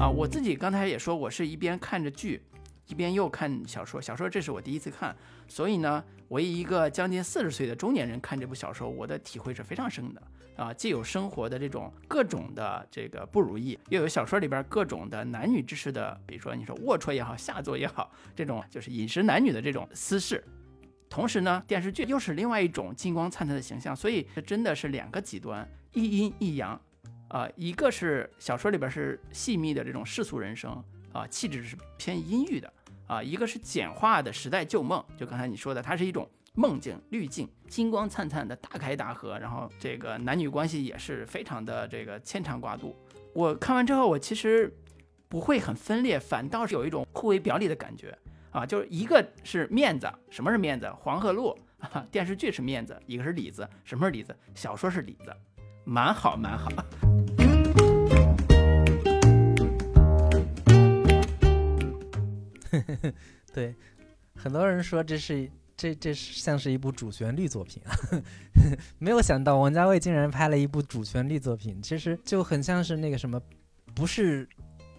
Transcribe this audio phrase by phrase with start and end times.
[0.00, 2.42] 啊，我自己刚才也说，我是一边看着剧，
[2.88, 4.02] 一边又看小说。
[4.02, 5.14] 小说这是我第一次看，
[5.46, 10.20] 所以呢，我以一个将近四十岁的中年人看这部小说，我的体会是非常深的
[10.56, 10.74] 啊。
[10.74, 20.42] 既有生活的这种各种的这个不如意，又有小说里边各种的男女之事的，比如说你说龌龊也好，下作也好，这种就是饮食男女的这种私事。
[21.08, 26.80] 同时呢，电视剧又是另外一种金光灿灿的形象，所以这真的是两个极端，一阴一阳。
[27.28, 30.70] 啊，一个是小说里边是细密的这种世俗人生
[31.12, 32.72] 啊，气质是偏阴郁的
[33.08, 42.94] 啊；一个是简化的时代旧梦，就刚才你说的，它是一种梦境滤镜，金光灿灿的大开大合，然后这个男女关系也是非常的这个牵肠挂肚。
[43.34, 44.72] 我看完之后，我其实
[45.28, 48.16] 不会很分裂，反倒是有一种互为表里的感觉
[48.56, 50.90] 啊，就是一个是面子，什么是面子？
[50.98, 51.54] 黄鹤路
[52.10, 54.34] 电视剧是面子，一个是里子，什么是里子？
[54.54, 55.30] 小说是里子，
[55.84, 56.70] 蛮好蛮好。
[63.52, 63.74] 对，
[64.34, 67.92] 很多人说这是这这是像是一部主旋律作品啊，
[68.98, 73.38] 没有想到王家卫竟然拍了一部主旋律作品，其实就很像是那个什么，
[73.94, 74.48] 不是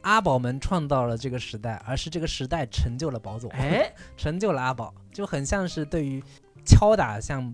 [0.07, 6.23] 阿宝们创造了这个时代，而是这个时代成就了宝总，哎， 成就了阿宝，就很像是对于
[6.65, 7.53] 敲打像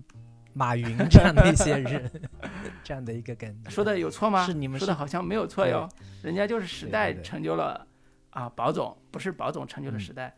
[0.52, 2.08] 马云这样的一些人
[2.84, 3.68] 这样的一个感觉。
[3.68, 4.46] 说的有错吗？
[4.46, 5.88] 是你们说的好像没有错哟，
[6.22, 7.84] 人家就是时代成就了。
[8.30, 10.32] 啊，宝总不是宝总成就了时代。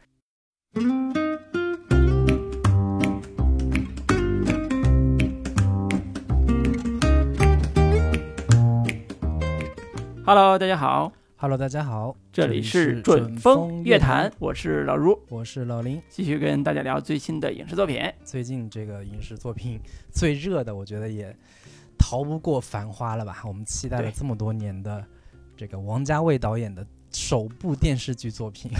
[10.24, 16.02] Hello，大家好，Hello，大家好，这里是是准风乐乐坛，，我是老卢，我是老林。
[16.08, 18.00] 继续跟大家聊最新的影视作品。
[18.24, 19.78] 最近这个影视作品
[20.10, 21.36] 最热的，我觉得也
[21.98, 23.42] 逃不过《繁花》了吧？
[23.46, 25.04] 我们期待了这么多年的
[25.58, 28.70] 这个王家卫导演的首部电视剧作品，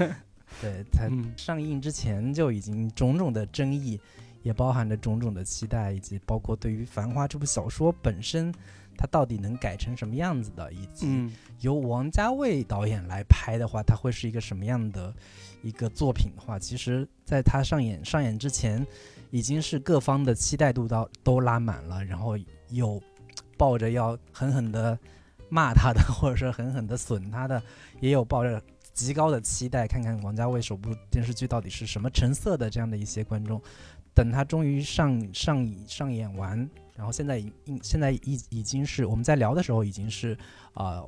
[0.62, 4.00] 对它嗯上映之前就已经种种的争议，
[4.42, 8.50] 也包含着种种的期待，以及包括对于《繁花》这部小说本身，
[8.96, 15.14] 它到底能改成什么样子的，以及嗯由王家卫导演来拍的话，它会是一个什么样的
[15.62, 18.86] 一个作品的话，其实在他上演上演之前，
[19.30, 22.36] 已经是各方的期待度到都拉满了，然后
[22.70, 23.00] 有
[23.56, 24.98] 抱着要狠狠的
[25.48, 27.62] 骂他的，或者说狠狠的损他的，
[28.00, 28.62] 也有抱着
[28.92, 33.60] 极高的期待，看看王家卫首部电视剧到底是什么成色的这样的一些观众。
[34.14, 37.52] 等他终于上上上演完，然后现在已
[37.82, 40.36] 现在已已经是我们在聊的时候已经是
[40.74, 41.06] 呃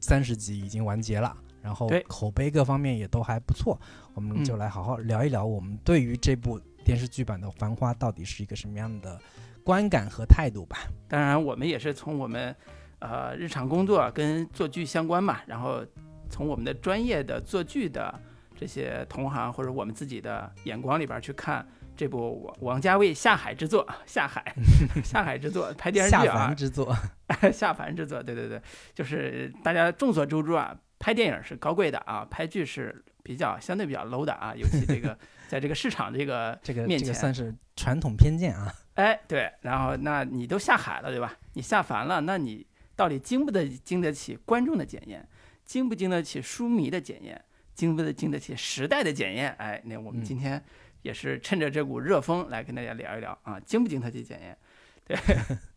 [0.00, 3.78] 三十集已经完结了，然后对口碑各方面也都还不错，
[4.14, 9.20] 我们就嗯来好好聊一聊我们对于这部电视剧版的《繁花》到底是一个什么样的
[9.64, 10.76] 观感和态度吧。
[11.08, 12.54] 当然，我们也是从我们
[13.00, 15.84] 呃日常工作跟做剧相关嘛，然后
[16.30, 18.14] 从我们的专业的做剧的
[18.54, 24.54] 这些同行或者我们自己的眼光里边去看这部王王家卫下海之作， 下海
[25.04, 26.96] 下海之作拍电视剧啊凡，之作，
[27.52, 28.60] 下凡之作，对对对，
[28.94, 35.16] 就是大家众所周知啊，拍电影是高贵的啊，拍剧是比较相对比较 low 的啊，尤其这个
[35.48, 38.72] 在这个市场这个这个面前这个算是传统偏见啊。
[38.94, 41.36] 哎，对，然后那你都下海了，对吧？
[41.54, 45.26] 你下凡了，那你到底经不得经得起观众的检验，
[45.64, 47.44] 经不经得起书迷的检验，
[47.74, 49.50] 经不得经得起时代的检验？
[49.58, 50.62] 哎，那我们嗯今天
[51.04, 54.58] 也是趁着这股热风来跟大家聊一聊啊，经不经得起检验？
[55.04, 55.16] 对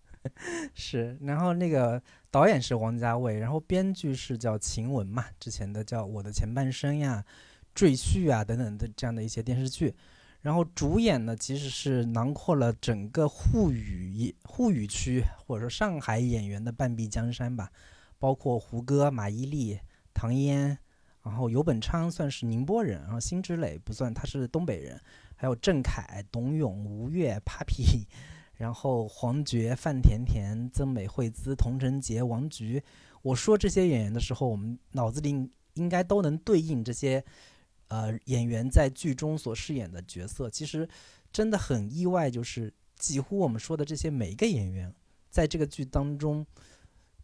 [0.74, 2.02] 是，然后那个
[2.32, 7.22] 导演是王家卫，然后编剧是叫秦雯嘛，之前的叫《我的前半生》呀、
[7.76, 9.94] 《赘婿》啊等等的这样的一些电视剧，
[10.42, 17.70] 然后主演呢其实是囊括了整个沪语沪语区或者说上海演员的半壁江山吧，
[18.18, 19.78] 包括胡歌、马伊琍、
[20.14, 20.78] 唐嫣，
[21.28, 25.00] 然后游本昌算是宁波人，然后辛芷蕾不算，他是东北人，
[25.36, 28.06] 还有郑恺、董永、吴越、 Papi。
[28.56, 32.82] 然后黄觉、范甜甜、曾美惠孜、童承杰、王菊，
[33.22, 37.24] 我说这些演员的时候，我们脑子里应该都能对应这些
[37.90, 40.50] 呃演员在剧中所饰演的角色。
[40.50, 40.90] 其实
[41.32, 44.91] 真的很意外，就是几乎我们说的这些每一个演员，
[45.30, 46.44] 在这个剧当中，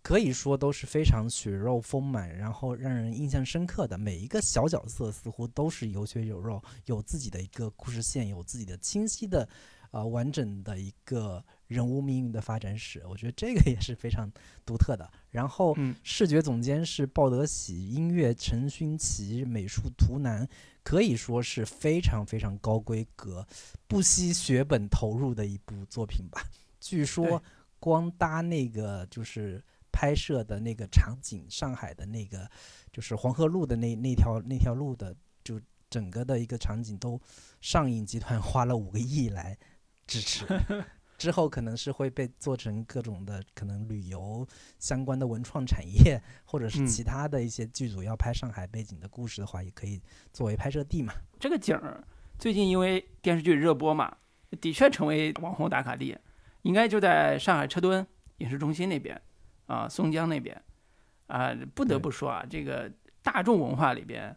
[0.04, 3.98] 可以说都是非常血肉丰满，然后让人印象深刻的。
[3.98, 9.48] 每一个小角色似乎都是有血有肉，有自己的一个故事线，有自己的清晰的。
[9.92, 14.28] 呃，完整的一个人物命运的发展史，我觉得这个也是非常
[14.66, 15.08] 独特的。
[15.30, 20.50] 然后，嗯视觉总监是鲍德喜，音乐陈勋奇，美术图南，
[20.84, 23.46] 可以说是非常非常高规格、
[23.88, 26.44] 不惜血本投入的一部作品吧。
[26.80, 27.40] 据说
[27.80, 32.50] 光搭那个就是拍摄的那个场景，上海的那个
[32.92, 37.22] 就是黄河路的那那条那条路的，就整个的一个场景都
[37.62, 39.58] 上影集团 花了五个亿来
[40.08, 40.46] 支持。
[41.16, 44.46] 之后可能是会被做成各种的可能旅游
[44.80, 50.02] 相关的文创产业，或者是嗯其他的一些剧组要拍上海背景的故事的话，也可以
[50.34, 51.14] 作为拍摄地嘛。
[51.40, 52.04] 这个景儿
[52.38, 54.18] 最近因为电视剧热播嘛，
[54.60, 56.18] 的确成为网红打卡地，
[56.64, 58.06] 应该就在上海车墩
[58.40, 59.22] 影视中心那边
[59.68, 60.60] 啊，松江那边
[61.28, 64.36] 啊，不得不说啊，这个大众文化里边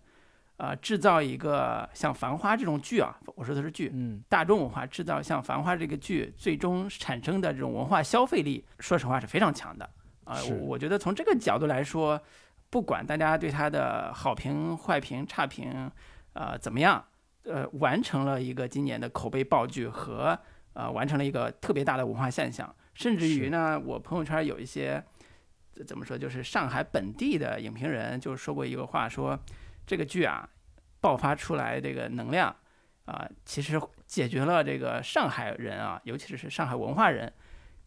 [0.56, 9.88] 啊，制造一个像《繁花》这种剧啊，我说的是剧，嗯，大众文化制造像《繁花》这个剧，最终产生的这种文化消费力，说实话是非常强的。
[10.24, 12.20] 啊、我我觉得从这个角度来说，
[12.68, 15.88] 不管大家对它的好评、坏评、差评，
[16.32, 17.04] 呃怎么样，
[17.44, 20.36] 呃完成了一个今年的口碑爆剧和
[20.72, 25.15] 呃完成了一个特别大的文化现象，甚至于呢，我朋友圈有一些呃
[25.84, 29.38] 怎么说，就是上海本地的影评人就说过一个话，说
[29.86, 30.48] 这个剧啊
[31.00, 32.54] 爆发出来这个能量。
[33.06, 37.32] 啊，其实解决了这个上海人啊，尤其是上海文化人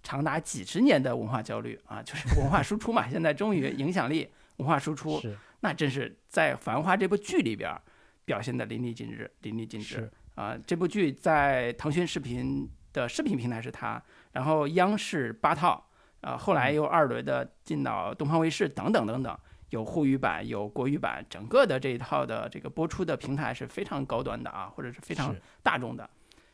[0.01, 3.05] 长达几十年的文化焦虑啊，就是文化输出嘛。
[3.09, 5.21] 现在终于 影响力、文化输出，
[5.59, 7.81] 那真是在《繁花》这部剧里边儿
[8.23, 10.57] 表现的淋漓尽致，淋漓尽致是啊！
[10.65, 14.01] 这部剧在腾讯视频的视频平台是它，
[14.31, 15.88] 然后央视八套，
[16.21, 19.37] 啊，后来又二轮的进到东方卫视等等等等。
[19.69, 26.09] 有沪语版，有国语版，整个的这一套的这个播出的平台是非常高端的啊，或者是非常大众的，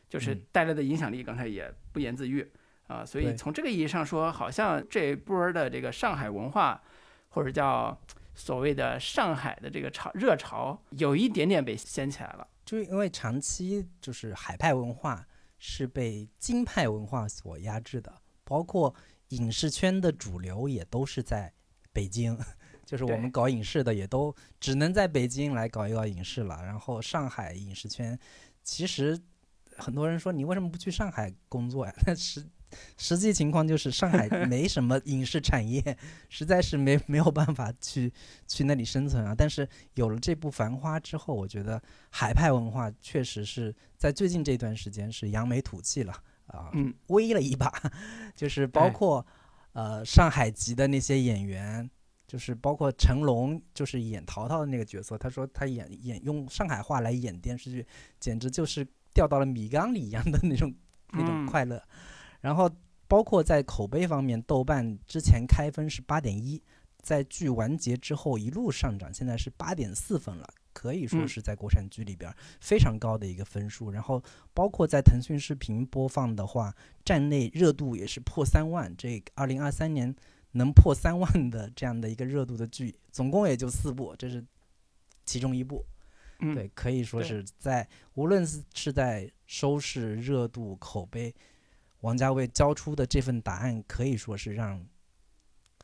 [0.06, 2.46] 就是嗯带来的影响力，刚才也不言自喻
[2.88, 3.02] 啊。
[3.02, 6.78] 所以从这个意义上说，好像这一波儿的这个上海文化，
[7.30, 7.98] 或者叫
[8.34, 12.46] 所谓的上海的这个潮热潮，有一点点被掀起来了。
[12.66, 15.26] 就是因为长期就是海派文化
[15.58, 18.12] 是被京派文化所压制的，
[18.44, 18.94] 包括
[19.28, 21.52] 影视圈的主流也都是在
[21.92, 22.38] 北京，
[22.84, 26.62] 就是我们搞影视的也都只能在北京来搞一搞影视了。
[26.64, 28.18] 然后上海影视圈，
[28.62, 29.18] 其实
[29.76, 31.94] 很多人说你为什么不去上海工作呀？
[32.06, 32.46] 那实
[32.98, 35.96] 实际情况就是上海 没什么影视产业，
[36.28, 38.12] 实在是没没有办法去
[38.46, 39.34] 去那里生存啊。
[39.36, 46.12] 但是有了这部《繁花》之后，我觉得海派文化确实是在最近这段时间是扬眉吐气了
[46.46, 47.72] 啊，嗯，威了一把，
[48.34, 49.26] 就是包对括
[49.72, 51.88] 呃上海籍的那些演员。
[52.28, 57.86] 就是包括成龙，就是演淘淘的那个角色，他说他演演用上海话来演电视剧，
[58.18, 58.84] 简直就是
[59.14, 60.74] 掉到了米缸里一样的那种
[61.12, 61.80] 那种嗯快乐。
[62.40, 62.68] 然后
[63.06, 66.60] 包括在口碑方面，豆瓣之前开分是八点一，
[67.00, 73.90] 在剧完结之后一路上涨，现在是八点四分了，可以说嗯是在国产剧里边儿非常高的一个分数。
[73.90, 80.14] 然后包括在腾讯视频播放的话，站内热度也是破三万，这二零二三年
[80.52, 84.44] 能破三万的这样的一个热度的剧，总共也就四部，这是
[85.24, 85.82] 其中一部。
[86.40, 91.34] 嗯，对，可以说是在无论是是在收视热度、口碑，
[92.00, 94.86] 王家卫交出的这份答案，可以说是让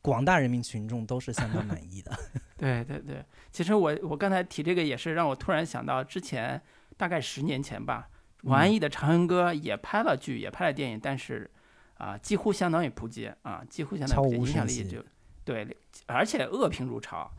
[0.03, 2.13] 广大人民群众都是相当满意的。
[2.59, 6.61] 对对对，其实我我刚才提这个也是让我突然想到，之前
[6.97, 8.09] 大概十年前吧，
[8.43, 11.51] 王安忆的《长恨歌》也拍了剧，也拍了电影，但是
[11.99, 15.05] 啊、几乎相当于扑街啊，几乎相当于扑街，影响力就
[15.45, 15.77] 对，
[16.07, 17.31] 而且恶评如潮。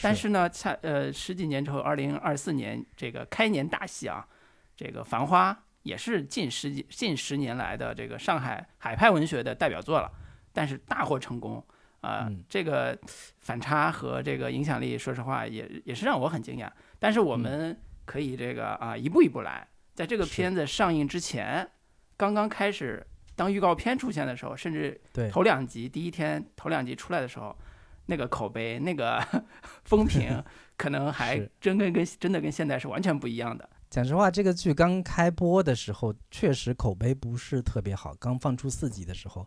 [0.00, 4.26] 但是呢，恰呃十几年之后，二零二四年这个开年大戏啊，
[4.76, 5.52] 这个《繁花》
[5.82, 10.10] 也是近十几近十年来的这个上海海派文学的代表作了，
[10.52, 11.64] 但是大获成功
[12.02, 12.96] 啊、嗯这个
[13.40, 16.70] 反差和这个影响力，说实话也也是让我很惊讶。
[16.98, 21.66] 但是我们可以这个啊一步一步来，在这个片子上映之前，
[22.16, 23.04] 刚刚开始
[23.34, 27.56] 当预告片出现的时候，甚至对头两集第一天头两集出来的时候，
[28.06, 29.24] 那个口碑、那个
[29.84, 30.42] 风评，
[30.76, 33.68] 可能还真跟跟真的跟现在是完全不一样的。
[33.90, 38.14] 讲实话，这个剧刚开播的时候，确实口碑不是特别好。
[38.14, 39.46] 刚放出四集的时候，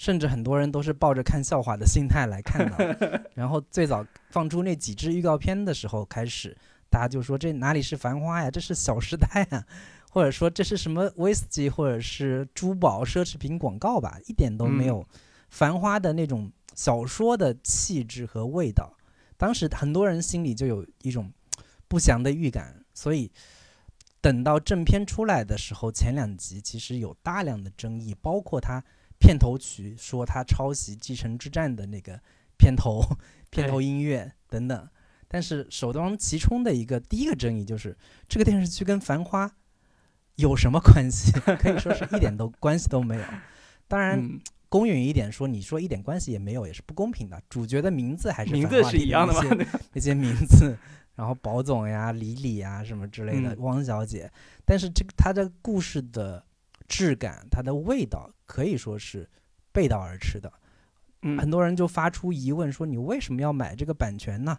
[0.00, 3.22] 甚至很多人都是抱着看笑话的心态来看的。
[3.36, 6.56] 然后最早放出那几支预告片的时候开始，
[6.88, 9.62] 大家就说这哪里是繁花呀，这是小时代啊，
[10.10, 15.06] 或者说这是什么威士忌或者是珠宝奢侈品广告吧，一点都没有
[15.50, 18.96] 繁花的那种小说的气质和味道。
[19.36, 21.30] 当时很多人心里就有一种
[21.88, 23.30] 不祥的预感，所以
[24.22, 28.82] 等到正片出来的时候，前两集其实有大量的争议，包括他
[29.20, 32.20] 片头曲说他抄袭《继承之战》的那个
[32.58, 33.00] 片头、
[33.50, 34.88] 片头音乐等等。
[35.28, 37.96] 但是首当其冲的一个第一个争议就是
[38.28, 39.46] 这个电视剧跟《繁花》
[40.34, 41.30] 有什么关系？
[41.60, 43.22] 可以说是一点都关系都没有。
[43.86, 47.40] 当然，嗯，公允一点说，你说一点关系也没有，也是不公平的。
[47.48, 49.66] 主角的名字还是名字是一样的吗？
[49.92, 50.76] 那些名字，
[51.14, 54.28] 然后宝总呀、李李呀什么之类的，汪小姐。
[54.64, 56.44] 但是这个他的故事的
[56.88, 59.28] 质感、它的味道可以说是
[59.70, 60.52] 背道而驰的。
[61.22, 64.58] 嗯，很多人就发出疑问说：“你为什么要买这个版权呢？”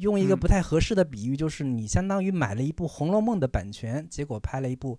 [0.00, 4.98] 用一个不太合适的比喻，就是你相当于买了一部《红楼梦》的版权，结果拍了一部。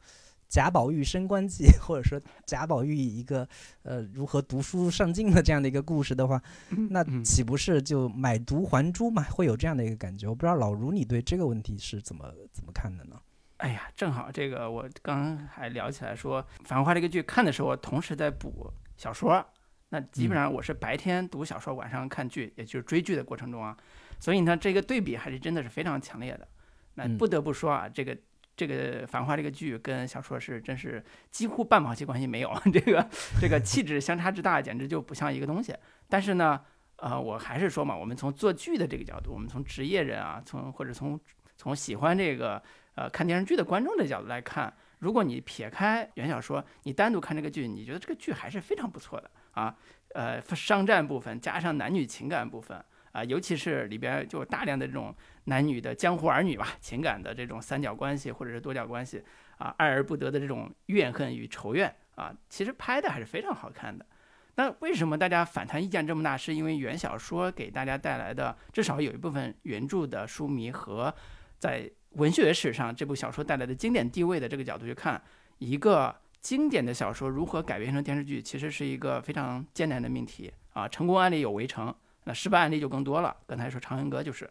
[0.50, 3.46] 贾宝玉升官记，或者说贾宝玉一个
[3.84, 6.42] 呃如何读书上进的这样的一个故事的话，
[6.90, 9.24] 那岂不是就买椟还珠嘛？
[9.24, 10.26] 会有这样的一个感觉。
[10.26, 13.20] 我不知道老卢你对这个问题是怎么怎么看的呢？
[13.58, 19.46] 哎呀，正好这个我刚刚还聊起来说，《繁花》这个剧看的时候，同时在补小说，
[19.90, 23.76] 那基本上我是白天读小说，晚上看剧，也就是追剧的过程中啊，
[24.20, 26.48] 所以呢，这个对比还是真的是非常强烈的。
[26.96, 28.18] 那不得不说啊，这个。
[28.58, 33.08] 这个《繁花》这个剧跟小说是真是几乎半毛钱关系没有，这个
[33.40, 35.76] 这个气质相差之大，简直就不像一个东西。
[36.10, 36.60] 但是呢，
[36.96, 41.20] 呃，我还是说嘛，我们从做剧的这个角度，我们从职业人啊，从或者从
[41.56, 42.60] 从喜欢这个
[42.98, 49.74] 呃看电视剧的观众的角度来看，如果你撇开原小说，你单独看这个剧，你觉得这个剧还是非常不错的啊。
[50.14, 52.84] 呃，商战部分加上男女情感部分。
[53.14, 59.24] 啊，尤其是里边就大量的这种男女的江湖儿女吧，情感的这种三角关系或者是多角关系
[59.58, 64.06] 啊，爱而不得的这种怨恨与仇怨啊，其实拍的还是非常好看的。
[64.54, 66.38] 那为什么大家反弹意见这么大？
[66.38, 71.12] 是因为原小说给大家带来的，至少有一部分原著的书迷和
[71.58, 75.22] 在文学史上这部小说带来的经典地位的这个角度去看，
[75.60, 80.88] 一个经典的小说如何改编成电视剧，其实是一个非常艰难的命题啊。
[80.88, 81.90] 成功案例有《围城》。
[82.24, 83.36] 那失败案例就更多了。
[83.46, 84.50] 刚才说《长恨歌》就是，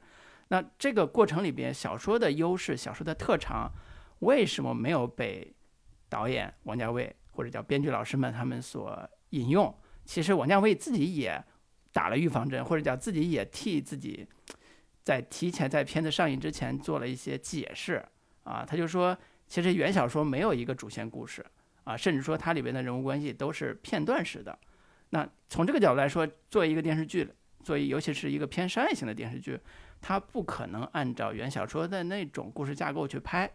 [0.48, 3.70] 那这个过程里边，小说的优势、小说的特长，
[4.20, 5.52] 为什么没有被
[6.08, 9.74] 导演王家卫或者叫编剧老师们他们所引用？
[10.04, 11.44] 其实王家卫自己也
[11.92, 14.26] 打了预防针，或者叫自己也替自己
[15.06, 18.04] 在提前在片子上映之前做了一些解释
[18.42, 18.64] 啊。
[18.66, 21.46] 他就说，其实原小说没有一个主线故事
[21.84, 24.58] 啊，甚至说它里边的人物关系都是片段式的。
[25.10, 27.32] 那从这个角度来说，作为一个电视剧。
[27.62, 29.58] 作为，尤其是一个偏商业性的电视剧，
[30.00, 33.50] 它不可能按照原小说的那种故事架构去拍，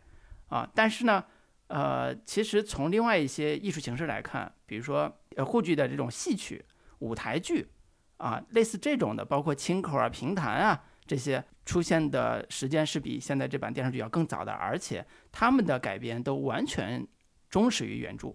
[0.49, 1.23] 啊，但是呢，
[1.67, 6.61] 呃，其实从另外一些艺术形式来看，比如说呃沪剧的这种戏曲、
[6.99, 7.69] 舞台剧，
[8.17, 17.05] 啊，类似这种的，包括清口啊、评弹啊这些出现的时间是比现在这版电视剧要更早的，而且他们的改编都完全
[17.49, 18.33] 忠实于原著，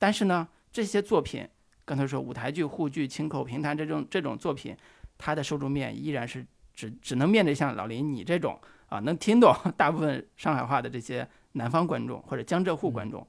[0.00, 1.48] 但是呢，这些作品，
[1.84, 4.76] 刚才说舞台剧、沪剧、清口、评弹这种这种作品。
[5.16, 6.44] 它的受众面依然是
[6.74, 13.24] 只只能面对像老林你这种啊能听懂 大部分上海话的这些南方观众或者江浙沪观众，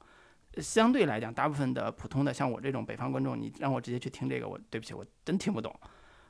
[0.58, 5.76] 相对来讲，大部分的普通的像我这种北方观众，你让我直接去听这个，我对不起，我真听不懂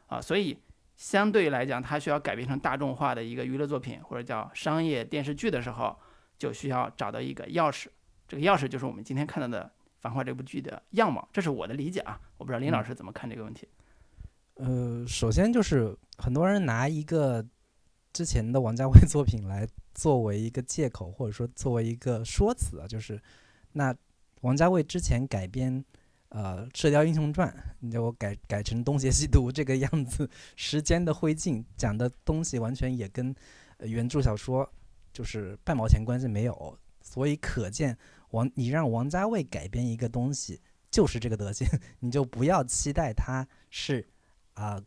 [0.08, 0.22] 啊。
[0.22, 0.58] 所以
[1.00, 5.98] 相对来讲，它需要改编成大众化的一个娱乐作品或者叫商业电视剧的时候，
[6.38, 7.86] 就需要找到一个钥匙，
[8.28, 9.64] 这个钥匙就是我们今天看到的
[10.02, 12.20] 《繁花》这部剧的样貌，这是我的理解啊。
[12.38, 13.66] 我不知道林老师怎么看这个问题。
[14.56, 17.46] 呃，首先就是很多人拿一个
[18.12, 23.18] 之前的王家卫 作品来作为一个借口，或者说作为一个说辞啊，就是
[23.72, 23.96] 那
[24.42, 25.82] 王家卫之前改编
[26.30, 27.48] 呃《射雕英雄传》，
[27.80, 33.36] 你叫我改改成《东邪西毒》这个样子，时间的灰烬讲的东西完全也跟
[33.80, 34.70] 原著小说
[35.14, 37.98] 就是半毛钱关系没有，所以可见
[38.32, 41.68] 王你让王家卫改编一个东西就是这个德行，
[42.00, 44.08] 你就不要期待他是。
[44.56, 44.78] 啊，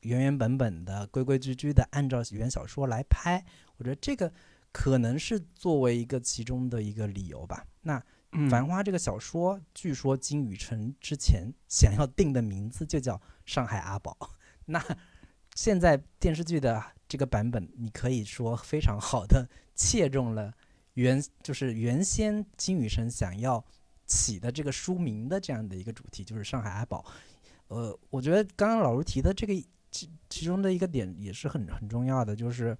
[0.00, 3.42] 原原本本的、规规矩矩的按照原小说来拍，
[3.78, 4.30] 我觉得这个
[4.70, 7.66] 可能是作为一个其中的一个理由吧。
[7.80, 7.98] 那
[8.48, 14.16] 《繁花》这个小说，据说金宇澄之前想要定的名字就叫《上海阿宝》。
[14.66, 14.82] 那
[15.54, 20.54] 现在电视剧的这个版本，你可以说非常好的切中了
[20.94, 23.62] 原就是原先金宇澄想要
[24.06, 27.04] 起的这个书名的这样的一个主题，就是《上海阿宝》。
[27.74, 29.54] 呃，我觉得刚刚老师提的这个
[29.90, 32.76] 其其中的一个点也是很很重要的，就是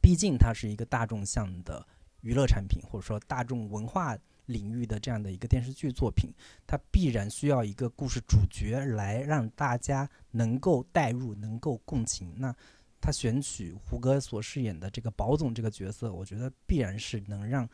[0.00, 1.86] 毕竟它是一个大众向的
[2.22, 4.16] 娱乐产品，或者说大众文化
[4.52, 6.30] 领域的这样的一个电视剧作品，
[6.66, 12.32] 它必然需要一个故事主角来让大家能够代入、能够共情。
[12.36, 12.54] 那
[13.00, 17.68] 他选取胡歌所饰演的这个宝总这个角色，我觉得必然是能让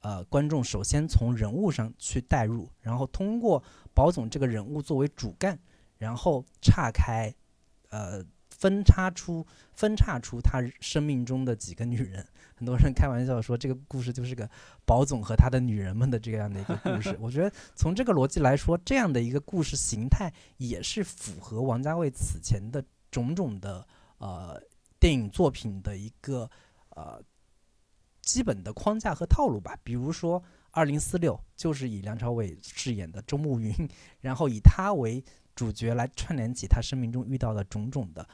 [0.00, 3.62] 呃观众首先从人物上去代入，然后通过
[3.92, 5.58] 宝总这个人物作为主干。
[5.96, 7.32] 然后岔开，
[7.88, 8.22] 呃，
[8.64, 12.26] 分叉出分叉出他生命中的几个女人。
[12.56, 14.48] 很多人开玩笑说，这个故事就是个
[14.86, 17.14] 宝总和他的女人们的这样的一个故事。
[17.20, 24.58] 我觉得从这个逻辑来说，这样的一个故事形态也是符合王家卫此前的种种的呃
[24.98, 26.50] 电影作品的一个
[26.96, 27.22] 呃
[28.22, 29.76] 基本的框架和套路吧。
[29.84, 30.40] 比如说
[30.70, 33.74] 《二零四六》，就是以梁朝伟饰演的周慕云，
[34.20, 35.22] 然后以他为
[35.54, 38.26] 主角来串联起他生命中遇到的种种的。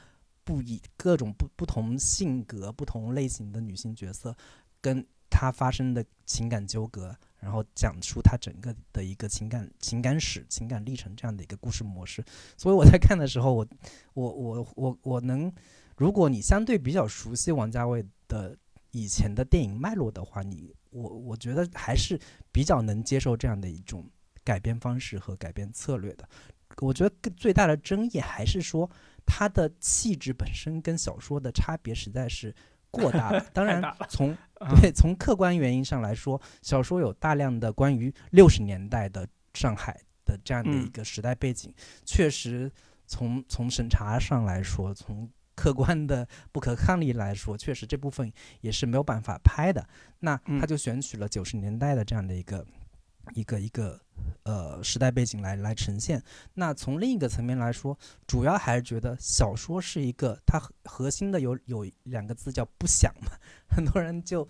[0.50, 4.36] 不以各种不不同性格、不同类型的女性角色，
[4.80, 12.24] 跟她发生的情感纠葛，然后讲述她整个的一个情感情感史、情感历程这样的一个故事模式。
[12.56, 13.64] 所以我在看的时候，我
[14.14, 15.52] 我我我我能，
[15.96, 18.58] 如果你相对比较熟悉王家卫的
[18.90, 22.18] 以前的电影脉络的话，你我我觉得还是
[22.50, 24.04] 比较能接受这样的一种
[24.42, 26.28] 改编方式和改编策略的。
[26.78, 28.90] 我觉得最大的争议还是说。
[29.32, 32.52] 他的气质本身跟小说的差别实在是
[32.90, 33.40] 过大了。
[33.54, 34.36] 当然，从
[34.80, 41.72] 对从客观原因上来说，小说有大量的关于六十年代的上海的这样的一个时代背景，
[42.04, 42.70] 确实
[43.06, 49.86] 从从审查上来说，从客观的不可抗力来说，确实这部分也是没有办法拍的。
[50.18, 52.66] 那他就选取了九十年代的这样的一个。
[53.34, 54.00] 一个一个
[54.42, 56.22] 呃时代背景来来呈现。
[56.54, 57.96] 那从另一个层面来说，
[58.26, 63.32] 主要还是觉得小说是一个它核心的有有两个字叫不想嘛。
[63.68, 64.46] 很多人就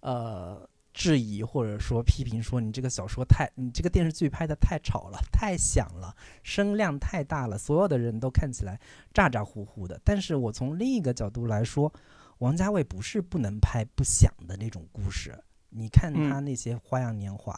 [0.00, 8.80] 呃质疑或者说批评说你这个小说太你这个电视剧拍的太吵了，太响了，声量太大了，所有的人都看起来
[9.12, 10.00] 咋咋呼呼的。
[10.04, 11.92] 但是我从另一个角度来说，
[12.38, 15.38] 王家卫不是不能拍不响的那种故事。
[15.74, 17.52] 你看他那些《花样年华》。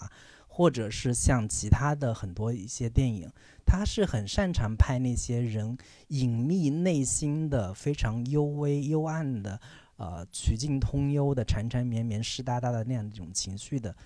[0.56, 3.28] 或者是像其他的很多一些电影，
[3.66, 5.76] 他是很擅长拍那些人
[6.08, 9.61] 隐秘内心的、非常幽微幽暗的、
[9.96, 13.96] 呃曲径通幽的、缠缠绵绵、湿哒哒的那样一种情绪的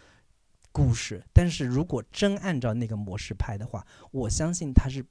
[0.73, 1.23] 故事。
[1.35, 5.05] 但是如果真按照那个模式拍的话，我相信他是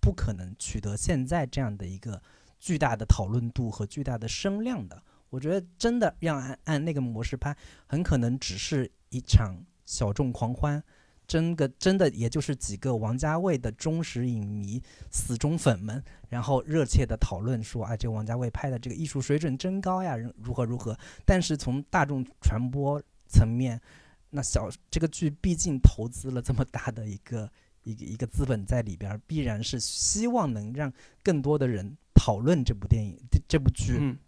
[0.00, 2.22] 不可能取得现在这样的一个
[2.58, 5.02] 巨大的讨论度和巨大的声量的。
[5.28, 7.54] 我觉得真的要按按那个模式拍，
[7.86, 9.54] 很可能只是一场。
[9.88, 10.84] 小众狂欢，
[11.26, 23.80] 真个真的也就是几个王家卫的忠实影迷、死忠粉们，然后热切的讨论说：“啊，这王家卫拍的这个艺术水准真高呀，如何如何。”但是从大众传播层面，
[24.28, 27.50] 那小这个剧毕竟投资了这么大的一个
[27.82, 34.18] 一个一个资本在里边，必然是希望能让更多的人讨论这部电影、这这部剧，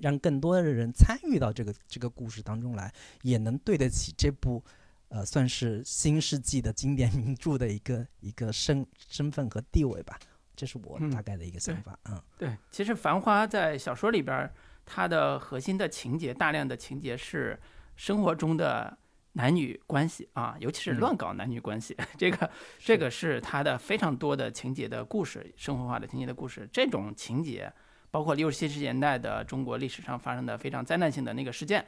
[0.00, 4.62] 让更多的人参与到这个这个故事当中来，也能对得起这部。
[5.10, 10.18] 呃，算是新世纪的经典名著的一个一个身身份和地位吧，
[10.54, 11.98] 这是我大概的一个想法。
[12.10, 14.52] 嗯，对，其实《繁花》在小说里边，
[14.84, 17.58] 它的核心的情节，大量的情节是
[17.96, 18.98] 生活中的
[19.32, 26.68] 男女关系啊，尤其是乱搞男女关系， 这个这个是它的非常多的情节的故事，生活化的情节的故事。
[26.70, 27.72] 这种情节，
[28.10, 31.86] 包括六七十年代的中国历史上发生的非常灾难性的那个事件，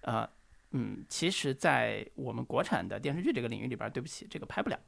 [0.00, 0.28] 呃。
[0.72, 4.78] 嗯，其实，在我们国产的电视剧这个领域里边，对不起，这个拍不了。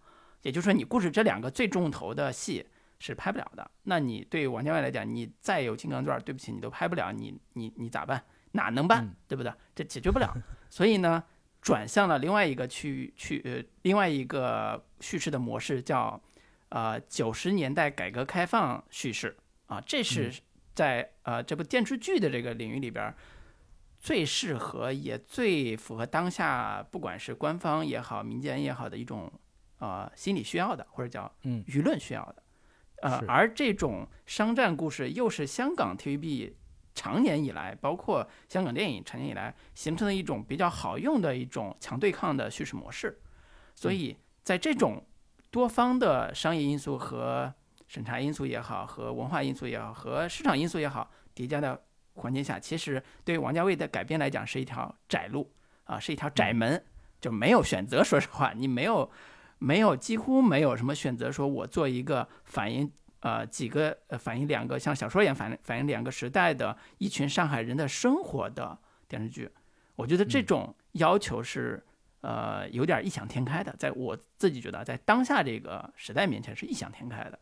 [0.43, 2.67] 也就是说，你故事这两个最重头的戏
[2.99, 3.71] 是拍不了的。
[3.85, 7.13] 那你对王家卫来讲，你再有金刚钻，对不起，你都拍不了。
[7.13, 8.23] 你你你咋办？
[8.53, 9.09] 哪能办？
[9.27, 9.53] 对不对？
[9.75, 10.37] 这解决不了。
[10.69, 11.23] 所以呢，
[11.63, 16.21] 转向了另外一个去去呃另外一个叙事的模式，叫
[16.71, 19.37] 呃九十年代改革开放叙事
[19.67, 19.81] 啊。
[19.87, 20.33] 这是
[20.75, 23.15] 在呃这部电视剧的这个领域里边。
[24.09, 29.31] 最适合也最符合当下，不管是官方也好，民间也好的一种
[29.81, 32.43] 呃心理需要的，或者叫舆论需要的，
[33.03, 36.55] 呃，而这种商战故事又是香港 TVB
[36.95, 43.21] 长年以来，包括香港电影长年以来形成的一种比较好用的一种强对抗的叙事模式，
[43.75, 45.05] 所以在这种
[45.51, 47.53] 多方的商业因素和
[47.87, 51.85] 审查因素也好，和文化因素也好，和市场因素也好叠加的。
[52.19, 55.51] 环境下，其实对于王家卫的改编来讲是一条窄路
[55.85, 56.83] 啊，是一条窄门，
[57.21, 58.05] 就没有选择。
[58.05, 59.11] 说实话，你没有，
[59.59, 61.31] 没有几乎没有什么选择。
[61.33, 68.79] 说我做一个反映呃几个呃反映两个像小说一样反反映两个时代的一群上海人的生活的
[69.09, 69.51] 电视剧，
[69.97, 71.83] 我觉得这种要求是
[72.21, 73.75] 呃有点异想天开的。
[73.79, 77.39] 在我自己觉得，在当下这个时代面前是异想天开的。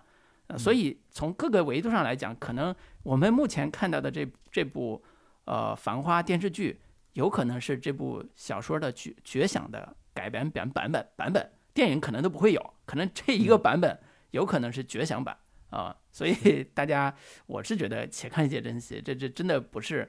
[0.56, 5.02] 所以从各个维度上来讲，可能我们目前看到的这这部
[5.44, 6.80] 呃《繁花》电视剧，
[7.14, 13.98] 有可能是这部小说的绝绝响的改编版版本版本，电影可能都不会有，可能这一个版本
[14.30, 15.37] 有可能是绝响版
[15.70, 17.12] 啊，所以 大家
[17.46, 20.09] 我是觉得且看且珍惜，这这真的不是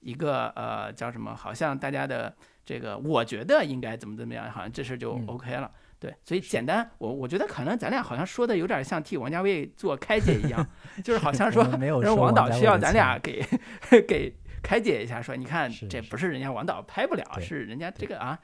[0.00, 5.70] 一个呃叫什么，好像大家的这个我觉得应该怎么怎么样，好像这事就 OK 了。
[6.04, 10.66] 对，所以简单，我我觉得可能咱俩好像说的有点像替王家卫做开解一样，
[11.02, 13.42] 就是好像说，人王导需要咱俩给
[14.06, 14.30] 给
[14.62, 18.38] 开解一下，说你看这不是人家王导拍不了，是人家这个啊，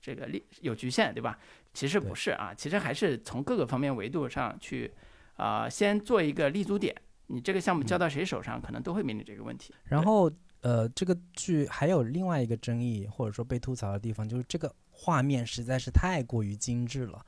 [0.00, 1.38] 这个力有局限，对吧？
[1.72, 4.92] 其实不是啊，其实还是从各个方面维度上去
[5.36, 6.92] 啊，先做一个立足点，
[7.28, 9.72] 你这个项目交到谁手上，可能都会面临这个问题。
[9.84, 10.28] 然后
[10.62, 14.74] 呃，这个剧还有另外一个争议或者说被吐槽的地方，就是这个。
[14.96, 17.26] 画面实在是太过于精致了，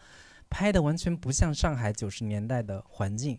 [0.48, 3.38] 拍的完全不像上海九十年代的环境。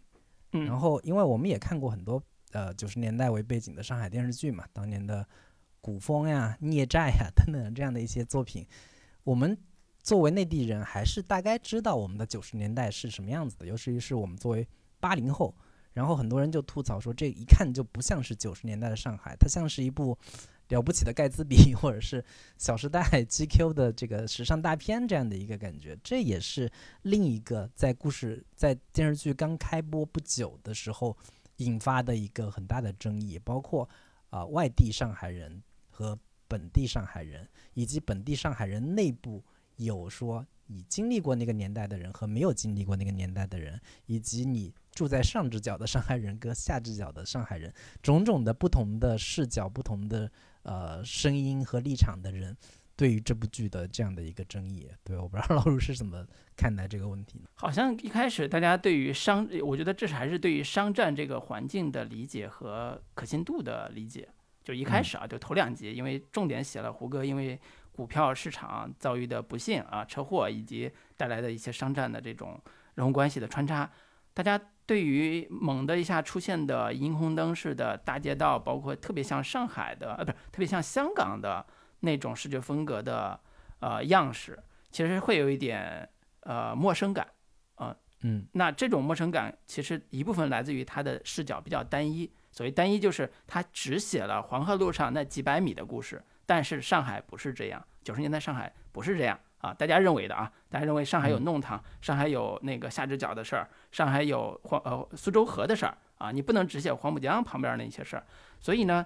[0.51, 5.23] 嗯，然后因为我们也看过很多呃九十年代为背景的上海电视剧嘛，当年的
[5.79, 8.67] 《古风》呀、《孽债》呀 等等这样的一些作品，
[9.23, 9.57] 我们
[10.03, 14.67] 作为内地人还是大概知道我们的九十年代是什么样子的，尤其是我们作为
[14.99, 15.55] 八零后，
[15.93, 20.17] 然后很多人就吐槽说，这一看就不像是九十年代的上海，它像是一部。
[20.69, 22.21] 了不起的盖茨比， 或者是
[22.57, 26.71] 《小时代》 GQ 的这个时尚大片这样的一个感觉，这也是
[27.03, 31.15] 另一个在故事在电视剧刚开播不久的时候
[31.57, 33.87] 引发的一个很大的争议，包括
[34.29, 39.43] 啊外地上海人和本地上海人，以及本地上海人内部
[39.77, 44.73] 有说你经历过那个年代的人和没有经历过那个年代的人，以及你。
[44.97, 50.31] 住在上只角的上海人跟下只角的上海人，种种的不同的视角、不同的
[50.63, 52.55] 呃声音和立场的人，
[52.95, 57.45] 对于这部剧的这样的一个争议，对，我不知道老卢是怎么看待这个问题呢？
[57.55, 64.27] 好像一开始大家对于商，我觉得这是还是对于商战这个环境的理解和可信度的理解。
[64.63, 67.57] 就一开始啊，就头两集，因为重点写了胡歌因为
[67.93, 72.61] 股票市场遭遇的不幸啊、车祸以及带来的一些商战的这种
[72.95, 73.89] 人物关系的穿插，
[74.33, 74.59] 大家。
[74.87, 81.63] 对于猛的一下出现的霓虹灯式的大街道，包括特别像上海的，呃，不是特别像香港的
[81.99, 83.37] 那种视觉风格的
[83.79, 84.57] 呃样式，
[84.89, 86.07] 其实会有一点
[86.39, 87.27] 呃陌生感，
[87.75, 99.37] 啊，嗯，那这种陌生感其实一部分来自于它的视角比较单一，所谓单一就是它只写了黄河路上那几百米的故事，但是上海不是这样，九十年代上海不是这样。
[99.59, 108.23] 啊，大家认为的啊，大家认为上海有弄堂，上海有那个下直角的事儿，上海有黄呃苏州河的事儿啊，你不能只写黄浦江旁边那些事儿。
[108.59, 109.03] 所以呢，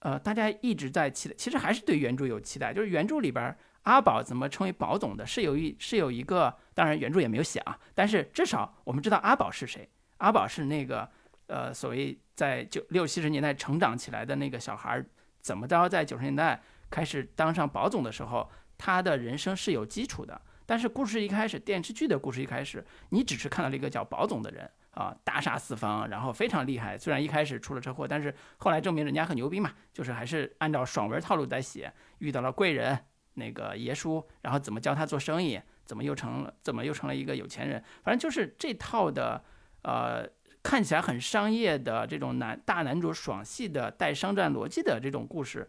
[0.00, 9.88] 呃，大家一直在期待，其实还是对原著有期待，就是原著里边阿宝怎么成为宝总的，是有一是有一个，当然原著也没有写啊，但是至少我们知道阿宝是谁，
[10.18, 11.08] 阿宝是那个
[11.46, 15.00] 呃所谓在九六七十年代成长起来的那个小孩，
[15.40, 16.60] 怎么着在九十年代
[16.90, 18.50] 开始当上宝总的时候。
[18.84, 26.98] 他的人生是有基础的，但是故事一开始，电视剧的故事一开始，你只是看到了一个叫宝总的人啊，大杀四方，然后非常厉害。
[26.98, 32.98] 虽然一开始出了车祸，但是后来证明人家很牛逼嘛，就是还是按照爽文套路在写，遇到了贵人
[33.34, 39.44] 那个爷叔，然后怎么教他做生意，怎么又成了，怎么又成了一个有钱人，反正就是这套的，
[39.82, 40.28] 呃，
[40.60, 45.68] 看起来很商业的这种男大男主爽系的带商战逻辑的这种故事，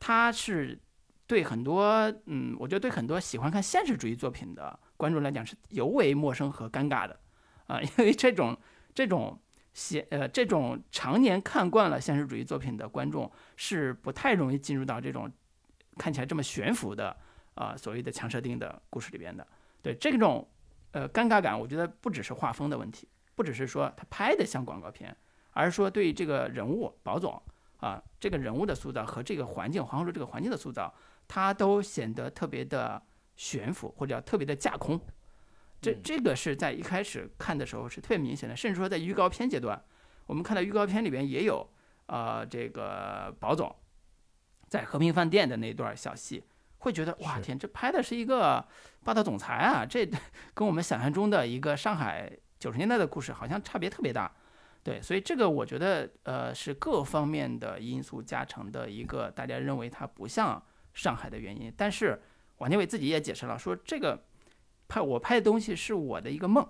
[0.00, 0.80] 他是。
[1.26, 7.18] 对很多，嗯，我觉得对很多喜欢看现实主义作品的观众来讲是尤为陌生和尴尬的，
[7.68, 8.54] 啊， 因为这种
[8.94, 9.40] 这种
[9.72, 15.30] 写呃这种常年看惯了现实主义作品的观众是不太容易进入到这种
[15.96, 17.16] 看起来这么悬浮的
[17.54, 19.46] 啊所谓的强设定的故事里边的。
[19.80, 20.46] 对这种
[20.90, 25.16] 呃尴尬感，我觉得不只是画风的问题，不只是说他拍的像广告片，
[25.52, 27.40] 而是说对这个人物宝总
[27.78, 30.92] 啊这个人物的塑造和这个环境黄河这个环境的塑造。
[31.34, 33.02] 它都显得特别的
[33.36, 35.00] 悬浮，或者叫特别的架空。
[35.80, 39.82] 这这个是在一开始看的时候是特别明显的，甚至说在预告片阶段，
[40.26, 41.66] 我们看到预告片里边也有，
[42.04, 43.74] 呃，这个宝总
[44.68, 46.44] 在和平饭店的那段小戏，
[46.80, 48.62] 会觉得哇天，这拍的是一个
[49.02, 50.06] 霸道总裁啊，这
[50.52, 54.30] 跟我们想象中的一个上海九十年代的故事好像差别特别大。
[54.82, 60.62] 对，所以这个我觉得呃是各方面的因素加成的一个，大家认为它不像。
[60.94, 62.20] 上海的原因，但是
[62.58, 64.22] 王家卫自己也解释了，说这个
[64.88, 66.66] 拍我拍的东西是我的一个梦，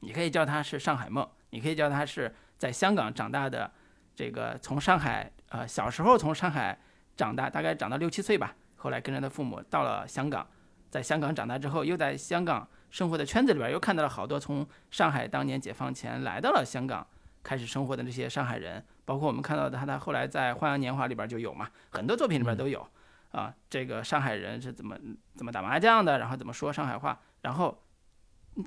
[0.00, 3.70] 你可以叫它是上海梦，你可以叫它是在香港长大的，
[4.14, 6.78] 这个从上海呃小时候从上海
[7.16, 10.46] 长大，大概长到六七岁吧，后来跟着他父母到了香港，
[10.90, 17.06] 在香港长大之后，又在香港生活的圈子里边，又看到了好多从上海当年解放前来到了香港
[17.42, 22.86] 开始生活的那些上海人，包括我们看到的他，他后来在《花样年华》里边就有嘛，很多作品里边都有。
[23.34, 24.96] 啊，这个上海人是怎么
[25.34, 27.82] 怎么打麻将的，然后怎么说上海话，然后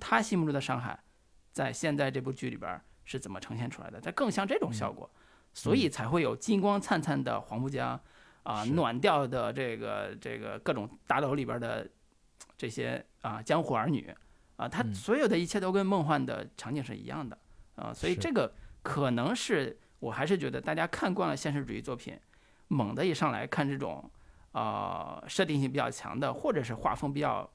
[0.01, 0.99] 他心目中的上海，
[1.53, 5.09] 在现在这部剧里边是怎么呈现出来的，它更像这种效果，
[5.53, 7.97] 所以才会有金光灿灿的黄浦江，
[8.43, 11.89] 啊，暖调的这个这个各种大楼里边的
[12.57, 14.13] 这些啊江湖儿女，
[14.57, 17.37] 啊，它所有的一切都跟梦幻的场景是一样的，
[17.77, 18.53] 啊，所以这个
[18.83, 22.19] 可能是我还是觉得大家看惯了现实主义作品，
[22.67, 24.11] 猛的一上来看这种。
[24.57, 27.47] 呃，设定性比较强的，或者是画风比较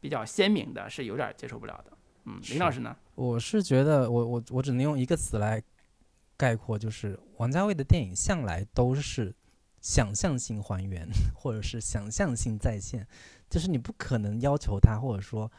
[0.00, 1.96] 比较鲜明的，是有点接受不了的。
[2.24, 2.96] 嗯，林老师呢？
[3.14, 5.62] 我是觉得，我我我只能用一个词来
[6.36, 9.32] 概括，就是王家卫的电影向来都是
[9.80, 13.06] 想象性还原，或者是想象性再现，
[13.48, 15.52] 就是你不可能要求他，或者说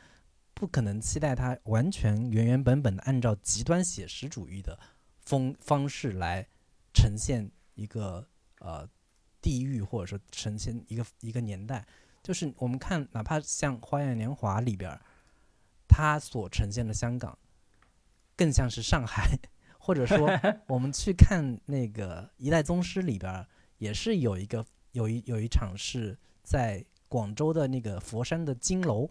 [0.53, 4.77] 不可能期待他完全原原本本的按照极端写实主义的
[5.21, 6.45] 风方式来
[6.93, 8.27] 呈现一个
[8.59, 8.85] 呃。
[9.41, 11.83] 地域或者说呈现一个一个年代，
[12.21, 14.95] 就是我们看，哪怕像《花样年华》里边，
[15.87, 17.35] 它所呈现的香港，
[18.37, 19.35] 更像是上海，
[19.79, 20.29] 或者说
[20.67, 23.43] 我们去看那个《一代宗师》里边，
[23.79, 29.09] 也是有一个有一有一场是在广州的那个佛山的金楼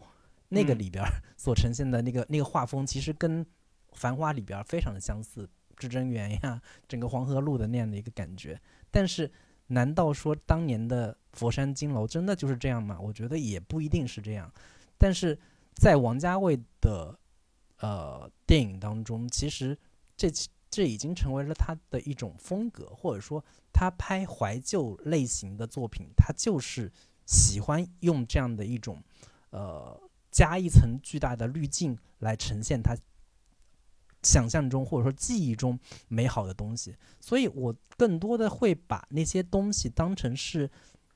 [0.49, 1.05] 那个里边
[1.37, 3.45] 所呈现的那个那个画风，其实跟
[3.95, 8.61] 《繁花》里边非常的相似，至真园呀，整个黄河路的那样的一个感觉，
[8.93, 9.29] 但是。
[9.73, 12.99] 难道说当年的佛山金楼真的就是这样吗？
[13.01, 14.53] 我觉得也不一定是这样。
[14.99, 15.39] 但是
[15.75, 17.19] 在王家卫的
[17.79, 19.79] 呃电影当中，其实
[20.17, 20.29] 这
[20.69, 26.91] 这已经成为了他的一种风格，或者说他拍怀旧类型的作品，他就是
[27.27, 29.03] 喜欢用这样的一种
[29.51, 32.97] 呃加一层巨大的滤镜来呈现他。
[34.23, 35.79] 想象中或者说记忆中
[36.09, 40.71] 美好的东西，所以我更多的会把那些东西当成是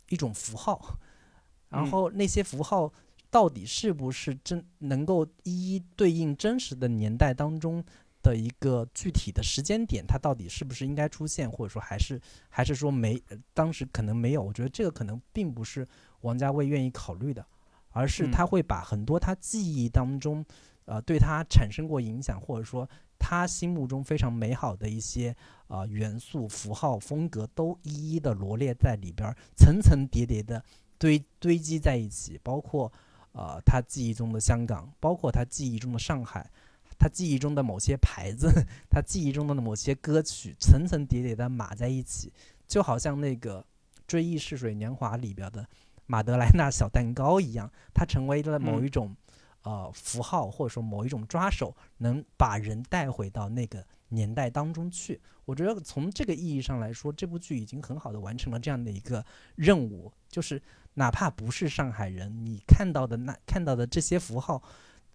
[0.09, 0.99] 一种符号，
[1.69, 2.93] 然后那些符号
[3.31, 7.85] 到底是不是真能够一一对应真实的年代当中
[8.23, 13.21] 的一个具体的时间点，它到底是不是应该出现，或者说还是还是说没
[13.53, 14.43] 当时可能没有？
[14.43, 15.87] 我觉得这个可能并不是
[16.23, 17.45] 王家卫愿意考虑的，
[17.91, 20.45] 而是他会把很多他记忆当中。
[20.87, 22.87] 呃，对他产生过影响，或者说
[23.19, 25.35] 他心目中非常美好的一些
[25.69, 30.63] 呃元素、符号、风格，都一一的罗列在里边，层层叠叠的
[30.99, 32.39] 堆堆积在一起。
[32.43, 32.93] 包括
[33.33, 36.51] 呃他记忆中的香港，包括他记忆中的上海，
[36.99, 38.53] 他记忆中的某些牌子，
[38.91, 42.31] 他记忆中的某些歌曲，层层叠叠的码在一起，
[42.69, 43.63] 就好像那个
[44.07, 45.67] 《追忆似水年华》里边的
[46.05, 49.17] 马德莱纳小蛋糕一样，它成为了某一种。
[49.65, 55.19] 呃，符号或者说某一种抓手，能把人带回到那个年代当中去。
[55.47, 59.25] 我觉得从这个意义上来说，这部剧已经很好的完成了这样的一个
[59.57, 60.13] 任务。
[60.29, 60.61] 就是
[60.95, 64.63] 哪怕不是上海人，你看到的那看到的这些符号，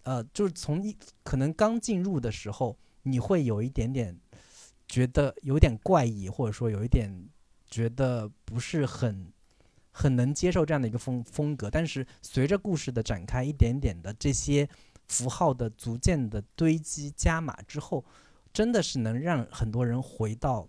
[0.02, 4.18] 呃，就是从一可能刚进入的时候，你会有一点点
[4.88, 7.28] 觉得有点怪异，或者说有一点
[7.68, 9.32] 觉得不是很。
[9.92, 14.68] 很能接受这样的一个风风格，但是随着故事的展开，一点点的这些
[15.08, 18.04] 符号的逐渐的堆积加码之后，
[18.52, 20.68] 真的是能让很多人回到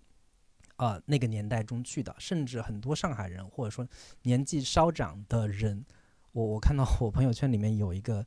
[0.76, 3.86] 呃那个年代中去的，甚至很多上海人或者说
[4.22, 5.84] 年纪稍长的人，
[6.32, 8.26] 我我看到我朋友圈里面有一个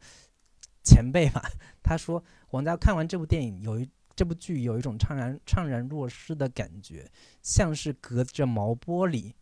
[0.84, 1.44] 前辈吧，
[1.84, 9.34] 他说王家看完这部电影有一这部剧有一种怅然怅然若失的感觉，像是隔着毛玻璃。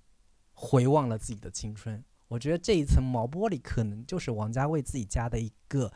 [0.66, 5.92] 回望了自己的青春，我觉得这一层毛玻璃可能就是王家卫自己加的一个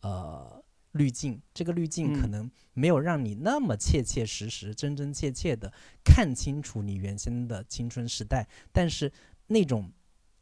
[0.00, 1.42] 呃滤镜。
[1.52, 5.72] 这个滤镜可能没有让你那么切切实实、真真切切的
[6.04, 9.12] 看清楚你原先的青春时代，但是
[9.48, 9.90] 那种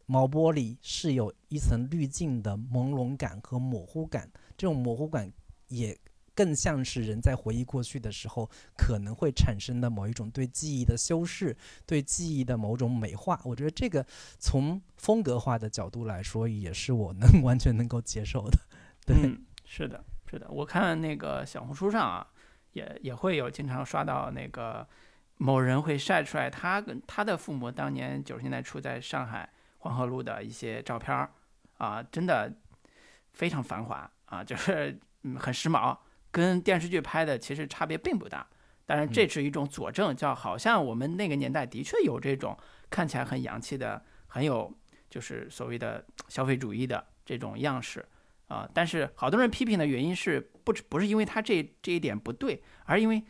[0.04, 5.32] 毛玻璃是有一层滤镜的朦胧感和模糊感，这种模糊感
[5.68, 5.98] 也。
[6.34, 13.40] 更像是人在回忆过去的时候可能会产生的某一种对记忆的修饰，对记忆的某种美化。
[13.44, 14.06] 我觉得这个
[14.38, 18.58] 从风格化的角度来说，也是我能 完全能够接受的。
[19.04, 19.16] 对，
[19.64, 20.48] 是的，是的。
[20.50, 22.26] 我看那个小红书上啊，
[22.72, 24.86] 也也会有经常刷到那个
[25.36, 31.30] 某人会晒出来他跟他的父母当年九十年代初在上海黄河路的一些照片儿
[31.78, 32.52] 啊，真的
[33.32, 35.96] 非常繁华啊，就是嗯很时髦。
[36.30, 38.46] 跟电视剧拍的其实差别并不大，
[38.86, 42.56] 当然这是一种佐证，叫好像我们那个年代的确有这种
[42.88, 44.72] 看起来很洋气的、很有
[45.08, 48.04] 就是所谓的消费主义的这种样式
[48.46, 48.68] 啊。
[48.72, 53.24] 但是好多人批评的原因是不不是因为他这这一点不对，而因为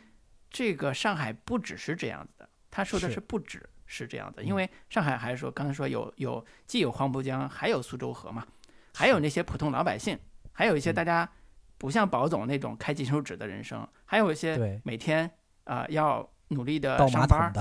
[0.49, 2.49] 这个上海不只是这样子的。
[2.69, 8.45] 他说的是不只是这样的，因为上海还是说刚才说有有既有黄浦江，还有苏州河嘛，
[8.93, 10.17] 还有那些普通老百姓，
[10.53, 11.27] 还有一些大家。
[11.81, 15.29] 不像宝总那种开金手指的人生，还有一些每天
[15.63, 17.59] 啊、要努力的上班的，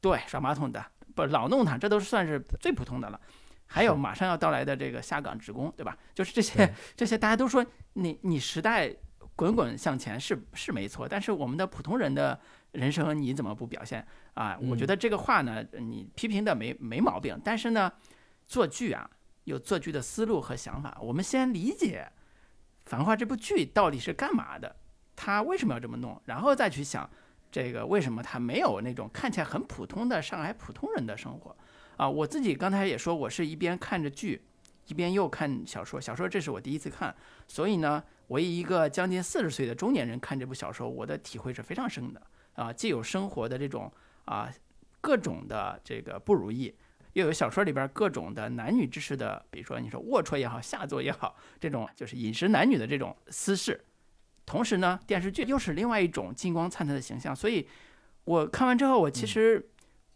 [0.00, 0.82] 对，刷马桶的，
[1.14, 3.20] 不老弄他，这都算是最普通的了。
[3.66, 5.94] 还有马上要到来的这个下岗职工，对吧？
[6.14, 8.90] 就是这些这些，大家都说你你时代
[9.36, 12.40] 滚滚向前是是没错，但是我们的普通人的
[12.72, 14.02] 人生你怎么不表现
[14.32, 14.58] 啊？
[14.62, 17.92] 我觉嗯得这个话呢，你批评的没没毛病，但是呢，
[18.46, 19.10] 做剧啊
[19.44, 22.10] 有做剧的思路和想法，我们先理解
[22.88, 24.74] 《繁花》这部剧到底是干嘛的，
[25.14, 27.08] 他为什么要这么弄，然后再去想
[27.52, 31.54] 这个为什么他没有那种看起来很普通的上海普通人的生活
[31.98, 32.08] 啊？
[32.08, 34.42] 我自己刚才也说，我是一边看着剧，
[34.86, 36.00] 一边又看小说。
[36.00, 37.14] 小说这是我第一次看，
[37.46, 42.22] 所以呢，我以一个将近四十岁的中年人看这部小说，我的体会是非常深的
[42.54, 43.92] 啊，既有生活的这种
[44.24, 44.50] 啊
[45.02, 46.74] 各种的这个不如意。
[47.14, 53.84] 又有小说里边各种的男女之事的，比如说你说龌龊也好，下作也好，这种就是饮食男女的这种私事，
[54.46, 57.66] 同时呢，电视剧又是另外一种金光灿灿的形象，所以
[58.24, 59.70] 我看完之后，我其实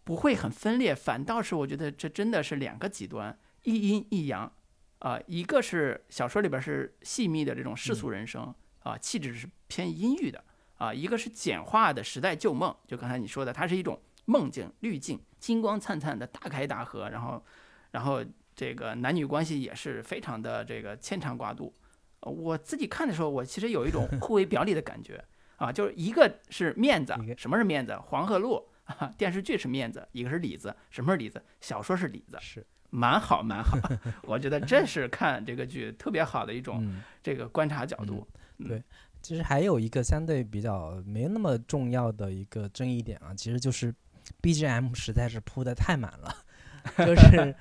[0.05, 4.53] 不会很分裂，反倒是我觉得这真的是两个极端，一阴一阳，
[4.99, 10.43] 啊、一个是小说里边是细密的这种世俗人生啊、气质是偏阴郁的。
[10.79, 17.45] 啊、一个是简化的时代旧梦，就刚才你说的，它是一种梦境滤镜，金光灿灿的大开大合，然后
[17.91, 18.25] 然后
[18.55, 21.75] 这个男女关系也是非常的这个牵肠挂肚。
[22.21, 25.23] 呃我自己看的时候，我其实有一种 互为表里的感觉
[25.57, 27.99] 啊，就是一个是面子，什么是面子？
[28.07, 31.43] 黄鹤路啊，电视剧是面子，一个是里子，什么是里子？
[31.61, 33.77] 小说是里子，是，蛮好蛮好。
[34.23, 38.25] 我觉得这是看这个剧特别好的一种嗯，这个观察角度。
[38.65, 38.81] 对
[39.21, 43.93] 其实还有一个相对比较没那么重要的一个争议点啊，其实就是
[44.41, 46.35] BGM 实在是铺的太满了，
[47.05, 47.55] 就是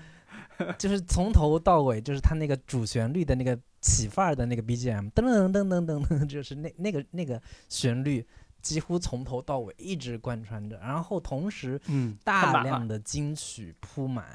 [0.78, 8.26] 就是从头到尾，就是它那个主旋律的那个起范儿的那个 BGM，噔噔噔噔噔噔， 就是那那个那个旋律
[8.62, 12.62] 几乎从头到尾一直贯穿着，然后同时嗯，大。
[12.62, 14.26] 量的金曲铺满，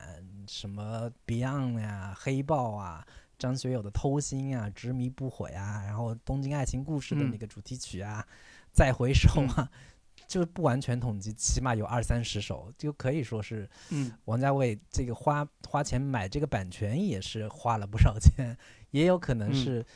[0.48, 3.06] 什么 Beyond 呀、黑豹啊、
[3.38, 8.26] 张学友的《偷心》啊、执迷不悔啊，然后《东京爱情故事》的嗯那个主题曲啊，
[8.72, 9.70] 再回首啊，
[10.26, 14.12] 就是不完全统计，起码有二三十首，就可以说是嗯。
[14.24, 18.56] 王家卫这个花花钱买这个版权也是花了不少钱，
[18.90, 19.54] 也有可能嗯。
[19.54, 19.86] 是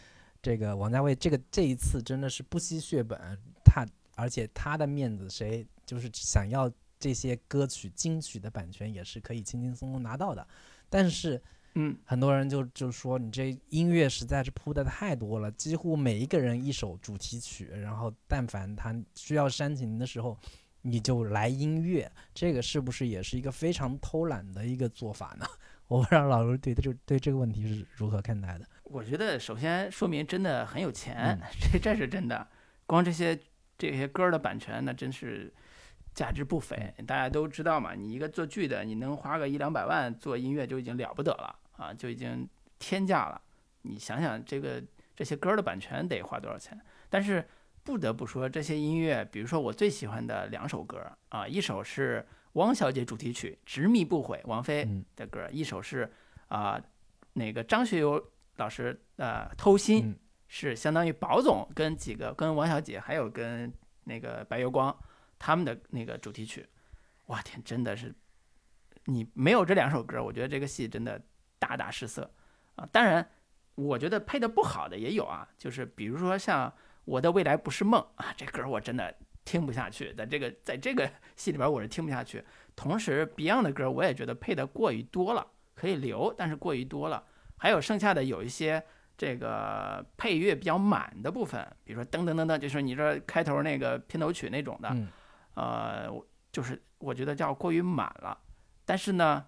[0.43, 3.19] 这个王家卫这个这一次真的是不惜血本，
[3.64, 10.47] 他而且他的面子谁就是想要这些歌曲金曲的版权也是可以轻轻松松拿到的，
[10.88, 11.43] 但是
[11.74, 20.37] 嗯很多人就就说你这音乐实在是铺的太多了，几乎每一个人一首主题曲，然后但凡他需要煽情的时候，
[20.83, 25.46] 你就来音乐，这个是不是也是一个非常偷懒的一个做法呢？
[25.87, 28.66] 我不知道老卢对这对这个问题是如何看待的。
[28.85, 31.40] 我觉得首先说明真的很有钱，嗯
[31.72, 32.46] 这这是真的。
[32.87, 33.38] 光这些
[33.78, 35.52] 这些歌儿的版权那真是
[36.14, 36.92] 价值不菲。
[37.06, 42.47] 大家都知道嘛，你一个做剧的，你能花个一两百万做音乐就已经了不得了啊，就已经
[42.79, 43.40] 天价了。
[43.83, 44.83] 你想想这个
[45.16, 46.79] 这些歌儿的版权得花多少钱？
[47.09, 47.43] 但是
[47.83, 56.12] 不得不说，这些音乐，比如说我最喜欢的两首歌儿啊，一首是汪小姐主题曲《执迷不悔》，王菲嗯的歌儿，一首是
[56.49, 56.79] 啊、
[57.33, 58.23] 那个张学友
[58.57, 60.14] 老师呃《偷心》嗯
[60.49, 63.73] 是相当于宝总跟几个跟王小姐还有跟
[64.05, 64.95] 那个白月光
[65.38, 66.69] 他们的那个主题曲，
[67.27, 68.14] 哇天，真的是
[69.05, 71.23] 你没有这两首歌，我觉得这个戏真的
[71.61, 72.29] 大大失色
[72.75, 72.88] 啊。
[72.90, 73.31] 当然，
[73.77, 76.68] 我觉得配的不好的也有啊，就是比如说像
[77.05, 82.44] 《我的未来不是梦》啊，这歌我真的听不下去，在这个在这个 戏里边我是听不下去。
[82.75, 87.23] 同时，Beyond 的歌我也觉得配的过于多了，可以留，但是过于多了。
[87.59, 88.83] 还有剩下的有一些
[89.18, 95.09] 这个配乐比较满的部分，比如说噔噔噔噔，就是你这开头那个片头曲那种的，嗯
[95.55, 98.38] 呃，我就是我觉得叫过于满了。
[98.87, 99.44] 但是呢，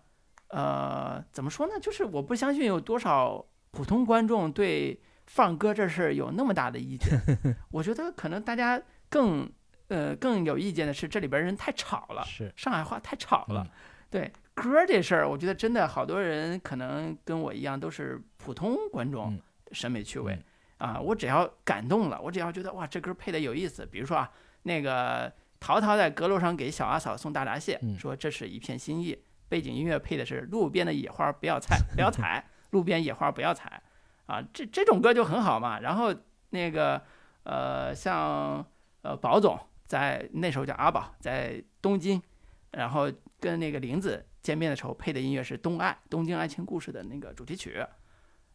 [0.53, 1.75] 呃，怎么说呢？
[1.81, 7.19] 就是我不相信有多少普通观众对放歌这事儿有那么大的意见。
[7.73, 9.51] 我觉得可能大家更
[9.89, 13.67] 呃更有意见的是这里边人太吵了，是上海话太吵了。
[13.67, 13.71] 嗯
[14.13, 20.39] 对歌这事儿，我觉得真的好多人可能跟我一样都是普通观众嗯审美趣味、
[20.81, 21.01] 嗯啊。
[21.01, 24.31] 我只要感动了，我只要觉得哇这歌配的有意思，比如说啊
[24.65, 29.17] 那个陶陶在阁楼上给小阿嫂送大闸蟹，嗯说这是一片心意，
[29.53, 32.43] 背景音乐配的是路边的野花不要采不要采，
[32.73, 33.83] 路边野花不要采
[34.25, 35.79] 啊，这这种歌就很好嘛。
[35.81, 36.15] 然后
[36.49, 37.03] 那个
[37.43, 38.65] 呃像
[39.03, 42.23] 呃宝总在那时候叫阿宝在东京，
[42.71, 47.85] 然后跟那个林子见面的时候配的音乐是《东爱》东京爱情故事的那个主题曲，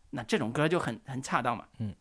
[0.10, 1.64] 那这种歌就很很恰当嘛。
[1.78, 1.94] 嗯，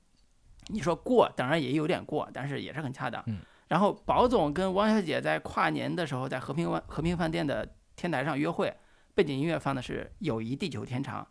[0.69, 3.23] 你说过，当然也有点过，但是也是很恰当。
[3.27, 8.75] 嗯，然后宝总跟汪小姐在跨年的时候在和平湾和平饭店的天台上约会，
[9.17, 11.23] 背景音乐放的是《友谊地久天长》，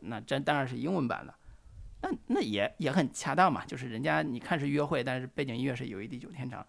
[0.00, 1.34] 那这当然是英文版的，
[2.00, 6.62] 那那也也很恰当嘛，就是人家你看是约会，但是背景音乐是《友谊地久天长》，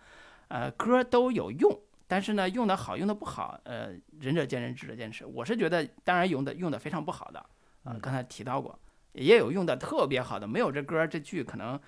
[0.49, 5.25] 呃，歌都有用，但是呢，用的好用的不好，呃，仁者见仁，智者见智。
[5.25, 7.39] 我是觉得，当然用的用的非常不好的，
[7.85, 8.77] 啊，刚才提到过，
[9.13, 11.79] 也有用的特别好的，没有这歌这剧可能，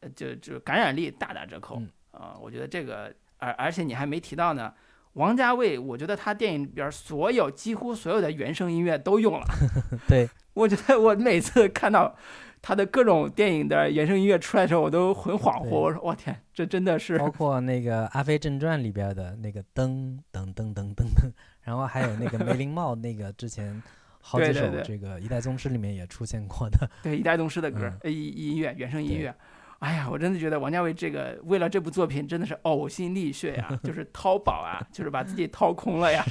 [0.00, 1.82] 呃，就就感染力大打折扣。
[2.10, 4.74] 啊，我觉得这个，而而且你还没提到呢，
[5.16, 9.46] 王家卫，我觉得他电影里边所有几乎所有的原声音乐都用了。
[10.06, 12.14] 对，我觉得我每次看到
[12.60, 15.70] 他的各种电影的原声音乐出来的时候，我都很恍惚。
[15.70, 23.82] 我说我天，这真的是包括那个《阿飞正传》里边的那个噔噔噔噔噔噔，然后还有那个梅林茂那个之前
[24.20, 26.86] 好几首这个《一代宗师》里面也出现过的。
[27.02, 29.34] 对，《一代宗师》的歌，音音乐原声音乐。
[29.80, 36.24] 哎呀，我真的觉得王家卫这个为了这部作品真的是呕心沥血呀， 就是掏宝啊，就是把自己掏空了呀。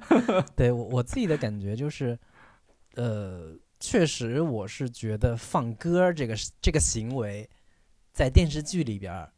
[0.56, 2.18] 对我我自己的感觉就是，
[2.94, 7.48] 呃，确实我是觉得放歌这个这个行为，
[8.12, 9.28] 在电视剧里边，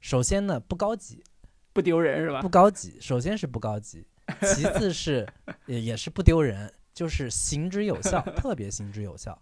[0.00, 1.24] 首先呢不高级，
[1.72, 2.40] 不丢人是吧？
[2.42, 4.06] 不高级，首先是不高级，
[4.42, 5.26] 其次是
[5.66, 9.36] 也也是不丢人，就是行之有效，特别行之有效。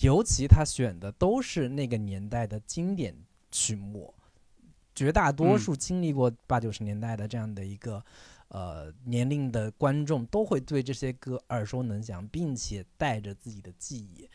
[0.00, 3.14] 尤其他选的都是那个年代的经典
[3.50, 4.12] 曲目，
[4.94, 8.04] 绝大多数经历过八九十年代的这样的一个
[8.48, 14.28] 呃年龄的观众都会对这些歌耳熟能详，并且带着自己的记忆。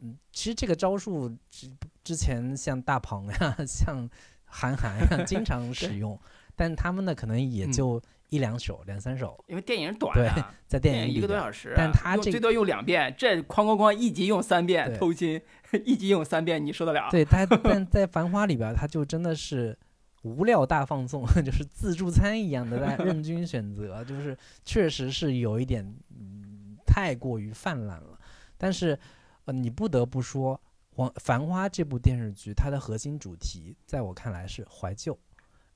[0.00, 1.70] 嗯，其实这个招数之
[2.02, 4.08] 之前像大鹏呀、 像
[4.44, 6.18] 韩寒呀经常 使用，
[6.56, 8.02] 但他们呢可能也就。
[8.30, 15.40] 一两首，两三首，因为电影短啊， 在电影一个多小时，但他这最多用两遍，这哐哐哐一集用三遍，偷心
[15.84, 17.08] 一集用三遍，你受得了？
[17.10, 19.78] 对他， 但在《繁花》里边，他就真的是
[20.24, 28.18] 无料大放纵， 就是自助餐一样的在任君选择，就是确实是有一点嗯太过于泛滥了。
[28.58, 28.98] 但是
[29.46, 30.54] 呃，你不得不说，
[30.96, 35.18] 《黄繁花》这部电视剧，它的核心主题在我看来是怀旧。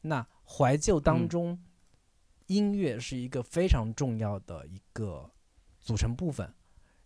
[0.02, 1.58] 那怀旧当中。
[2.52, 5.30] 音乐是一个非常重要的一个
[5.80, 6.52] 组成部分，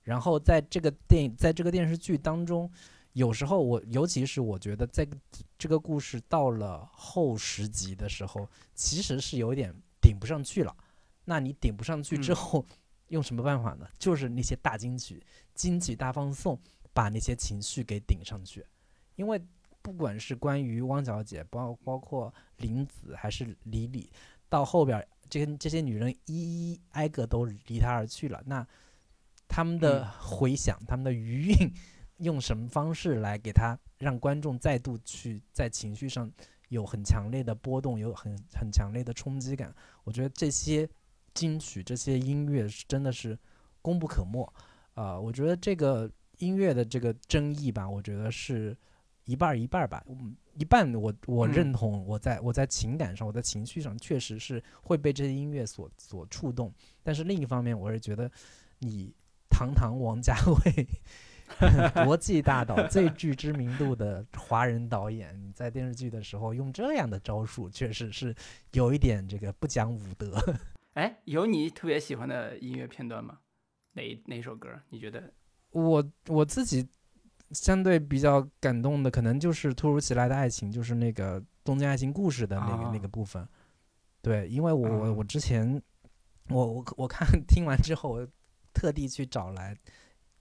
[0.03, 2.71] 然后在这个电影，在这个电视剧当中，
[3.13, 5.07] 有时候我，尤其是我觉得，在
[5.57, 10.77] 这个故事到了后十集的时候，其实是有点顶不上去了。
[11.25, 12.67] 那你顶不上去之后，
[13.09, 13.89] 用什么办法呢？
[13.99, 15.23] 就是那些大金曲、
[15.55, 16.61] 金曲大放送，
[16.93, 18.67] 把那些情绪给顶上去。
[19.15, 19.41] 因为
[19.81, 24.11] 不管是关于汪小姐，包包括林子还是李李，
[24.49, 25.07] 到后边。
[25.29, 28.67] 这些这些女人一一挨个都离他而去了，那
[29.49, 31.73] 他们的回响，他们的余韵，
[32.19, 36.31] 用什么方式来给他让观众再度去在情绪上
[36.69, 39.75] 有很强烈的波动，有很很强烈的冲击感？
[40.05, 40.89] 我觉得这些
[41.33, 43.39] 金曲，这些音乐是真的是
[43.83, 44.53] 功不可没
[44.95, 45.19] 啊！
[45.19, 48.77] 我觉得这个音乐的这个争议吧，我觉得是
[49.27, 50.03] 一半儿一半儿吧。
[50.55, 56.73] 一半我我认同，我在我在情感上，我在情绪上确实是会被这些音乐所所触动。
[57.03, 58.31] 但是另一方面，我是觉得
[58.79, 59.15] 你
[59.51, 60.89] 堂堂王家卫，
[62.05, 68.35] 国际大导，最具知名度的华人导演，你在电视剧的时候用这样的招数，确实是
[68.73, 70.41] 有一点这个不讲武德。
[70.95, 73.41] 哎，有你特别喜欢的音乐片段吗？
[73.93, 74.81] 哪哪首歌？
[74.89, 75.35] 你觉得？
[75.73, 76.89] 我我自己。
[77.53, 83.47] 相对比较感动的，可能就是突如其来的爱情，就是那个《东京爱情故事》的那个那个部分。
[84.21, 85.81] 对，因为我我我之前
[86.49, 88.29] 我我我看听完之后，我
[88.75, 89.77] 特地去找来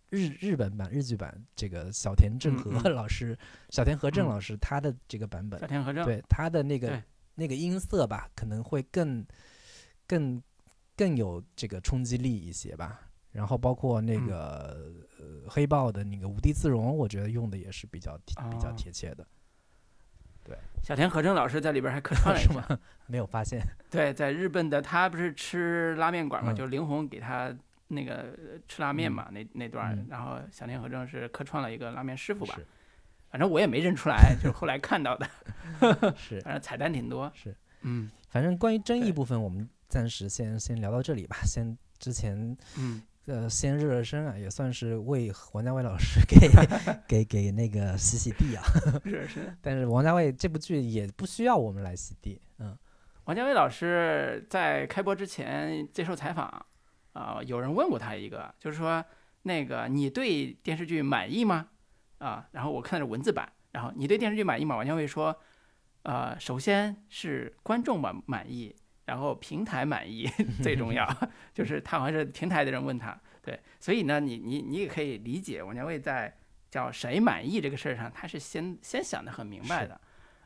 [0.10, 3.38] 日日本版日剧版这个小田正和老师、
[3.70, 5.60] 小田和正老师他的这个版本。
[5.60, 7.02] 小田和正对他的那个
[7.36, 9.24] 那个音色吧，可能会更
[10.08, 10.42] 更
[10.96, 13.02] 更有这个冲击力一些吧。
[13.36, 19.28] 然后包括那个呃黑豹的那个无地自容，我觉得用的也是比较比较贴切的。
[20.42, 22.66] 对，小田和正老师在里边还客串了是吗？
[23.08, 23.62] 没有发现。
[23.92, 27.54] 对，在日本的他不是吃拉面馆嘛，就灵魂给他
[27.88, 32.58] 那个吃拉面嘛，那那段，然后小田和正是客串了一个拉面师傅吧。
[33.32, 35.28] 反正我也没认出来， 就是后来看到的。
[36.16, 37.30] 是，反正彩蛋挺多。
[37.36, 41.38] 是，嗯，反正关于争议部分，我们暂时先先聊到这里吧。
[41.44, 43.02] 先之前，嗯。
[43.26, 46.48] 呃，先热热身啊，也算是为王家卫老师 给
[47.08, 48.64] 给给那个洗洗地啊。
[49.04, 49.58] 热身。
[49.62, 52.40] 但是王家卫这部剧也不需要我们来洗地。
[52.60, 52.78] 嗯，
[53.24, 56.66] 王家卫老师在开播之前接受采访
[57.14, 59.04] 啊，有人问过他一个，就是说
[59.42, 61.70] 那个你对电视剧满意吗？
[62.20, 64.76] 啊，然后我看的是文字版，然后你对电视剧满意吗？
[64.76, 65.36] 王家卫说，
[66.04, 68.76] 呃，首先是观众满满意，
[69.06, 70.28] 然后平台满意
[70.62, 71.08] 最重要，
[71.54, 76.36] 就是他好像是平台的人问他，对，所以呢，你你你也可以理解王家卫在
[76.70, 80.00] 叫谁满意这个事儿上，他是先先想的很明白的，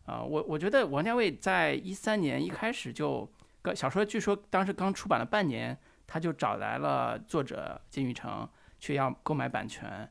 [0.05, 3.32] 啊、我我觉得王家卫在一三年一开始就，
[3.62, 8.47] 个小说据说当时刚出版了半年，他就找来了作者金宇澄
[8.80, 10.10] 去要购买版权，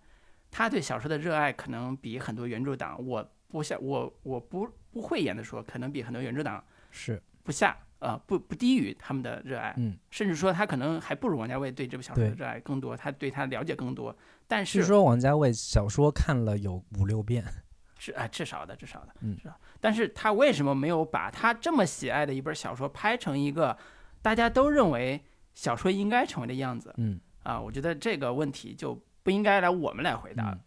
[0.50, 14.16] 他对小说的热爱可能比很多原著党，我不下我我不不讳言的说，可能比很多原著党是，不下呃不不低于他们的热爱，嗯，甚至说他可能还不如王家卫对这部小说的热爱更多，他对他了解更多。
[14.46, 17.44] 但据是说王家卫小说看了有五六遍，
[17.98, 19.58] 至啊，至少的，至少的，嗯是吧？
[19.80, 23.76] 但是他为什么没有把他这么喜爱的一本小说拍成一个
[24.22, 25.20] 大家都认为
[25.54, 27.60] 小说应该成为的样子嗯啊？
[27.60, 30.54] 我觉得这个问题就不应该来我们来回答了。
[30.54, 30.60] 嗯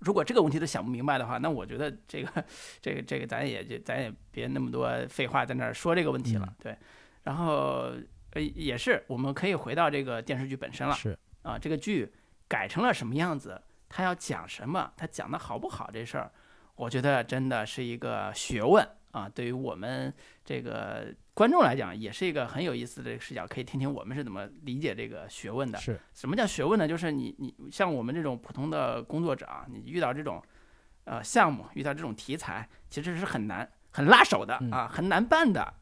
[0.00, 2.44] 如果这个问题都想不明白的话，那我觉得这个
[2.80, 6.76] 这个这个咱也就咱也别那么多废话在那儿说这个问题了，嗯对。
[7.24, 7.92] 然后
[8.32, 10.94] 呃也是，我们可以回到这个电视剧本身了。
[10.94, 12.12] 是，啊，这个剧
[12.46, 16.30] 改成了什么样子，它要讲什么，它讲的好不好这事儿，
[16.76, 18.86] 我觉得真的是一个学问
[19.18, 19.30] 啊。
[19.34, 20.12] 对于我们
[20.44, 25.78] 这个观众来讲，也是一个很有意思的视角，可以听听我们是怎么理解这个学问的。
[25.78, 26.86] 是，什么叫学问呢？
[26.86, 30.42] 就是你你像我们这种普通的工作者啊，你遇到这种
[31.04, 35.74] 呃项目，遇到这种题材，其实是很难很拉手的嗯啊，很难办的，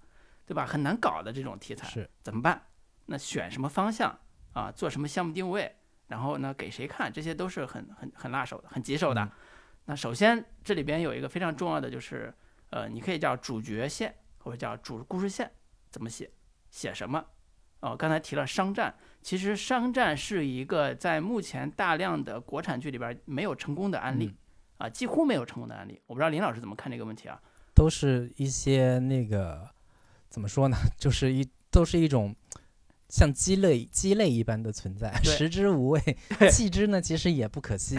[0.47, 0.64] 对吧？
[0.66, 1.87] 很难搞的这种题材。
[1.89, 2.62] 是，怎么办？
[3.07, 4.18] 那选什么方向
[4.53, 4.70] 啊？
[4.70, 5.76] 做什么项目定位？
[6.09, 7.12] 然后呢，给谁看？
[7.12, 9.22] 这些都是很很很辣手的，很棘手的。
[9.22, 9.30] 嗯
[9.89, 12.34] 那首先这里边有一个非常重要的，就是
[12.77, 15.51] 呃，你可以叫主角线或者叫主故事线，
[15.91, 16.31] 怎么写？
[16.70, 17.24] 写什么？
[17.81, 24.37] 哦，刚才提了商战，其实商战是一个在目前大量的国产剧里边没有成功的案例、嗯
[24.77, 25.99] 啊，几乎没有成功的案例。
[26.07, 27.41] 我不知道林老师怎么看这个问题啊？
[27.74, 29.66] 都是一些那个
[30.29, 30.77] 怎么说呢？
[31.01, 32.37] 就是一都是一种
[33.09, 36.01] 像鸡肋鸡肋一般的存在，食之无味，
[36.51, 37.99] 弃之呢其实也不可惜，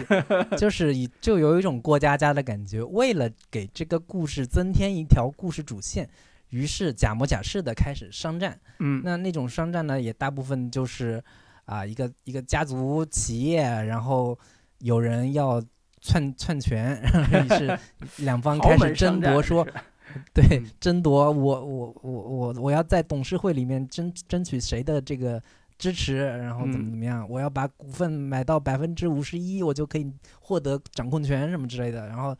[0.58, 2.82] 就是以就有一种过家家的感觉。
[2.82, 6.08] 为了给这个故事增添一条故事主线，
[6.50, 8.58] 于是假模假式的开始商战。
[8.80, 11.22] 嗯那那种商战呢，也大部分就是
[11.64, 14.38] 啊，一个一个家族企业，然后
[14.78, 15.62] 有人要
[16.00, 17.00] 篡篡权，
[17.32, 17.78] 于是
[18.18, 19.72] 两方开始争夺，说是
[20.32, 25.42] 对嗯，争夺我我我我我要在董事会里面争争取谁的这个
[25.76, 32.36] 支持，然后怎么嗯怎么样，我要把股份买到百分之五十一，我就可以获得掌控权什么之类的，然后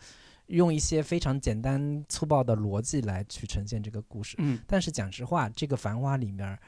[0.47, 4.35] 用一些非常简单粗暴的逻辑来去呈现这个故事。
[4.39, 6.59] 嗯但是讲实话，这个《繁花》里面，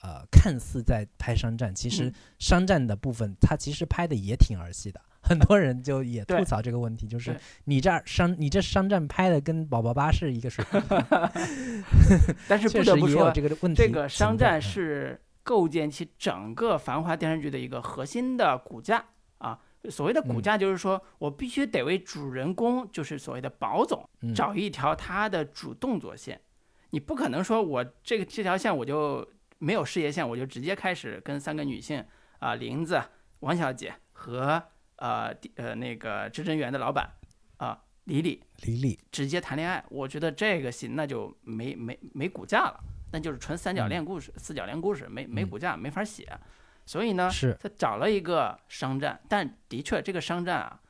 [0.00, 5.00] 呃，看似在拍商战，其实嗯商战的部分，它其实拍的也挺儿戏的。
[5.20, 10.80] 很多人就也吐槽这个问题，就是你这儿商，你这商战拍的跟宝宝巴士一个水平，
[12.48, 13.82] 但是不得不说，这个问题。
[13.82, 19.04] 这个商战嗯是构建起整个繁华电视剧的一个核心的骨架
[19.38, 19.58] 啊。
[19.90, 26.40] 所谓的骨嗯架，就是说我必须得为主人公，就是所谓的宝总，嗯找一条他的主动作线。
[26.90, 29.26] 你不可能说我这个这条线我就
[29.58, 32.04] 没有事业线，我就直接开始跟三个女性
[32.38, 33.00] 啊，林子、
[33.40, 34.62] 王小姐和
[34.98, 37.10] 呃呃那个至臻园的老板
[37.56, 42.80] 啊李李李李，直接谈恋爱，我觉得这个戏那就没没没骨架了，
[43.12, 46.26] 那就是纯三角恋故事、四角恋故事，没没嗯骨架，没法写。
[46.86, 50.80] 所以呢，是他找了一个商战，但的确这个商战啊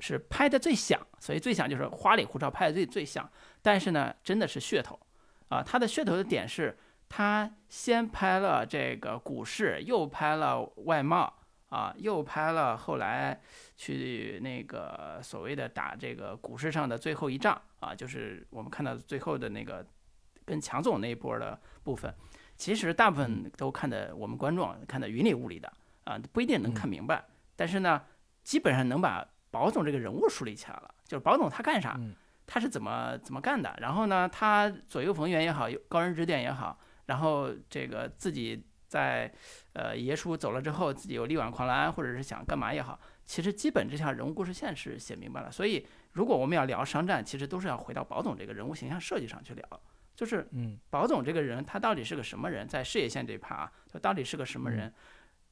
[0.00, 3.26] 是拍的最响，所以最响就是花里胡哨拍的最最响。
[3.62, 5.00] 但是呢，真的是噱头
[5.48, 6.76] 啊，他的噱头的点是，
[7.08, 11.32] 他先拍了这个股市，又拍了外贸
[11.68, 13.40] 啊，又拍了后来
[13.76, 19.84] 去那个所谓的打这个股市上的最后一仗啊，就是我们看到最后的那个
[20.44, 22.14] 跟强总那一波的部分，
[22.56, 25.72] 其实大部分都看的我们观众看的云里雾里的
[26.04, 27.24] 啊，不一定能看明白，
[27.56, 28.02] 但是呢，
[28.44, 32.14] 基本上能把保总这个人物树立起来了，就是保总他干啥，嗯
[32.48, 39.32] 他是怎么怎么干的，然后呢，他左右逢源也好，有高人指点也好，然后这个自己在
[39.72, 45.50] 呃爷叔走了之后，自己有力挽狂澜，或者是想干嘛也好，其实基本这条人物故事线是写明白了。
[45.50, 49.80] 所以，如果我们要聊商战，其实都是要回到宝总这个人物形象设计上去聊，
[50.14, 50.78] 就是嗯。
[50.90, 54.76] 保总这个人他到底是个什么人，在事业线这一趴啊，他到底是个什么嗯。
[54.76, 54.94] 人？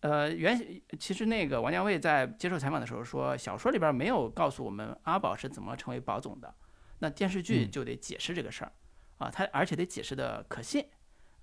[0.01, 0.59] 呃，原
[0.99, 6.55] 其实那个王家卫在接受采访的时候说，小说里边没有告诉我们阿宝是怎么成为宝总的，
[6.99, 7.70] 那电视剧嗯。
[7.70, 8.72] 就得解释这个事儿、
[9.16, 10.87] 啊，他而且得解释的可信，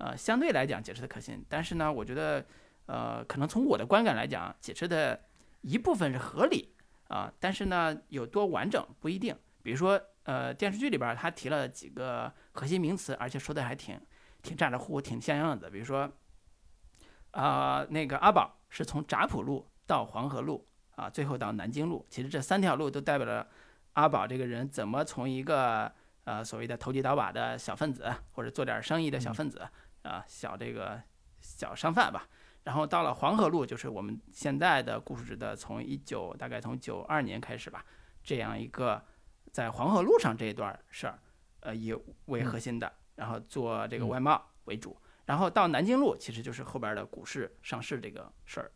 [0.01, 2.43] 呃，相对来讲解释的可信，但是呢，我觉得
[2.87, 5.21] 呃，可能从我的观感来讲，解释的
[5.61, 6.73] 一部分是合理
[7.07, 9.37] 啊，但是呢，有多完整不一定。
[9.61, 13.95] 比如说呃电视剧里边他提了几个核心名词，而且说的还挺
[14.41, 15.69] 挺咋咋呼呼，挺像样的。
[15.69, 16.11] 比如说，
[17.29, 22.03] 啊、那个阿宝是从闸浦路到黄河路啊，最后到南京路。
[22.09, 23.47] 其实这三条路都代表了
[23.93, 25.91] 阿宝这个人怎么从一个
[26.23, 29.61] 呃所谓的投机倒把的小分子，或者做点生意的小分子
[30.03, 31.01] 啊，小这个
[31.39, 32.27] 小商贩吧。
[32.63, 37.83] 然后到了黄河路，就是我们现在的故事的从一九大概从九二年开始吧，
[38.23, 39.03] 这样一个
[39.51, 41.19] 在黄河路上这一段事儿，
[41.61, 41.91] 呃，以
[42.25, 44.95] 为核心的，然后做这个外贸为主。
[45.25, 48.71] 然后到南京路，其实就是后边的股市上市这个事儿，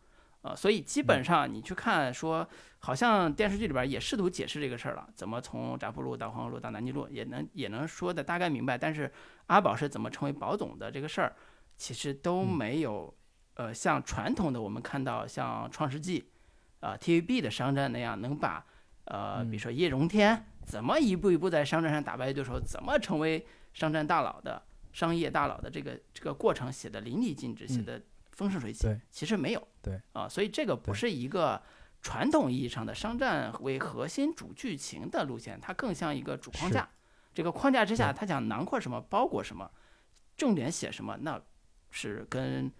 [0.45, 8.77] 呃，所以基本上你去看说，好像电视剧里边也试图解释这个事儿了，怎么从闸浦路到黄河路到南京路，也能也能说的大概明白。
[8.77, 9.11] 但是
[9.47, 11.35] 阿宝是怎么成为宝总的这个事儿，
[11.77, 12.55] 其实都嗯。
[12.55, 13.11] 没有，
[13.55, 16.29] 呃，像传统的我们看到像创世纪，
[16.79, 18.63] 啊、TVB 的商战那样，能把
[19.05, 23.43] 呃，比如说叶荣添怎么一步一步在商战上打败对手，怎么成为
[23.73, 24.61] 商战大佬的
[24.93, 27.85] 商业大佬的这个这个过程写的淋漓尽致，写嗯。
[27.85, 28.01] 的
[28.35, 28.87] 风生水起。
[29.09, 29.67] 其实没有。
[29.81, 31.61] 对啊，所以这个不是一个
[32.01, 36.87] 传统意义上的商战为核心主剧情的路线，它更像一个主框架。
[37.33, 39.69] 这个框架之下，它想囊括什么，包裹什么，
[40.37, 41.41] 重点写什么，那
[41.91, 42.71] 是跟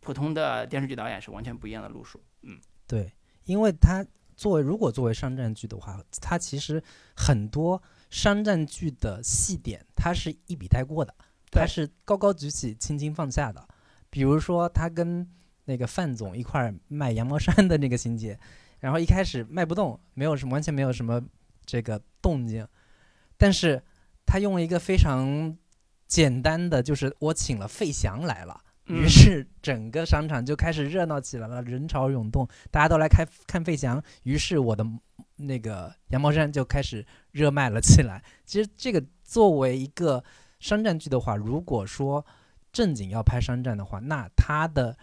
[0.00, 2.22] 普通的电视剧导演是完全不一样的路数。
[2.42, 3.12] 嗯，对，
[3.44, 4.04] 因为它
[4.36, 6.82] 作为如果作为商战剧的话，它其实
[7.16, 11.14] 很多商战剧的细点，它是一笔带过的，
[11.50, 13.68] 它是高高举起，轻轻放下的。
[14.12, 15.26] 比如说，他跟
[15.64, 18.38] 那个范总一块儿卖羊毛衫的那个情节，
[18.80, 21.18] 然后一开始卖不动，没有什么完全没有什么
[21.64, 22.68] 这个动静，
[23.38, 23.82] 但是
[24.26, 25.56] 他用了一个非常
[26.06, 28.60] 简单的，就是我请了费翔来了。
[28.86, 34.02] 于嗯是整个商场就开始热闹起来了，人潮涌动，大家都来看看费翔。
[34.24, 34.84] 于是我的
[35.36, 38.22] 那个羊毛衫就开始热卖了起来。
[38.44, 40.22] 其实这个作为一个
[40.58, 42.26] 商战剧的话，如果说
[42.72, 44.96] 正经要拍商战的话，那他的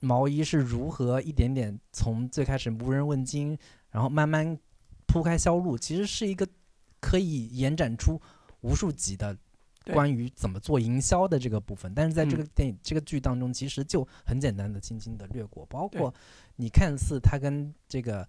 [0.00, 3.56] 毛衣是如何一点点从最开始无人问津，
[3.90, 4.58] 然后慢慢
[5.06, 6.46] 铺开销路，其实是一个
[7.00, 8.20] 可以延展出
[8.60, 9.36] 无数集的
[9.92, 11.94] 关于怎么做营销的这个部分。
[11.94, 16.12] 但是在这嗯个电影、这个剧当中，其实就很简单的、轻轻的略过，包括
[16.56, 18.28] 你看似他跟这个。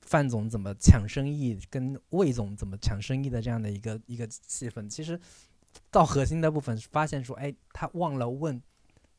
[0.00, 5.20] 范总怎么抢生意，跟魏总怎么抢生意的这样的一个一个气氛，其实
[5.90, 8.62] 到核心的部分，发现说，哎，他忘了问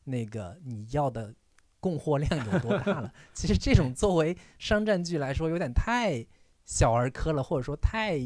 [0.04, 1.34] 那个你要的
[1.80, 3.12] 供货量有多大了。
[3.34, 6.24] 其实这种作为商战剧来说，有点太
[6.64, 8.18] 小儿科了，或者说太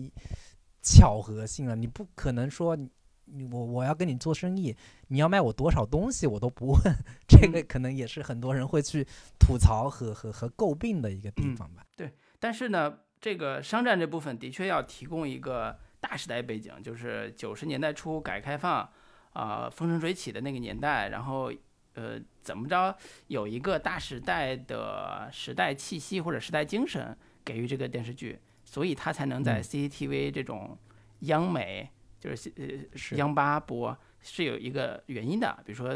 [0.82, 1.76] 巧合性了。
[1.76, 2.91] 你不可能说你
[3.26, 4.76] 你我我要跟你做生意，
[5.09, 6.80] 你要卖我多少东西我都不问，
[7.26, 9.07] 这个嗯可能也是很多人会去
[9.39, 11.82] 吐槽和和和诟病的一个地嗯方吧。
[11.97, 18.86] 对但是呢，这个商战这部分的确要提供一个大时代背景，就是九十年代初改革开放
[19.32, 21.50] 啊、风生水起的那个年代，然后
[21.94, 22.94] 呃怎么着
[23.28, 30.76] 有一个大时代的时代气息或者时代精神给予这个电视剧，所以它才能在嗯 CCTV 这种
[31.20, 31.88] 央美
[32.20, 35.94] 就是呃是央八播是有一个原因的，比如说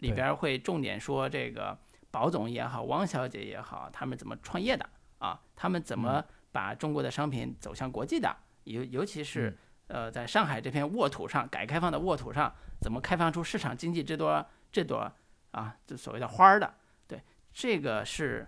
[0.00, 1.78] 里对边会重点说这个
[2.10, 4.88] 宝总也好，汪小姐也好，他们怎么创业的。
[5.18, 8.36] 啊，他们怎么把中国的商品走向国际的？
[8.64, 9.56] 尤尤其是
[9.86, 15.10] 呃，在上海这片沃土上，改革开放的沃土上，怎么开放出市场经济这朵这朵
[15.52, 16.74] 啊，这所谓的花儿的？
[17.06, 18.46] 对，这个是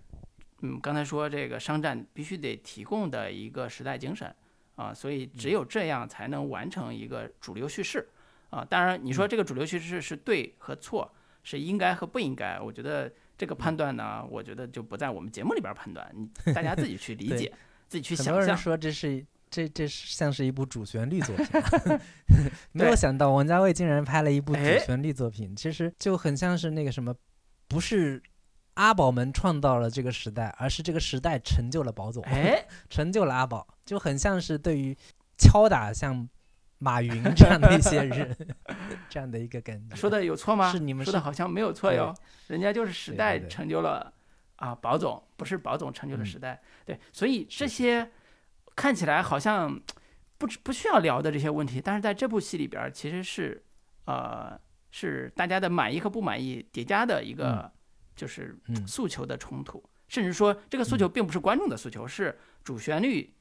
[0.62, 4.34] 嗯，刚才说这个商战必须得提供的一个时代精神
[4.74, 8.08] 啊，所以只有这样才能完成一个主流叙事
[8.50, 8.64] 啊。
[8.64, 13.12] 当然，你说这个主流叙事是对和错，是应该和不应该，我觉得。
[13.38, 17.52] 这个判断呢，我觉得就不在我们节目里边判断，你大家自己去理解，
[17.86, 18.34] 自己去想象。
[18.36, 19.22] 多人说这是
[19.56, 21.46] 这这是像是一部主旋律作品，
[22.72, 27.14] 没有想到王家卫竟然拍了一部主哎旋律作品，其实就很像是那个什么，
[27.66, 28.22] 不是
[28.74, 34.94] 阿宝们创造了这个时代，而是这个时代成就了宝总，哎，成就了阿宝，就很像是对于
[35.38, 36.28] 敲打像
[36.76, 38.36] 马云这样的一些人
[39.08, 39.96] 这样的一个感觉。
[39.96, 40.70] 说的有错吗？
[40.70, 42.14] 是你们是说的好像没有错哟，
[42.48, 44.12] 人家就是时代成就了
[44.56, 48.10] 啊，宝总不是宝总成就了嗯时代，对，所以这是些
[48.76, 49.80] 看起来好像
[50.38, 53.64] 不不需要聊的这些问题，但是在这部戏里边儿其实是
[54.04, 54.56] 呃
[54.90, 57.72] 是大家的满意和不满意叠加的一个
[58.14, 58.86] 就是嗯。
[58.86, 63.34] 诉求的冲突，甚至说这个诉求并不是观众的诉求，是主旋律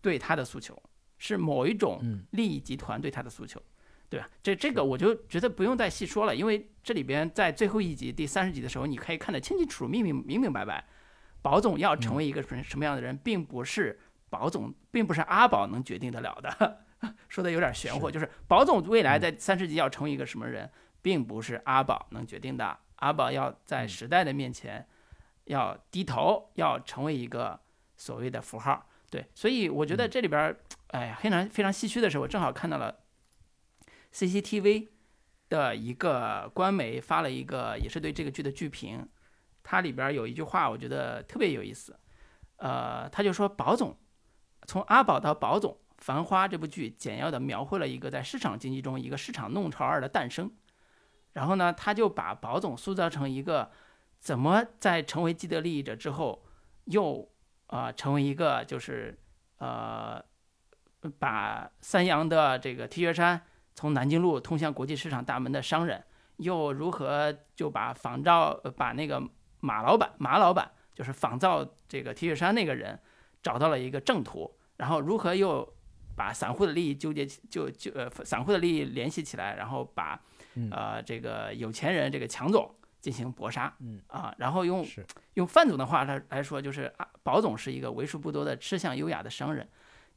[0.00, 0.80] 对他的诉求，
[1.16, 2.24] 是某一种嗯。
[2.32, 3.62] 利益集团对他的诉求，
[4.08, 4.28] 对吧？
[4.42, 10.84] 这这个我就觉得不用再细说了，因为这里边在最后一集第三十集的时候，你可以看得清清楚楚、明明明明白白，
[11.40, 13.98] 宝总要成为一个什什么样的人，并不是
[14.32, 16.84] 宝总，并不是阿宝能决定得了的，
[17.28, 20.70] 说的有点玄乎，就是宝总未来嗯在三十集要成为一个什么人，
[21.02, 22.78] 并不是阿宝能决定的。
[22.96, 24.88] 阿宝要在嗯时代的面前
[25.44, 27.60] 要低头，要成为一个
[27.98, 28.88] 所谓的符号。
[29.10, 30.56] 对，所以我觉得嗯这里边儿，
[30.88, 33.00] 哎呀，非常非常唏嘘的是，我正好看到了
[34.14, 34.88] CCTV
[35.50, 39.06] 的一个官媒发了一个也是对这个剧的剧评，
[39.62, 41.94] 它里边有一句话，我觉得特别有意思。
[42.56, 43.98] 呃，他就说宝总
[44.72, 50.50] 从阿宝到宝总，《繁花》这部剧简要的描绘了一个在市场经济中一个市场弄潮儿的诞生。
[51.34, 53.70] 然后呢，他就把宝总塑造成一个
[54.18, 56.42] 怎么在成为既得利益者之后，
[56.84, 57.30] 又
[57.66, 59.18] 啊、成为一个就是
[59.58, 60.24] 呃
[61.18, 63.42] 把三洋的这个 T 恤衫
[63.74, 66.02] 从南京路通向国际市场大门的商人，
[66.38, 69.22] 又如何就把仿造呃把那个
[69.60, 72.98] 马老板马老板就是仿造这个 T 恤衫那个人
[73.42, 74.50] 找到了一个正途，
[74.82, 75.72] 然后如何又
[76.16, 80.20] 把散户的利益纠结起就就呃散户的利益联系起来，然后把
[80.54, 80.68] 嗯。
[80.72, 82.68] 呃这个有钱人这个强总
[83.00, 84.00] 进行搏杀，嗯。
[84.08, 84.84] 啊，然后用
[85.34, 89.68] 用范总的话来来说，就是啊，宝总是一个为数不多的吃相优雅的商人，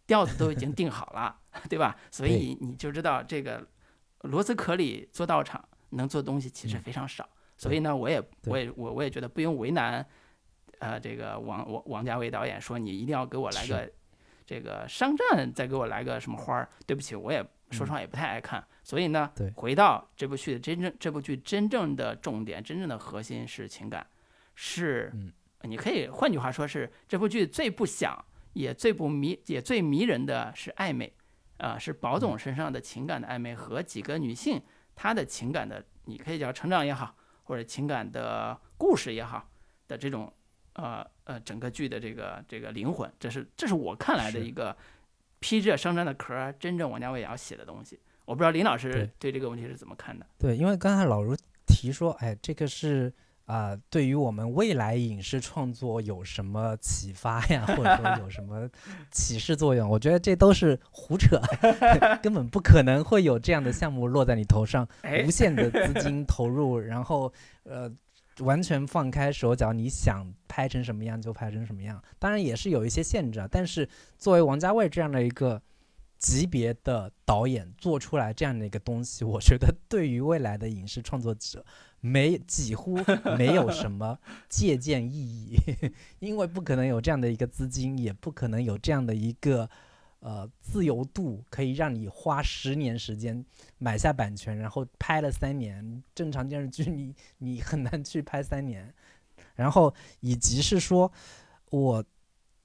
[0.07, 1.37] 调子都已经定好了，
[1.69, 1.95] 对吧？
[2.09, 3.63] 所以你就知道这个
[4.21, 6.81] 罗斯壳里做道场能做东西其实嗯。
[6.81, 10.03] 非常少，所以呢，我也我也我我也觉得不用为难，
[10.79, 13.91] 呃，这个王王王家卫导演说你一定要给我来个
[14.45, 17.41] 这个商战，再给我来个什么花儿，对不起，我也
[17.71, 17.93] 说实嗯。
[17.93, 24.05] 话也不太爱看，所以呢，回到这部剧的真正这部剧真正的重点，真正的核心是情感，
[24.53, 25.31] 是嗯
[25.61, 28.23] 你可以换句话说是这部剧最不想
[28.53, 31.11] 也最不迷也最迷人的是暧昧，
[31.57, 34.61] 啊、是宝总身上的情感的暧昧和几个女性
[34.93, 37.15] 她的情感的，你可以叫成长也好，
[37.45, 39.49] 或者情感的故事也好
[39.87, 40.31] 的这种
[40.75, 44.75] 呃呃整个剧的这个这个灵魂，这是这是我看来的一个
[45.39, 47.99] 披着商战的壳儿，真正王家卫要写的东西。
[48.25, 50.25] 我不知道林老师对对这个问题是怎么看的？
[50.39, 51.35] 对，因为刚才老卢
[51.67, 53.13] 提说，哎，这个是
[53.45, 58.67] 啊、对于我们未来影视创作有什么启发呀， 或者说有什么
[59.11, 59.87] 启示作用？
[59.87, 61.39] 我觉得这都是胡扯，
[62.23, 67.31] 根本不可能会有这样的项目落在你头上，哎无，限的资 金投入，然后
[67.63, 67.89] 呃。
[68.39, 72.01] 完全放开手脚，你想拍成什么样就拍成什么样。
[72.19, 75.61] 当然也是有一些限制啊，但是作为王家卫这样的一个
[76.17, 81.65] 级别的导演做出来这样的一个东西，我觉得对于未来的影视创作者
[81.99, 82.97] 没几乎
[83.37, 84.17] 没有什么
[84.49, 85.55] 借鉴意义，
[86.19, 89.69] 因为不可能有这样的一个资金，也不可能有这样的一个
[90.25, 93.45] 呃自由度，可以让你花十年时间
[93.77, 96.03] 买下版权，然后拍了三年。
[96.15, 98.91] 正常电视剧你你很难去拍三年，
[99.53, 101.11] 然后以及是说
[101.69, 102.03] 我。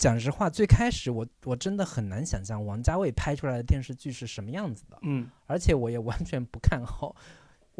[0.00, 7.14] 讲实话，最开始我我真的很难想象王家卫拍出来的电视剧是什么样子的，嗯，而且我也完全不看好。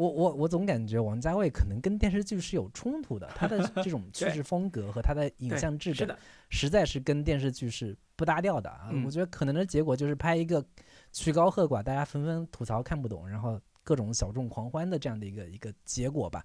[0.01, 6.17] 我我我总感觉王家卫可能跟电视剧是有冲突的，他的 这种叙对事风格和他的影像质感，
[6.49, 8.89] 实在是跟电视剧是不搭调的啊。
[8.91, 10.65] 嗯我觉得可能的结果就是拍一个
[11.11, 16.43] 曲高和寡，大家纷纷吐槽看不懂，然后各种小众狂欢的这样的一个一个结果吧。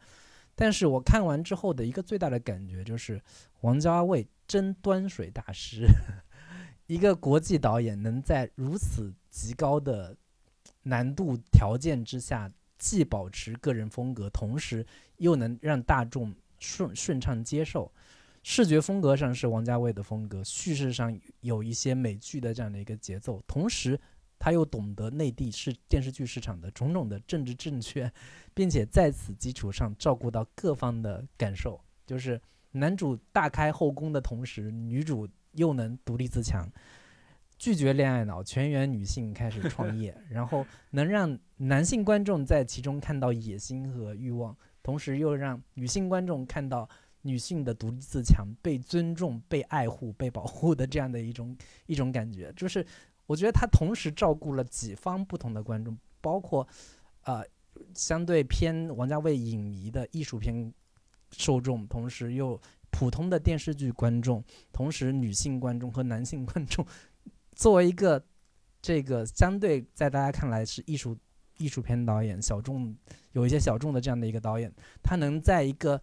[0.54, 3.20] 但是我看完之后的一个最大的感觉就是，
[3.60, 5.86] 王家卫真端水大师，
[6.86, 10.16] 一个国际导演能在如此极高的
[10.82, 17.90] 难度条件之下，既保持个人风格，同时又能让大众顺顺畅接受。
[18.42, 23.98] 视觉风格上是王家卫的风格，叙事上有一些美剧的这样的一个节奏，同时
[24.38, 28.08] 他又懂得内地是电视剧市场的种种的政治正确，
[28.54, 36.70] 并且在此基础上照顾到各方的感受，就是男主大开后宫的同时，女主又能独立自强，
[37.58, 46.88] 拒绝恋爱脑，全员女性开始创业， 然后能让男性观众在其中看到野心和欲望，同时又让女性观众看到
[47.22, 52.52] 女性的独立自强、被尊重、被爱护、被保护的这样的一种 一种感觉。
[52.54, 52.84] 就是
[53.26, 56.66] 我觉得他同时照顾了几方不同的观众，包括
[57.24, 57.42] 呃
[57.94, 60.72] 相对偏王家卫影迷的艺术片
[61.32, 66.86] 受众，同时又普通的电视剧观众，同时女性观众和男性观众，
[67.56, 68.22] 作为一个
[68.80, 71.16] 这个相对在大家看来是艺术
[71.58, 72.94] 艺术片导演，小众
[73.32, 76.00] 有一些小众的这样的一个导演，他能在一个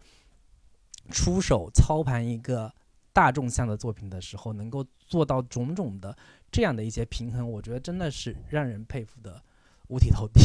[1.11, 2.73] 出手操盘一个
[3.13, 6.17] 大众向的作品的时候，能够做到种种的
[6.51, 9.41] 这样的一些平衡，我觉得真的是让人佩服的
[9.89, 10.41] 五体投地。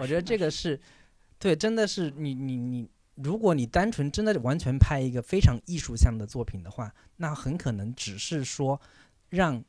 [0.00, 0.80] 我觉得这个是，
[1.38, 8.80] 对，真的是你你你，如果你单纯真的完全拍一个非常艺术向的作品的话，那很可能只是说
[9.28, 9.62] 让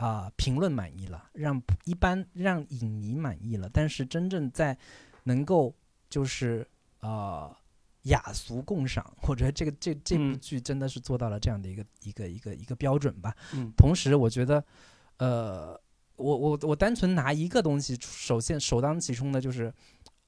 [0.00, 4.76] 啊、评论满意了，让一般让影迷满意了，但是真正在
[5.24, 5.74] 能够
[6.08, 6.66] 就是
[7.00, 7.54] 呃
[8.04, 13.36] 雅俗共赏，我觉得这个这这部嗯剧真的是做到了这样的一个一个一个一个标准吧。
[13.52, 14.64] 嗯同时，我觉得，
[15.18, 15.78] 呃，
[16.16, 19.70] 我我我单纯拿一个东西，首先首当其冲的就是，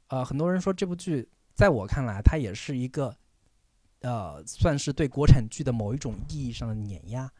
[0.09, 3.16] 呃，很多人说这部剧，在我看来，它也是一个，
[4.03, 7.33] 呃，算是对国产剧的某一种意义上的碾压，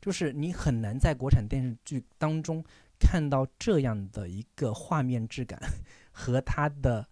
[0.00, 2.64] 就是你很难在国产电视剧当中
[2.98, 5.60] 看到这样的一个画面质感
[6.10, 7.06] 和它的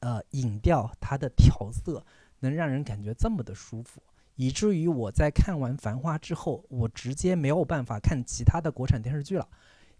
[0.00, 2.04] 呃影调、它的调色，
[2.40, 4.02] 能让人感觉这么的舒服。
[4.36, 9.48] 以至于我在看完《繁花》之后，我直接没有办法看其他的国产电视剧了，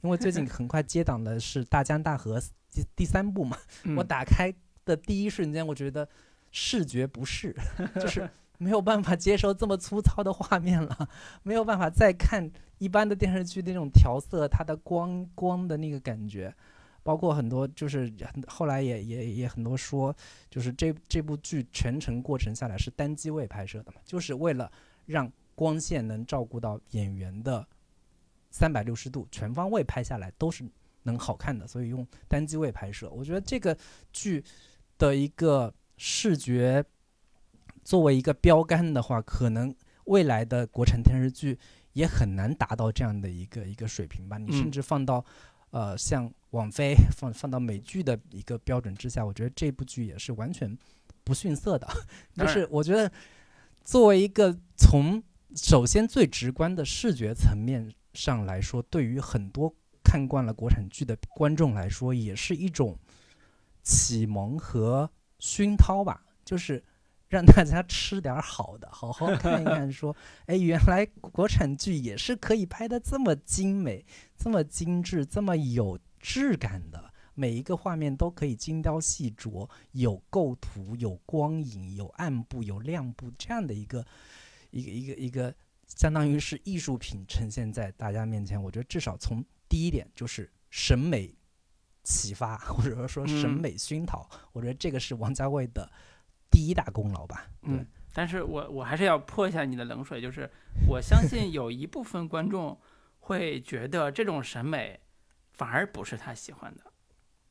[0.02, 2.38] 因为最近 很快接档的是《大江大河》
[2.70, 3.56] 第第三部嘛。
[3.96, 4.52] 我嗯打开
[4.84, 6.06] 的第一瞬间，我觉得
[6.52, 7.56] 视觉不适，
[7.96, 8.28] 就是
[8.58, 11.08] 没有办法接受这么粗糙的画面了，
[11.42, 16.54] 没有办法再看一般的电视剧那种调色，它的光光的那个感觉。
[17.02, 18.12] 包括很多就是
[18.48, 20.12] 后来也也也很多说，
[20.50, 24.68] 就是这这部剧全程过程下来是单机位拍摄的嘛，就是为了
[25.04, 27.64] 让光线能照顾到演员的
[28.50, 30.64] 三百六十度全方位拍下来都是
[31.04, 33.08] 能好看的，所以用单机位拍摄。
[33.10, 33.78] 我觉得这个
[34.12, 34.42] 剧
[34.98, 36.84] 的一个视觉
[37.86, 39.72] 作为一个标杆的话，可能
[40.06, 41.56] 未来的国产电视剧
[41.92, 44.36] 也很难达到这样的一个一个水平吧。
[44.38, 45.24] 你甚嗯至放到
[45.70, 50.76] 呃像网飞放放到美剧的一个标准之下，我觉得这部剧也是完全
[51.22, 51.86] 不逊色的。
[52.34, 53.10] 就是我觉得
[53.84, 55.22] 作为一个从
[55.54, 59.72] 首先最直观的视觉层面上来说，对于很多
[60.02, 62.98] 看惯了国产剧的观众来说，也是一种
[63.84, 65.08] 启蒙和
[65.38, 66.82] 熏陶吧，就是
[67.28, 70.16] 让大家吃点儿好的，好好 看一看，说，
[70.46, 74.04] 哎，原来国产剧也是可以拍的这么精美、
[74.36, 77.12] 这么精致、这么有质感的。
[77.38, 84.06] 每一个画面都可以精雕细琢，有构图、有光影、有暗部、有亮部，这样的一个
[84.70, 85.54] 一个一个一个，
[85.86, 88.62] 相当于是艺术品呈现在大家面前。
[88.62, 91.34] 我觉得至少从第一点就是审美
[92.02, 95.92] 启发，或者说审嗯美熏陶，我觉得这个是王家卫的
[96.56, 97.46] 第一大功劳吧。
[97.60, 100.48] 对，嗯，但是我我还是要泼一下你的冷水，就是
[100.88, 102.80] 我相信有一部分观众
[103.18, 104.98] 会觉得这种审美
[105.52, 106.82] 反而不是他喜欢的，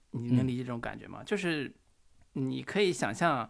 [0.09, 1.21] 你能嗯理解这种感觉吗？
[1.23, 1.71] 就是
[2.33, 3.47] 你可以想象，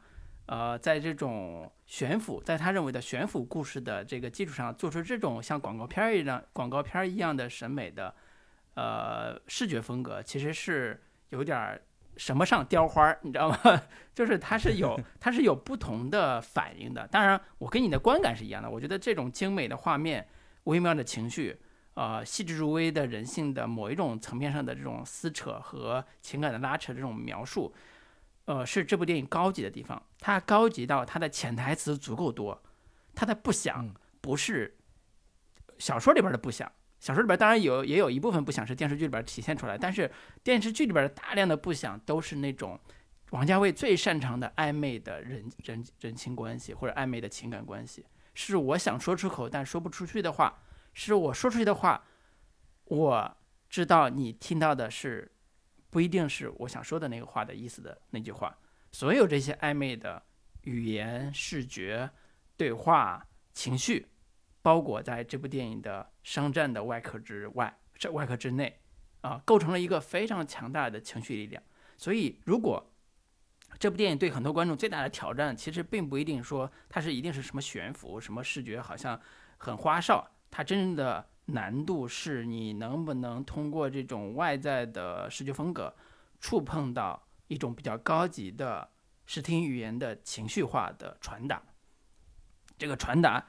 [0.48, 8.14] 呃，在这种悬浮，在他认为的悬浮故事的这个基础上，做出这种像广告片儿一样、广告片儿一样的审美的
[8.74, 11.82] 呃视觉风格，其实是有点儿
[12.18, 13.58] 什么上雕花儿，你知道吗？
[14.14, 17.08] 就是它是有 它是有不同的反应的。
[17.08, 18.70] 当然，我跟你的观感是一样的。
[18.70, 20.28] 我觉得这种精美的画面、
[20.64, 21.60] 微妙的情绪、
[21.96, 27.74] 呃细致入微的人性的某一种层面上的这种撕扯和情感的拉扯，这种描述，
[28.46, 30.02] 呃，是这部电影高级的地方。
[30.20, 32.62] 它高级到它的潜台词足够多，
[33.14, 34.78] 它的不想嗯不是
[35.78, 36.72] 小说里边的不想。
[37.06, 40.12] 小说里边当然有，也有一部分不想是电视剧里边体现出来，但是
[40.44, 42.80] 电视剧里边的大量的不想都是那种
[43.30, 48.04] 王家卫最擅长的暧昧的人人人情关系或者暧昧的情感关系，
[48.34, 50.64] 是我想说出口但说不出去的话，
[50.96, 52.04] 是我说出去的话，
[52.86, 53.38] 我
[53.70, 55.32] 知道你听到的是
[55.92, 58.58] 不一定是我想说的那个话的意思的那句话，
[58.92, 60.20] 所有这些暧昧的
[60.64, 62.10] 语言、视觉、
[62.58, 64.08] 对话、情绪，
[64.66, 68.80] 包裹在这部电影的商战的外壳之外，这外壳之内，
[69.22, 71.62] 啊，构成了一个非常强大的情绪力量。
[71.98, 72.92] 所以，如果
[73.78, 79.22] 这部电影对很多观众最大的挑战，其实并不一定说它是一定是什么悬浮、什么视觉好像
[79.58, 85.96] 很花哨，它真正的难度是你能不能通过这种外在的视觉风格，
[86.40, 88.90] 触碰到一种比较高级的
[89.28, 91.62] 视听语言的情绪化的传达。
[92.80, 93.46] 这个传达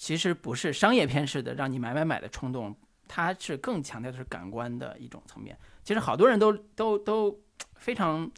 [0.00, 2.74] 其实不是商业片式的让你买买买的冲动，
[3.06, 5.54] 它是更强调的是感官的一种层面。
[5.84, 7.38] 其实好多人都都都
[7.74, 8.28] 非常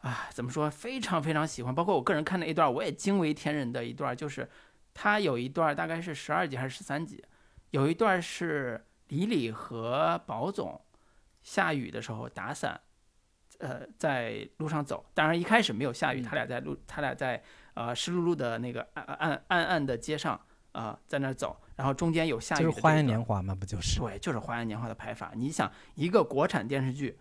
[0.00, 0.68] 啊，怎么说？
[0.68, 1.72] 非常非常喜欢。
[1.72, 4.48] 包括我个人看的一段，我也惊为天人的一段，就是
[4.92, 7.24] 他有一段大概是十二集还是十三集，
[7.70, 10.80] 有一段是李李和宝总
[11.44, 12.80] 下雨的时候打伞，
[13.60, 15.06] 呃，在路上走。
[15.14, 17.40] 当然一开始没有下雨，嗯他俩在路，他俩在
[17.74, 20.40] 呃湿漉漉的那个暗暗暗暗的街上
[20.72, 23.98] 啊、在那儿走，然后中间有下雨的这就是花样年华嘛，不就是？
[23.98, 25.32] 对，就是《花样年华》的拍法。
[25.34, 27.18] 你想，一个国产电视剧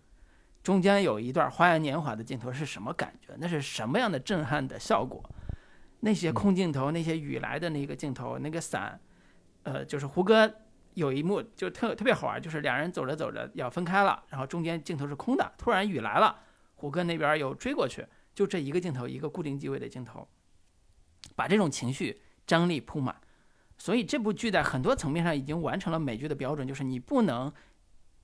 [0.61, 3.33] 中间有一段《花样年华》的镜头是什么感觉？
[3.39, 5.23] 那是什么样的震撼的效果？
[6.01, 8.99] 那些空镜头，那些雨来的那个镜头，那个伞，
[9.63, 10.53] 呃，就是胡歌
[10.93, 16.37] 有一幕就特特别好玩，就是两人走着走着要分开了，然后中间镜头是空的，突然雨来了，
[16.75, 20.27] 胡歌那边又追过去，就这一个镜头，一个固定机位的镜头，
[21.35, 23.15] 把这种情绪张力铺满。
[23.77, 27.51] 所以这部剧在很多层面上已经完成了美剧的标准，就是你不能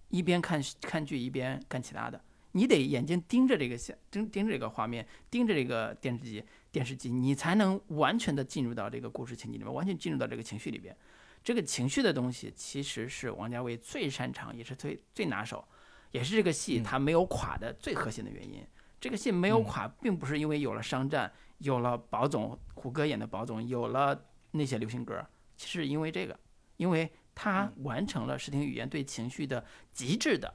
[0.10, 2.20] 一边看看剧一边干其他的，
[2.54, 10.96] 你得眼睛盯着这个线，盯盯着这个画面，盯着这个电视机电视机，你才能完全的进入到这个故事情节里面，完全进入到这个情绪里边。
[11.44, 15.64] 这个情绪的东西其实是王家卫最擅长，也是最最拿手，
[16.12, 18.66] 也是这个戏他没有垮的最核心的原因。
[19.00, 24.20] 这个戏没有垮，并不是因为有了商战，有了宝总胡歌演的宝总，有了
[24.52, 25.24] 那些流行歌。
[25.58, 26.40] 是因为这个，
[26.78, 30.54] 因为他完成了视听语言对情绪的极致的、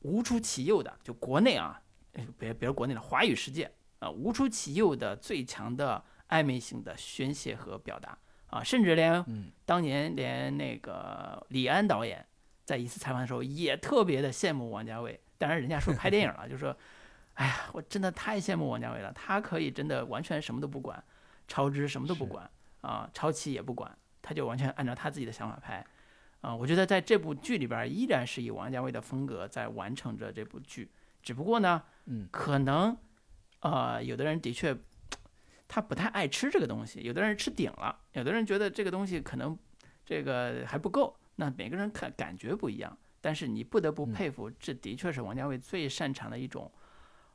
[0.00, 1.80] 无出其右的，就国内啊，
[2.38, 9.24] 别别说国内的华语世界啊，无出其右的最强的暧昧性的宣泄和表达啊，甚至连
[9.64, 12.26] 当年连那个李安导演
[12.64, 16.74] 在一次采访的时候也特别的羡慕王家卫，当然人家说拍电影了，就说，
[17.34, 21.02] 哎呀，我真的太羡慕王家卫了，他可以真的完全什么都不管，
[21.46, 22.50] 超支什么都不管。
[22.84, 25.82] 啊，超期也不管，他就完全按照他自己的想法拍，
[26.42, 30.90] 啊，我觉得在这部剧里边依然是以王家卫的风格在完成着这部剧，
[31.22, 32.94] 只不过呢，嗯，可能，
[33.60, 34.76] 呃，有的人的确
[35.66, 39.58] 他不太爱吃这个东西，有的人吃顶了，有的人觉得这个东西可能
[40.04, 46.70] 这个还不够，那每个人看感觉不一样，但是你不得不佩服，这的确是王家卫最擅长的一种，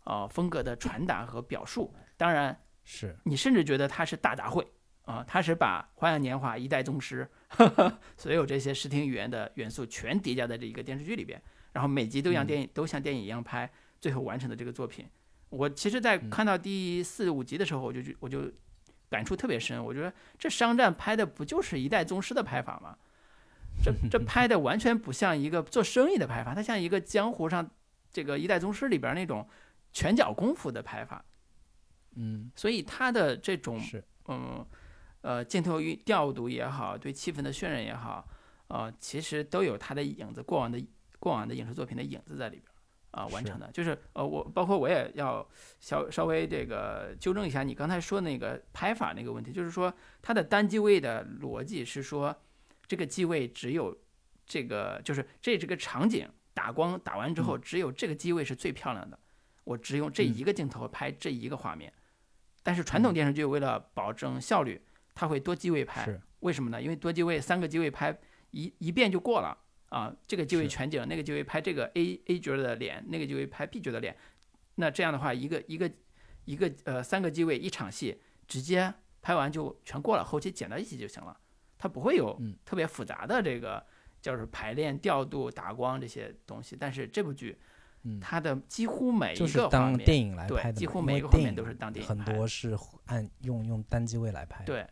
[0.04, 3.18] 呃，风格的传达和表述，当然是。
[3.24, 4.64] 你甚至觉得他是大杂烩。
[5.10, 7.28] 啊，他是把《花样年华》一代宗师，
[8.16, 11.42] 所有这些视听语言的元素全叠加在这一个电视剧里边，
[11.74, 13.68] 然后每集都像电影都像电影一样拍，
[14.00, 15.08] 最后完成的这个作品。
[15.50, 18.52] 我其实，在看到第四五集的时候，我就我就
[19.10, 19.84] 感触特别深。
[19.84, 22.96] 我觉得这商战拍的不就是一代宗师的拍法吗？
[23.84, 27.68] 这这拍的完全不像一个做生意的拍法，它像一个江湖上
[28.12, 29.50] 这个一代宗师里边那种
[29.92, 31.26] 拳脚功夫的拍法。
[32.14, 34.38] 嗯，所以他的这种是嗯。
[34.38, 34.68] 呃，
[35.44, 38.26] 镜头与调度也好，对气氛的渲染也好，
[38.68, 40.82] 呃，其实都有它的影子，过往的
[41.20, 42.66] 过往的影视作品的影子在里边
[43.12, 43.70] 啊，完成的。
[43.74, 45.46] 就是呃，我包括我也要
[45.82, 52.34] 稍稍微这个纠正一下你刚才说那个拍法那个问题，就是说它的单机位的逻辑是说，
[52.88, 53.98] 这个机位只有
[54.46, 59.20] 这个，就是这这个场景打光打完之后，只有这个机位是最漂亮的，
[59.66, 61.92] 我只用这一个镜头拍这一个画面。
[62.64, 64.82] 但是传统电视剧为了保证效率。
[65.20, 66.82] 他会多机位拍，为什么呢？
[66.82, 68.18] 因为多机位三个机位拍
[68.52, 69.58] 一一遍就过了
[69.90, 70.16] 啊。
[70.26, 74.16] 这个机位全景，那个机位拍这个 A A 角的脸，那个机位拍 B 角的脸。
[74.76, 75.92] 那这样的话，一个一个
[76.46, 81.38] 一个呃三个机位一场戏直接拍完就全过了，后期剪到一起就行了。
[81.78, 83.86] 它不会有特别复杂的这个
[84.22, 86.78] 就是排练、调度、打光这些东西。
[86.80, 87.58] 但是这部剧，
[88.22, 92.74] 它的几乎每一个画面，电影来拍的，几乎每一个画面都是当电影很多是
[93.08, 94.64] 按用用单机位来拍。
[94.64, 94.88] 对。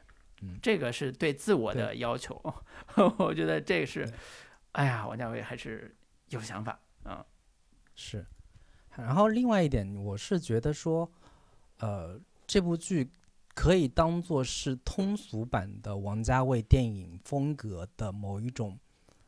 [0.62, 2.40] 这个是对自我的要求，
[3.18, 4.08] 我觉得这个是，
[4.74, 5.96] 哎呀，王家卫还是
[6.30, 7.26] 有想法啊。
[7.96, 8.24] 是，
[8.96, 11.12] 然后另外一点，我是觉得说，
[11.80, 13.10] 呃，这部剧
[13.56, 18.78] 可以当做是通俗版的王家卫电影风格的某一种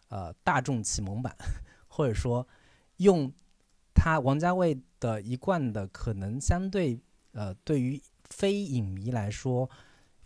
[0.10, 1.36] 呃大众启蒙版，
[1.88, 2.48] 或者说
[2.98, 3.34] 用
[3.96, 7.00] 他王家卫的一贯的可能相对
[7.32, 8.00] 呃对于
[8.30, 9.68] 非影迷来说。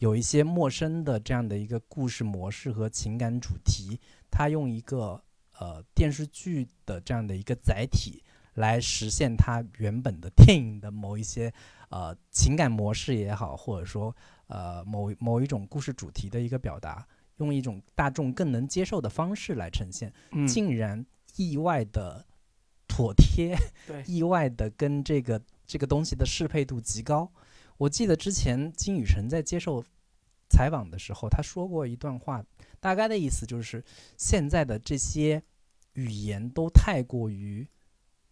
[0.03, 3.97] 有一些陌生的这样的一个故事模式和情感主题，
[4.29, 5.23] 他用一个
[5.57, 8.21] 呃电视剧的这样的一个载体
[8.55, 11.53] 来实现他原本的电影的某一些
[11.87, 14.13] 呃情感模式也好，或者说
[14.47, 20.11] 呃某某一种故事主题的一个表达，用一种大众更能接受的方式来呈现，
[20.45, 21.05] 竟然
[21.37, 22.25] 意外的
[22.89, 23.55] 妥帖，
[24.05, 27.31] 意外的跟这个这个东西的适配度极高。
[27.77, 29.83] 我记得之前金宇澄在接受
[30.49, 32.43] 采访的时候，他说过一段话，
[32.79, 33.83] 大概的意思就是，
[34.17, 35.41] 现在的这些
[35.93, 37.67] 语言都太过于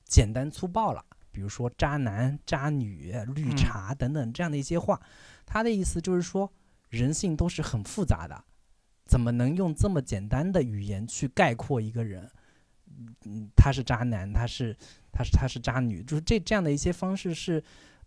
[0.06, 5.02] 简单粗暴了，比如说渣男、渣女、绿茶等等这样的一些话。
[5.46, 6.54] 他的意思就是说，
[6.90, 8.44] 人性都是很复杂的，
[9.06, 12.30] 怎么能用这么简单的语言去概括一个人？
[13.26, 14.78] 嗯，他是渣男，他是
[15.12, 17.64] 他是他是渣女，就是这这样的一些方式是。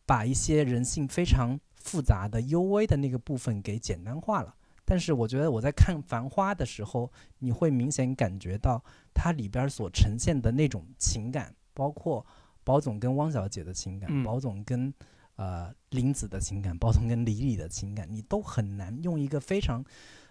[0.07, 4.55] 把一些人性非常复杂的、幽微的那个部分给简单化了。
[4.87, 8.85] 但是我觉得我在看《繁花》的时候，你会明显感觉到
[9.15, 12.25] 它里边所呈现的那种情感，包括
[12.63, 14.93] 宝总跟汪小姐的情感，宝总跟
[15.37, 19.83] 呃林子的情感，宝总跟李李的情感，你都很难用一个非常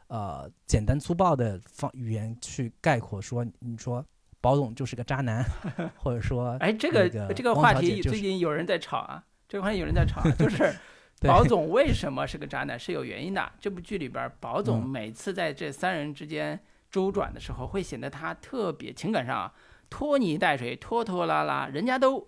[0.08, 4.06] 呃简单粗暴的方语言去概括说，你说
[4.40, 5.44] 包总就是个渣男，
[5.98, 10.74] 或者说哎，这个这个话题最近有人在吵啊，这个话题有人在吵，就是
[11.22, 13.52] 宝总为什么是个渣男是有原因的。
[13.60, 19.54] 这部剧里边，宝总每次在这三人之间周转的时候，会显得他特别情感上
[19.92, 22.28] 拖泥带水、拖拖拉拉，人家都。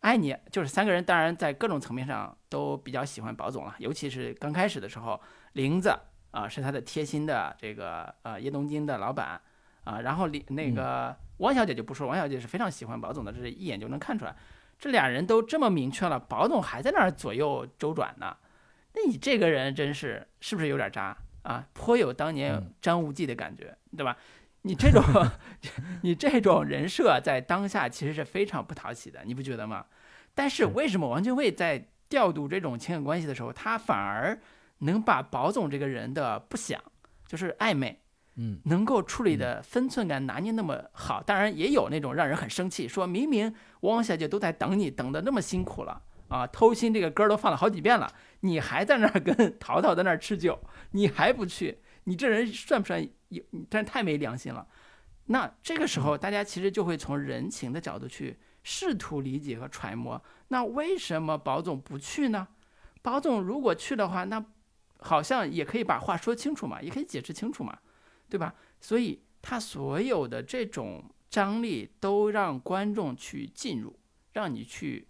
[0.00, 5.18] 爱你就是三个人，当然在各种层面上都比较喜欢宝总了，尤其是刚开始的时候，
[5.52, 5.96] 玲子
[6.32, 9.40] 啊是他的贴心的这个呃叶东京的老板
[9.84, 14.34] 啊，然后李那个汪小姐就不说，汪小姐是非常喜欢宝总的，这是一眼就能看出来，
[14.84, 18.36] 这俩人都这么明确了，保总还在那儿左右周转呢，
[18.92, 21.66] 那你这个人真是是不是有点渣啊？
[21.72, 24.14] 颇有当年张无忌的感觉，对吧？
[24.60, 25.02] 你这种，
[26.04, 29.86] 你这种人设在当下其实是非常不讨喜的，你不觉得吗？
[30.34, 34.38] 但是为什么王俊卫在调度这种情感关系的时候，他反而
[34.80, 36.78] 能把保总这个人的不想，
[37.26, 38.02] 就是暧昧，
[38.36, 41.22] 嗯，能够处理的分寸感拿捏那么好？
[41.22, 50.58] 当然也有那种让人很生气，说明明汪小姐都在等你，等的那么辛苦了啊，偷心这个歌都放了好几遍了，你还在那儿跟淘淘在那儿吃酒，
[50.90, 51.78] 你还不去？
[52.04, 53.42] 你这人算不算有？
[53.70, 54.66] 真太没良心了。
[55.26, 60.22] 那这个时候，大家其实就会从人情的角度去试图理解和揣摩。
[60.48, 62.48] 那为什么保总不去呢？
[63.00, 64.44] 保总如果去的话，那
[64.98, 67.78] 好像也可以把话说清楚嘛，也可以解释清楚嘛，
[68.28, 68.54] 对吧？
[68.80, 73.98] 所以他所有的这种张力都让观众去进入，
[74.32, 75.08] 让你去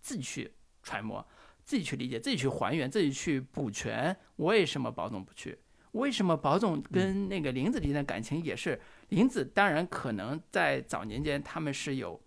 [0.00, 0.52] 自己去
[0.82, 1.26] 揣摩，
[1.64, 4.16] 自己去理解，自己去还原，自己去补全。
[4.36, 5.58] 为什么保总不去？
[5.92, 8.80] 为什么宝总跟那个林子之间的感情也是？
[9.08, 12.20] 林子当然可能在早年间他们是有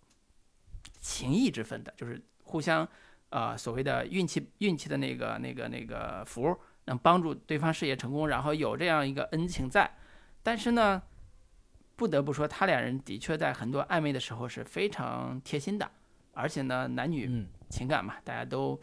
[0.99, 2.87] 情谊之分的，就是互相
[3.29, 6.55] 呃所谓的运气运气的那个那个那个福，
[6.85, 9.91] 能帮助对方事业成功，然后有这样一个恩情在。
[10.45, 11.01] 但是呢，
[11.95, 15.89] 不得不说，他俩人的确在很多暧昧的时候是非常贴心的，
[16.33, 18.79] 而且呢，男女情感嘛，大家都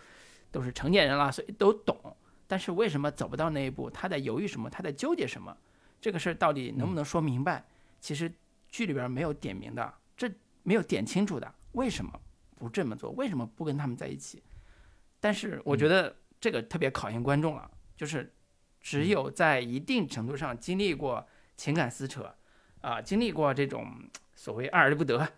[0.50, 2.16] 都是成年人了，所以都懂。
[2.48, 3.88] 但是为什么走不到那一步？
[3.88, 4.68] 他在犹豫什么？
[4.68, 5.56] 他在纠结什么？
[6.00, 7.64] 这个事儿到底能不能说明白？
[8.00, 8.32] 其实
[8.68, 10.28] 剧里边没有点明的，这
[10.64, 12.20] 没有点清楚的，为什么
[12.56, 13.12] 不这么做？
[13.12, 14.42] 为什么不跟他们在一起？
[15.20, 18.34] 但是我觉得这个特别考验观众了，就是
[18.80, 21.24] 只有在一定程度上经历过
[21.56, 22.34] 情感撕扯，
[22.80, 23.86] 啊，经历过这种
[24.34, 25.28] 所谓爱而不得，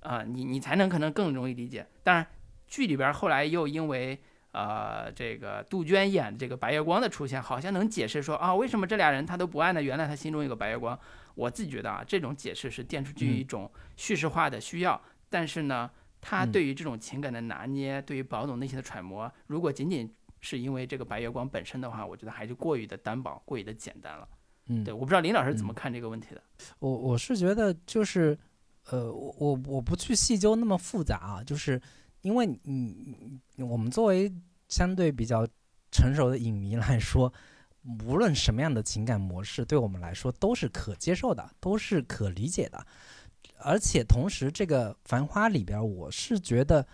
[0.00, 1.86] 啊，你你才能可能更容易理解。
[2.02, 2.26] 当然，
[2.66, 4.20] 剧里边后来又因为。
[4.54, 9.82] 呃，这个杜鹃演的这个白月光的出现，好像能解释说啊，为什么这俩人他都不爱呢？
[9.82, 10.98] 原来他心中有个白月光。
[11.34, 15.00] 我自己觉得啊，这种解释是电视剧一种叙事化的需要。
[15.30, 15.90] 但是呢，
[16.20, 24.28] 他对于这种情感的拿捏，对于宝总内心的揣摩，如果仅仅是因为这个白月光本身的话，我觉得还是过于的单薄，过于的简单了。
[24.66, 26.42] 嗯，对，我不知道林老师怎么看这个问题的。
[26.78, 28.38] 我我是觉得就是，
[28.90, 31.80] 呃，我我我不去细究那么复杂啊，就是。
[32.22, 34.32] 因为你，我们作为
[34.68, 35.44] 相对比较
[35.90, 37.34] 成熟的影迷来说，
[38.06, 42.86] 无论什么样的情感模式，对我们来说都是可接受的，都是可理解的。
[43.58, 46.86] 而且同时，这个《繁花》里边，我是觉得，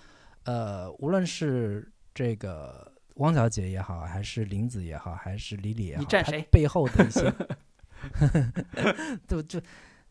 [0.44, 7.32] 呃，无论是这个汪小姐也好，还是林子也好，还是李李也好，他背后的一些，
[9.28, 9.60] 就就。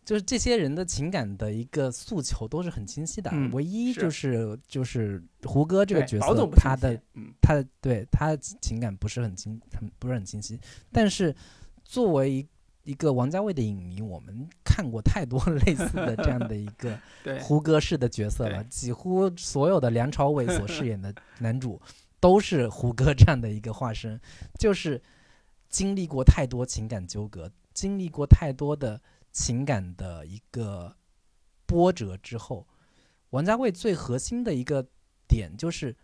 [0.07, 6.97] 就是这些人的情感的一个诉求都是很清晰的，唯一就是就是胡歌这个角色，他的
[7.41, 10.57] 他的对他的情感不是很清，很不是很清晰。
[10.93, 11.35] 但是
[11.83, 12.47] 作为一
[12.85, 16.97] 一个王家卫的影迷，我们看过太多 类似的这样的一个
[17.41, 21.81] 胡歌式的角色了，几乎所有的梁朝伟所饰演的男主
[22.27, 24.19] 都是胡歌这样的一个化身，
[24.59, 25.01] 就是
[25.69, 29.01] 经历过太多情感纠葛，经历过太多的。
[29.31, 30.95] 情感的一个
[31.67, 32.67] 波折之后，
[33.29, 34.83] 王家卫最核心的一个
[35.27, 35.95] 点就是，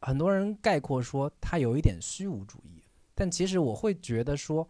[0.00, 2.82] 很多人概括说他有一点虚无主义，
[3.14, 4.66] 但其实我会觉得说，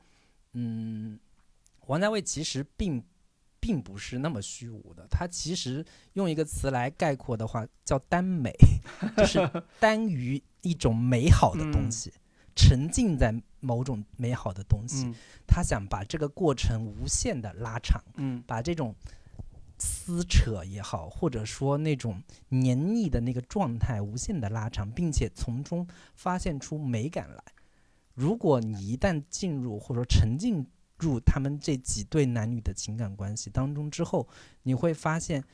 [0.54, 1.20] 嗯，
[1.86, 3.00] 王家卫其实并
[3.66, 8.52] 并不是那么虚无的，它其实用一个词来概括的话叫“耽美
[9.18, 12.12] ”，就是耽于一种美好的东西。
[12.54, 15.12] 沉浸在某种美好的东西，
[15.48, 18.94] 他想把这个过程无限的拉长，嗯，把这种
[19.78, 25.84] 撕扯也好，或者说那种黏腻的那个状态无限的拉长，并且从中
[26.14, 27.42] 发现出美感来。
[28.14, 30.66] 如果你一旦进入或者说沉浸
[30.98, 34.28] 入他们这几对男女的情感关系当中之后，
[34.62, 35.44] 你会发现，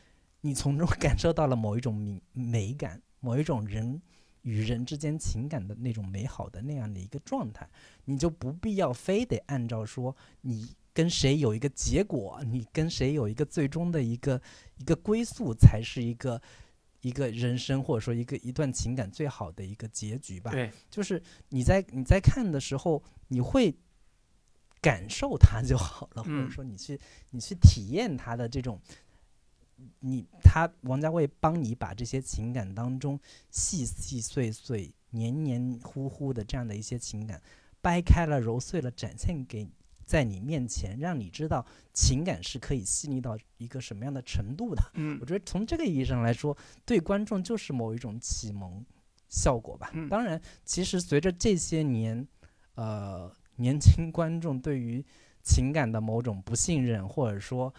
[0.41, 4.01] 你从中 感受到了某一种美美感，某一种人。
[4.45, 7.65] 与人之间情感的那种美好的那样的一个状态，
[8.07, 14.43] 你就不必要非得按照说你跟谁有一个结果，你跟谁有一个最终的一个
[14.79, 16.43] 一个归宿，才是一个
[17.03, 20.51] 一个人生或者说一个一段情感最好的一个结局吧。
[20.51, 23.73] 对，就是你在你在看的时候，你会
[24.83, 27.01] 感受它就好了，或者嗯说你去
[27.31, 28.79] 你去体验它的这种。
[29.99, 33.19] 你他王家卫帮你把这些情感当中
[33.51, 37.43] 细细碎碎、黏黏糊糊的这样的一些情感
[37.81, 39.67] 掰开了、揉碎了，展现给
[40.05, 44.83] 在你面前，让你知道情感是可以细腻到一个什么样的程度的。
[44.95, 48.85] 嗯我觉得从这个意义上来说，对观众就是某一种启蒙
[49.29, 49.91] 效果吧。
[49.95, 52.25] 嗯当然，其实随着这些年，
[52.77, 55.05] 呃，年轻观众对于
[55.43, 57.73] 情感的某种不信任，或者说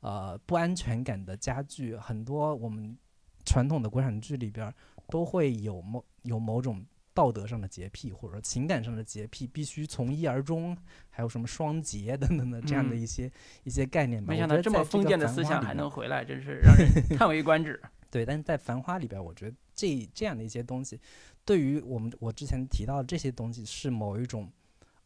[0.00, 2.96] 呃不安全感的加剧，很多我们
[3.44, 4.74] 传统的国产剧里边儿
[5.08, 10.76] 都会有某有某种道德上的洁癖，或者说情感上的洁癖，必须从一而终，
[11.10, 13.30] 还有什么双节等等的这样的嗯一些、
[13.64, 14.32] 一些概念吧。
[14.32, 17.80] 没想到这么封建的思想还能回来，真是 让人叹为观止。
[18.10, 20.98] 对，但是在《繁花》里边儿，我觉得这这样的一些东西，
[21.44, 24.50] 对于我们我之前提到的这些东西，是某一种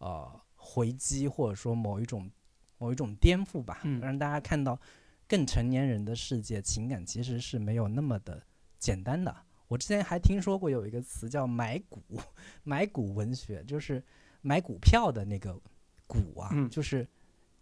[0.04, 2.30] 呃回击，或者说某一种
[2.76, 4.78] 某一种颠覆吧，嗯让大家看到
[5.26, 8.42] 更成年人的世界，情感其实是没有那么的
[8.78, 9.34] 简单的。
[9.66, 12.02] 我之前还听说过有一个词叫“买股”，
[12.64, 14.02] 买股文学，就是
[14.42, 15.58] 买股票的那个
[16.06, 17.08] 股啊，嗯就是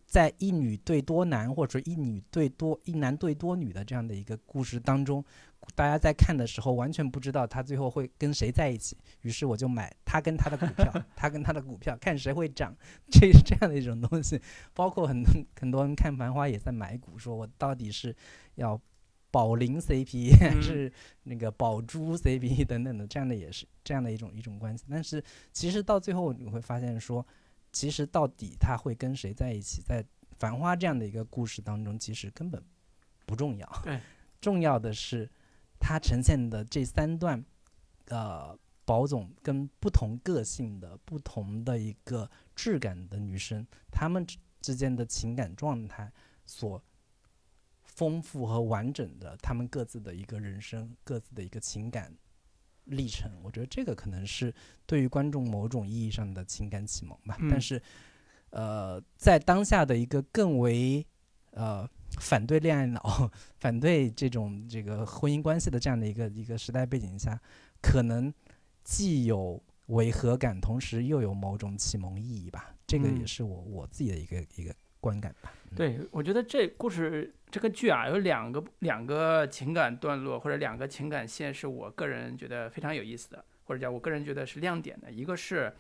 [0.05, 5.24] 在一女对多男，或者说一女对多一男对多女的这样的一个故事当中，
[5.74, 12.74] 大家在看的时候完全不知道他最后会跟谁在一起，于是我就买他跟他的股票， 他跟他的股票，看谁会涨，
[13.10, 14.40] 这是这样的一种东西。
[14.74, 18.14] 包括很多很多人看《繁花》也在买股，说我到底是
[18.56, 18.78] 要
[19.30, 24.84] 宝林 CP 还嗯是那个宝珠 CP 等等的，这样的也是这样的一种一种关系。
[24.90, 25.22] 但是
[25.52, 27.26] 其实到最后你会发现说，
[27.72, 30.02] 其实到底他会跟谁在一起，在
[30.39, 32.62] 《繁花》这样的一个故事当中，其实根本
[33.24, 33.80] 不重要。
[33.84, 33.98] 对，
[34.40, 35.30] 重要的是
[35.84, 37.44] 他呈现的这三段，
[38.06, 46.12] 呃，宝总跟不同个性的、不同的一个质感的女生，她们之之间的情感状态
[46.46, 46.80] 所
[47.82, 52.16] 丰富和完整的，她们各自的一个人生、各自的一个情感
[52.84, 53.28] 历程。
[53.42, 54.54] 我觉得这个可能是
[54.86, 57.36] 对于观众某种意义上的情感启蒙吧。
[57.50, 57.82] 但是，
[58.50, 61.04] 呃，在当下的一个更为
[61.50, 61.88] 呃
[62.20, 67.40] 反对恋爱脑、 反对这种这个婚姻关系的这样的一个一个时代背景下，
[67.80, 68.32] 可能
[68.84, 72.74] 既有违和感，同时又有某种启蒙意义吧。
[72.86, 75.52] 这个也嗯是我我自己的一个一个观感吧。
[75.70, 85.10] 嗯，对，我觉得这故事这个剧啊，有两个两个情感段落或者两个情感线，是我个人觉得非常有意思的，或者叫我个人觉得是亮点的。
[85.10, 85.74] 一个是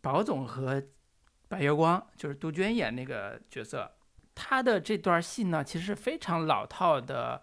[0.00, 0.80] 宝总和
[1.48, 3.90] 白月光，就是杜鹃演那个角色，
[4.40, 7.42] 他的这段戏呢，其实是非常老套的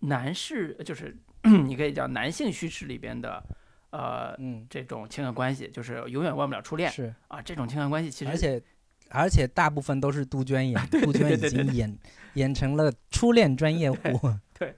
[0.00, 3.42] 男士，就是 你可以叫男性叙事里边的。
[3.90, 7.42] 呃，嗯，这种情感关系就是永远忘不了初恋是，啊！
[7.42, 8.62] 这种情感关系其实而且
[9.10, 11.98] 而且大部分都是杜鹃演， 杜鹃已经演
[12.32, 14.32] 演成了初恋专业户。
[14.58, 14.74] 对，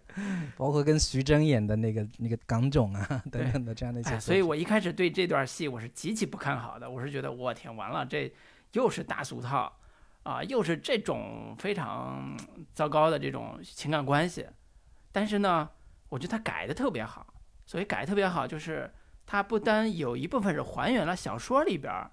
[0.57, 8.29] 包括跟徐峥演的那个那个港囧啊 等等的这样的一些哎，所以我一开始对这段戏我是极其不看好的，我是觉得我天，完了，这
[8.73, 9.73] 又是大俗套
[10.25, 12.37] 啊，又是这种非常
[12.73, 14.47] 糟糕的这种情感关系。
[15.13, 15.71] 但是呢，
[16.09, 17.25] 我觉得他改的特别好，
[17.65, 18.93] 所以改特别好，就是
[19.25, 22.11] 他不单有一部分是还原了小说里边儿，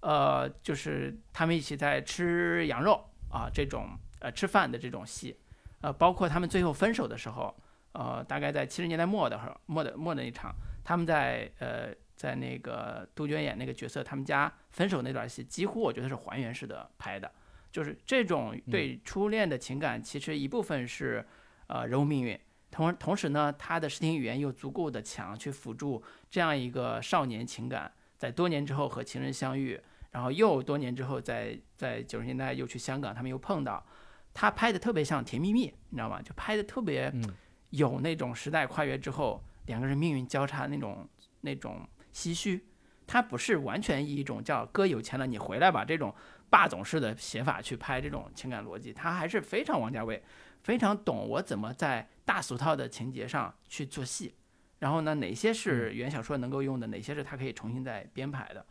[0.00, 3.88] 呃，就是他们一起在吃羊肉啊这种
[4.20, 5.38] 呃吃饭的这种戏，
[5.80, 7.56] 呃，包括他们最后分手的时候，
[7.92, 10.54] 呃，大概在七十年代末的时候，末的末的那场，
[10.84, 17.30] 他们在呃在那个杜鹃演那个角色他们家分手那段戏，几乎我觉得是还原式的拍的，
[17.74, 21.26] 就是这种对初恋的情感，其实一部分是
[21.66, 22.38] 呃人物命运。
[22.70, 29.80] 同同时呢，他的视听语言又足够的强，去辅助这样一个少年情感，在多年之后和情人相遇，
[30.12, 33.84] 然后又多年之后在在九十年代又去香港，他们又碰到，
[34.32, 36.22] 他拍的特别像《甜蜜蜜》，你知道吗？
[36.22, 37.34] 就拍的特别嗯
[37.70, 41.08] 有那种时代跨越之后两个人命运交叉那种
[41.40, 42.64] 那种唏嘘。
[43.06, 46.14] 他不是完全以一种叫哥有钱了你回来吧这种
[46.54, 50.22] 霸总式的写法去拍这种情感逻辑，他还是非常王家卫，
[50.62, 54.32] 非常懂我怎么在大俗套的情节上去做戏。
[54.78, 58.64] 然后呢，哪些是原小说能够用的，哪些是他可以重新再编排的。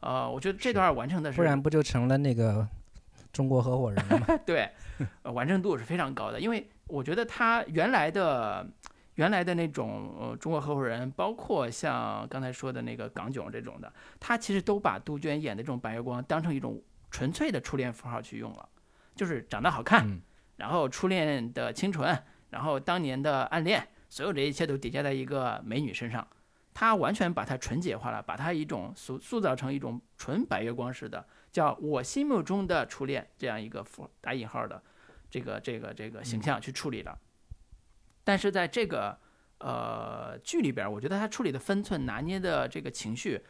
[0.00, 2.68] 呃，我觉得这段完成的是不然不就成了那个
[3.32, 4.26] 中国合伙人了吗？
[4.44, 4.68] 对，
[5.22, 8.68] 呃，完成度是非常高的，因为我觉得他原来的
[9.14, 13.90] 原来的那种呃中国合伙人，包括像刚才说的那个港囧这种的，
[14.20, 16.78] 他其实都把杜鹃演的这种白月光当成一种
[17.12, 18.68] 纯粹的初恋符号去用了，
[19.14, 20.20] 就是长得好看，嗯。
[20.56, 26.26] 然后初恋的清纯，然后当年的暗恋，所有这一切都叠加在一个美女身上，
[26.72, 34.82] 他完全把它纯洁化了，把它一种塑塑造成一种纯白月光式的，叫我心目中的初恋这样一个符打引号的
[35.28, 37.18] 这个这个这个形象去处理了。
[38.24, 39.18] 但是在这个
[39.58, 43.42] 呃剧里边，我觉得他处理的分寸拿捏的这个情绪，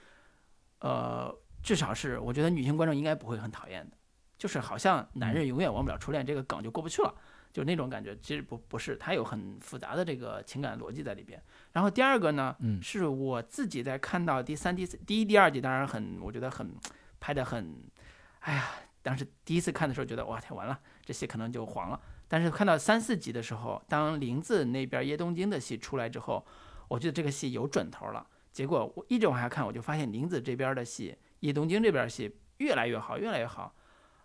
[0.78, 3.96] 呃，至少是我觉得女性观众应该不会很讨厌的，
[4.36, 7.14] 就是好像男人永远忘不了初恋这个梗就过不去了，
[7.52, 8.16] 就那种感觉。
[8.16, 11.40] 其实不不是，它有很复杂的这个情感逻辑在里边。
[11.72, 16.74] 然后第二个呢，嗯是我自己在看到第三、第四、第一、第二集，当然很，我觉得很
[17.20, 17.76] 拍的很，
[18.40, 18.64] 哎呀，
[19.02, 22.00] 当时第一次看的时候觉得哇天完了，这戏可能就黄了。
[22.26, 26.44] 但是看到三四集的时候，当林子那边叶东京的戏出来之后，
[26.88, 28.26] 我觉得这个戏有准头了。
[28.50, 33.72] 结果我一直往下看，我就发现林子这边的戏，叶东京这边戏越来越好，越来越好。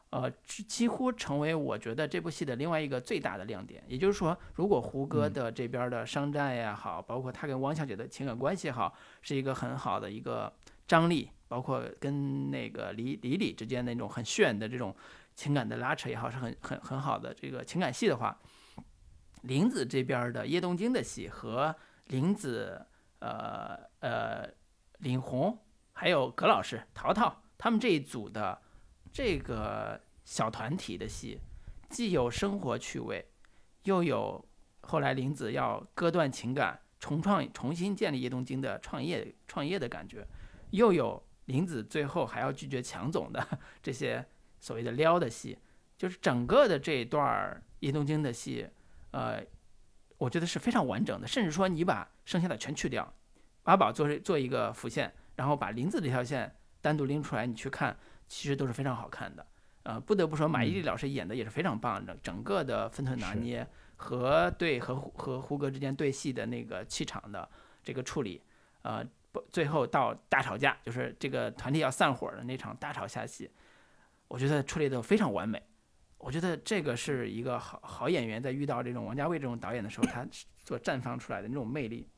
[0.09, 3.83] 呃，几几乎成为我觉得这部戏的另外一个最大的亮点。
[3.87, 10.51] 也就是说，如果胡歌嗯的这边的商战也好，包括他跟汪小姐的情感关系也好，是一个很好的一个
[10.87, 14.95] 张力，包括跟那个李李李之间那种很炫的这种
[15.35, 18.39] 情感的拉扯也好，是很很很好的这个情感戏的话，
[19.41, 21.75] 林子这边的叶东京的戏和
[22.05, 22.85] 林子
[23.19, 24.47] 呃呃
[24.99, 25.57] 林红
[25.99, 28.61] 还有葛老师淘淘他们这一组的
[29.11, 31.39] 这个小团体的戏，
[31.89, 33.27] 既有生活趣味，
[33.81, 34.47] 又有
[34.81, 40.23] 后来林子要割断情感，重创重新建立叶东京的创业创业的感觉，
[40.69, 43.43] 又有林子最后还要拒绝强总的
[43.81, 44.23] 这些
[44.59, 45.57] 所谓的撩的戏，
[45.97, 48.69] 就是整个的这一段儿叶东京的戏，
[49.09, 49.43] 呃，
[50.19, 53.11] 我觉得是非常完整的，甚至说你把剩下的全去掉，
[53.63, 57.97] 阿宝做做一个辅线，然后把林子这条线单独拎出来，你去看，
[58.27, 59.47] 其实都是非常好看的。
[59.83, 63.65] 呃，不得不说，马伊琍老师演的也是非常棒的，整个的分寸拿捏
[63.95, 67.49] 和对和胡和胡歌之间对戏的那个气场的
[67.81, 68.43] 这个处理，
[68.81, 69.01] 呃，
[69.31, 73.49] 不最后到大吵架，就是这个团体要散伙的那场大吵下戏，
[74.27, 75.61] 我觉得处理的非常完美。
[76.17, 80.27] 我觉得这个是一个好好演员在遇到这种王家卫这种导演的时候，他
[80.57, 82.09] 所绽放出来的那种魅力，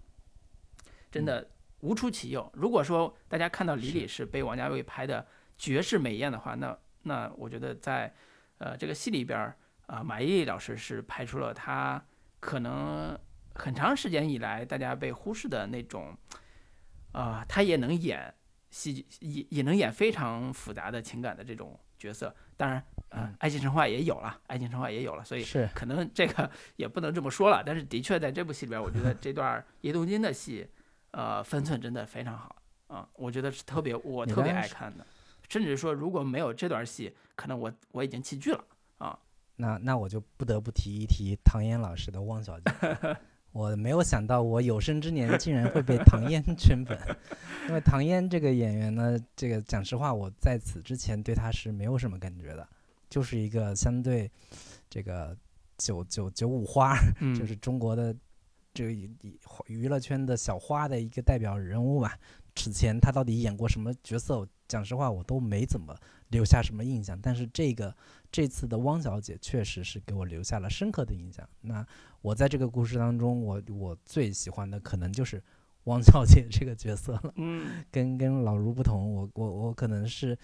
[1.12, 1.46] 真的
[1.82, 2.50] 无出其右。
[2.54, 5.26] 如果说大家看到李李是被王家卫拍的
[5.58, 8.14] 绝世美艳的话，那那我觉得在
[8.58, 9.58] 呃这个戏里边儿
[9.88, 12.04] 啊、马伊琍老师是拍出了她
[12.40, 13.18] 可能
[13.56, 16.16] 很长时间以来大家被忽视的那种，
[17.12, 18.34] 啊、她也能演
[18.70, 22.34] 戏剧，也也能演非常复杂的情感的这种角色。
[22.56, 30.68] 当然，呃嗯，爱情神话也有了，爱情神话也有了，所以是可能这个 也不能这么说了，但是的确在这部戏里边，我觉得这段叶东京的戏，
[31.12, 32.56] 呃，分寸真的非常好
[32.88, 35.06] 啊、我觉得是特别我特别爱看的，
[35.48, 38.64] 甚至说如果没有这段戏，可能我我已经弃剧了
[38.98, 39.18] 啊。
[39.56, 42.72] 那那我就不得不提一提唐嫣老师的汪小姐。
[43.52, 46.98] 我没有想到我有生之年竟然会被唐嫣 圈粉，
[47.68, 52.68] 因为唐嫣这个演员呢，这个讲实话，我在此之前对她是没有什么感觉的，
[53.10, 54.32] 就是一个相对
[54.90, 55.36] 这个
[55.78, 58.16] 九九九五花，嗯就是中国的
[58.80, 59.12] 这个娱
[59.68, 62.18] 娱乐圈的小花的一个代表人物吧。
[62.56, 64.48] 此前她到底演过什么角色？
[64.70, 65.94] 讲实话，我都没怎么
[66.30, 67.20] 留下什么印象。
[67.22, 67.94] 但是这个
[68.32, 71.48] 这次的汪小姐确实是给我留下了深刻的印象。
[71.60, 71.86] 那
[72.22, 75.44] 我在这个故事当中，我我最喜欢的可能就是
[75.86, 77.34] 汪小姐这个角色了。
[77.36, 80.38] 嗯跟跟老卢不同，我我我可能是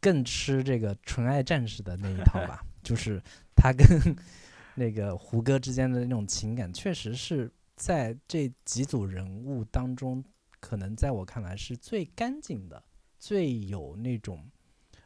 [0.00, 3.20] 更吃这个纯爱战士的那一套吧， 就是
[3.56, 3.86] 他跟
[4.76, 10.24] 那个胡歌之间的那种情感，确实是在这几组人物当中，
[10.60, 12.82] 可能在我看来是最干净的，
[13.18, 14.48] 最有那种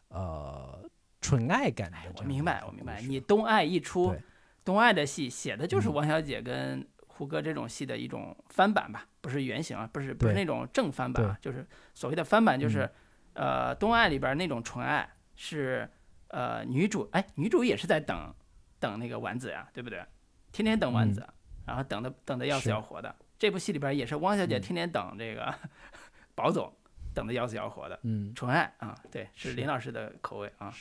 [0.08, 0.88] 呃
[1.20, 3.00] 纯爱感的我明白我明白。
[3.02, 4.22] 你东爱一出对，
[4.64, 12.90] 东爱的戏写的就是嗯王小姐跟胡歌这种戏的一种翻版吧，不是原型啊，不是不是那种正翻版啊，就是所谓的翻版，就是、嗯
[13.34, 15.88] 呃东爱里边那种纯爱是
[16.28, 18.34] 呃女主哎女主也是在等
[18.80, 20.04] 等那个丸子呀，对不对？
[20.50, 21.24] 天天等丸子，
[21.68, 23.14] 然后等的等的要死要活的。
[23.38, 25.54] 这部戏里边也是汪小姐嗯天天等这个
[26.34, 26.72] 宝总，
[27.14, 28.00] 等的要死要活的。
[28.02, 30.72] 嗯，纯爱啊，对，是是林老师的口味啊。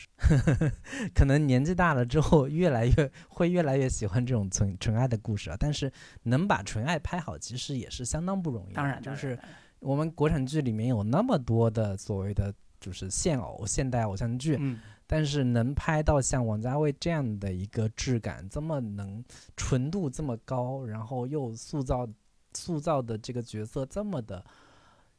[1.14, 5.58] 可能年纪大了之后，越来越会越来越喜欢这种纯纯爱的故事啊。
[5.60, 5.92] 但是
[6.24, 8.76] 能把纯爱拍好，其实也是相当不容易的。
[8.76, 9.38] 当然，当然就是
[9.80, 19.24] 我们国产剧里面有那么多的所谓的就是现偶现代偶像剧，嗯，但是能拍到像王家卫这样的一个质感，这么能
[19.56, 22.08] 纯度这么高，然后又塑造
[22.54, 24.46] 塑造的这个角色这么的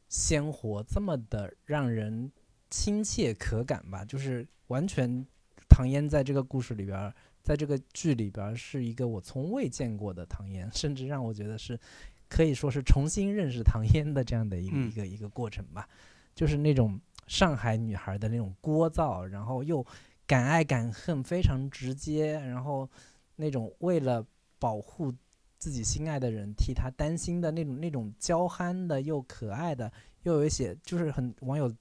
[0.07, 2.31] 鲜活，这么的让人
[2.69, 5.25] 亲切可感吧，就是完全
[5.67, 11.79] 唐嫣在这个故事里边儿，在这个剧里边儿是一个我从未见过的唐嫣，甚至让我觉得是
[12.27, 14.87] 可以说是重新认识唐嫣的这样的一个、嗯。
[14.87, 15.89] 一个一个过程吧，
[16.35, 16.99] 就是那种
[17.29, 19.85] 上海女孩的那种聒噪，然后又
[20.25, 22.89] 敢爱敢恨，非常直接，然后
[23.35, 24.25] 那种为了
[24.57, 25.13] 保护
[25.59, 29.91] 自己心爱的人，替他担心的那种那种娇憨的又可爱的，
[30.23, 31.71] 又有一些就是很网友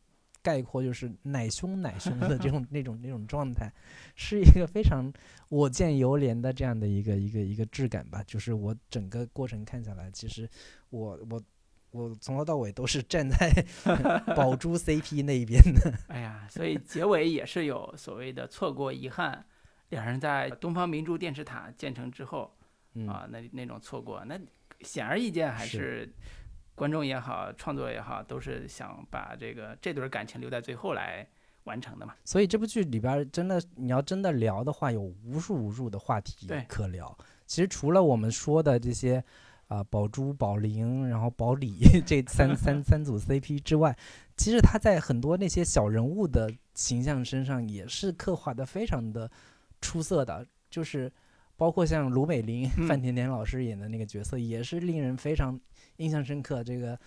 [0.43, 3.73] 概括就是奶凶奶凶的这种 那种那种状态，
[4.15, 5.11] 是一个非常
[5.49, 8.23] 我见犹怜的这样的一个一个一个质感吧。
[8.27, 10.47] 就是我整个过程看下来，其实
[10.91, 11.43] 我我。
[11.91, 13.51] 我从头到尾都是站在
[14.37, 19.45] 宝珠 CP 那一边的，哎呀，所以结尾也是有所谓的错过遗憾，
[19.89, 22.55] 两人在东方明珠电视塔建成之后
[22.95, 24.39] 嗯，啊，那那种错过，那
[24.81, 26.15] 显而易见还是是
[26.75, 31.27] 观众也好，创作也好，都是想把这个这对感情留在最后来
[31.65, 32.15] 完成的嘛。
[32.25, 37.17] 所以这部剧里边真的，你要真的聊的话，有无数无数的话题可聊。
[37.47, 39.25] 其实除了我们说的这些
[39.69, 43.97] 啊、宝珠、宝玲，然后宝李 这三三三组 CP 之外，
[44.37, 49.31] 其实他在很多那些小人物的形象身上也是刻画的非常的
[49.81, 51.13] 出色的，就是
[51.57, 55.61] 包括像卢美玲、嗯范甜甜老师演的那个角色，也是令人非常
[55.97, 56.65] 印象深刻。
[56.65, 56.99] 这个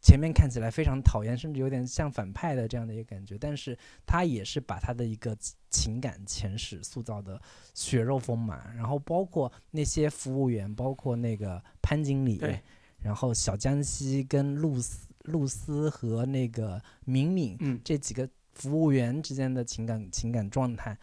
[0.00, 3.76] 前面看起来非常讨厌，甚至有点像反派的这样的一个感觉，但是
[4.06, 7.40] 他也是把他的一个情情感前史塑造的
[7.72, 12.60] 血肉丰满，然后包括那些服务员，包括那个潘经理对，
[12.98, 20.96] 然后小江西跟露丝、露丝和那个敏敏嗯，这几个服务员之间的情感情感状态，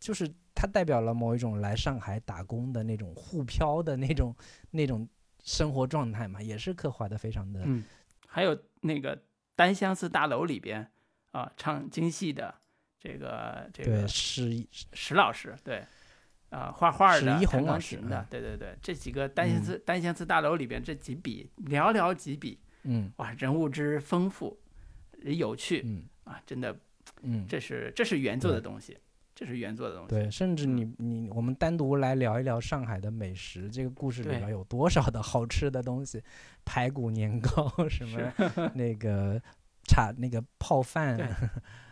[0.00, 4.34] 就是它代表了某一种来上海打工的那种沪漂的那种
[4.72, 5.08] 那种
[5.44, 7.84] 生活状态嘛，也是刻画的非常的嗯，
[8.34, 9.22] 还有那个
[9.54, 10.90] 单相思大楼里边
[11.30, 12.52] 啊，唱京戏的
[12.98, 15.84] 这个这个石石老师，对，
[16.50, 24.60] 啊，画画的、弹一红钢琴的嗯，对对对，这几个单相思、单相思大楼里边这几笔寥寥几笔，嗯哇，人物之丰富、
[25.22, 26.76] 有趣嗯啊，真的，
[27.22, 28.98] 嗯，这是这是原作的东西，
[29.34, 30.08] 这是原作的东西。
[30.08, 36.22] 对，甚至你你我们单独来聊一聊上海的美食，这个故事里对边有多少的好吃的东西，
[36.64, 38.32] 排骨年糕什么
[38.74, 39.40] 那个
[39.84, 41.18] 茶那个泡饭，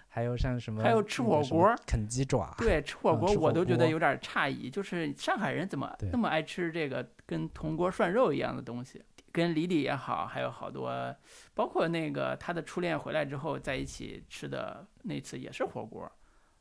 [0.09, 9.03] 还有像什么还有吃火锅儿啃鸡爪，对，吃火啊吃火锅我都觉得有点诧异，就是上海人怎么那么爱吃这个跟铜锅涮肉一样的东西？
[9.33, 11.17] 跟李李也好，还有好多，
[11.55, 16.13] 包括那个他的初恋回来之后在一起吃的那次也是火锅，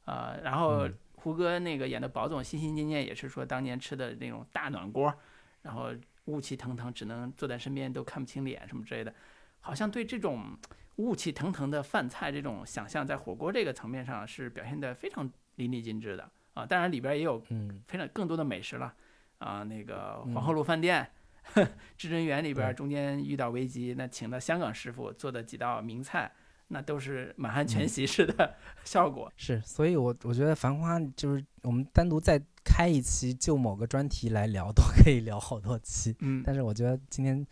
[0.05, 5.13] 啊、然后嗯胡歌那个演的宝总心心念念也是说当年吃的那种大暖锅，
[5.61, 5.91] 然后
[6.25, 9.13] 雾气腾腾，只能坐在身边都看不清脸什么之类的，
[9.59, 10.57] 好像对这种
[10.97, 16.65] 雾气腾腾的饭菜这种想象，在火锅这个层面上是表现得非常淋漓尽致的啊。
[16.65, 18.93] 当然里边也有嗯非常更多的美食了
[19.37, 21.09] 啊，那个嗯皇后路饭店。
[21.97, 26.31] 至臻园里边中间遇到危机，那请的香港师傅做的几道名菜，
[26.72, 29.31] 那都是满汉全嗯席式的 效果。
[29.35, 36.15] 是，所以我我觉得《繁花》就是我们单独再开一期就某个专题来聊，都可以聊好多期。
[36.19, 37.45] 嗯，但是我觉得今天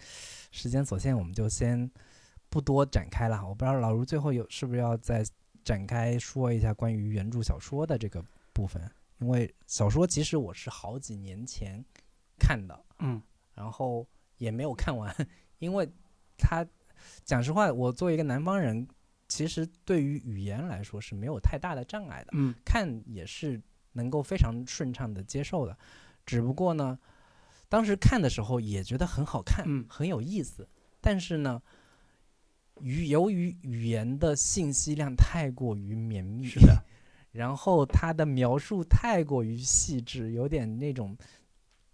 [0.52, 1.90] 时间所限，我们就先
[2.50, 3.46] 不多展开了。
[3.48, 5.24] 我不知道老卢最后有是不是要再
[5.64, 8.24] 展开说一下关于原著小说的这个
[8.54, 8.82] 部分，
[9.20, 11.84] 因为小说其实我是好几年前
[12.40, 13.22] 看的，嗯
[13.54, 15.14] 然后也没有看完，
[15.60, 15.88] 因为
[16.38, 16.66] 他
[17.26, 18.88] 讲实话，我作为一个南方人，
[19.30, 22.32] 其实对于语言来说是没有太大的障碍的。
[22.34, 22.54] 嗯。
[22.66, 23.62] 看也是
[23.94, 25.78] 能够非常顺畅的接受的，
[26.26, 27.00] 只不过呢，
[27.70, 29.86] 当时看的时候也觉得很好看，嗯。
[29.88, 30.68] 很有意思，
[31.00, 31.62] 但是呢，
[32.82, 36.84] 语由于语言的信息量太过于绵密，是的，
[37.32, 41.16] 然后它的描述太过于细致，有点那种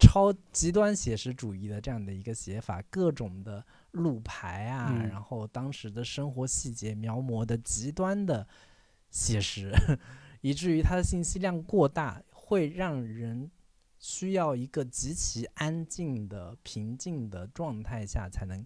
[0.05, 8.47] 超极端写实主义的这样的一个写法，各种的路牌啊，嗯然后当时的生活细节描摹的极端的
[9.09, 9.71] 写实，
[10.41, 13.49] 以至于它的信息量过大，会让人
[13.99, 18.63] 需要一个极其安静的、平静的状态下才能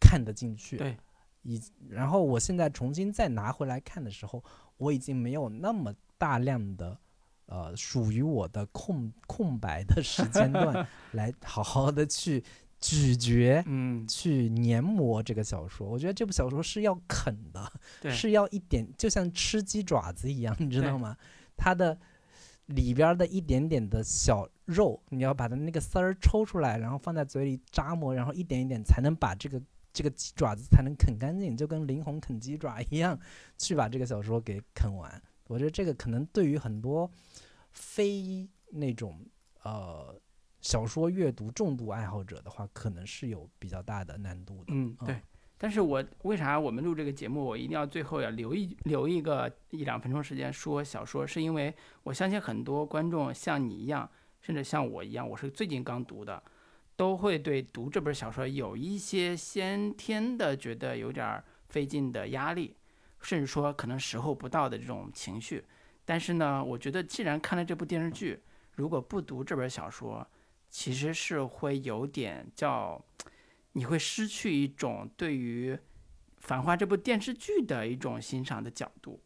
[0.00, 0.76] 看得进去。
[0.76, 0.96] 对，
[1.42, 4.42] 以然后我现在重新再拿回来看的时候，
[4.76, 6.98] 我已经没有那么大量的
[7.46, 12.42] 呃属于我的空空白的时间段 来好好的去
[12.78, 15.88] 咀嚼、嗯，去研磨这个小说。
[15.88, 21.16] 我觉得这部小说是要啃的， 对，是要一点，就像吃鸡爪子一样，你知道吗？
[21.56, 21.98] 它的
[22.66, 29.62] 里边儿的一点点的小肉，你要把它那个丝儿抽出来，然后放在嘴里扎磨，然后一点一点才能把这个
[29.92, 33.18] 这个鸡爪子才能啃干净，就跟林红啃鸡爪一样，
[33.56, 35.22] 去把这个小说给啃完。
[35.46, 37.10] 我觉得这个可能对于很多
[37.70, 39.24] 非那种
[39.62, 40.14] 呃
[40.60, 44.66] 小说阅读重度爱好者的话，可能是有比较大的难度的。
[44.68, 45.20] 嗯，对。
[45.58, 54.06] 但是我为啥我们录这个节目，我一定要最后要留一留一个一两分钟时间说小说，是因为我相信很多观众像你一样，
[54.42, 56.42] 甚至像我一样，我是最近刚读的，
[56.94, 62.76] 都会对读这本小说有一些先天的觉得有点费劲的压力，
[63.20, 65.64] 甚至说可能时候不到的这种情绪。
[66.04, 68.40] 但是呢，我觉得既然看了这部电视剧，
[68.74, 70.26] 如果不读这本小说，
[70.68, 73.04] 其实是会有点叫。
[73.72, 75.74] 你会失去一种对于
[76.38, 79.20] 《繁花》这部电视剧的一种欣赏的角度。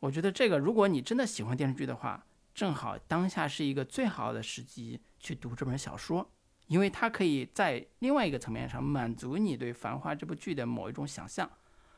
[0.00, 2.24] 我觉得这个，如果你真的喜欢电视剧的话，
[2.54, 6.26] 正好当下是一个最好的时机去读这本小说，
[6.68, 11.50] 因为它可以在另外一个层面上满足你对《繁花》这部剧的某一种想象，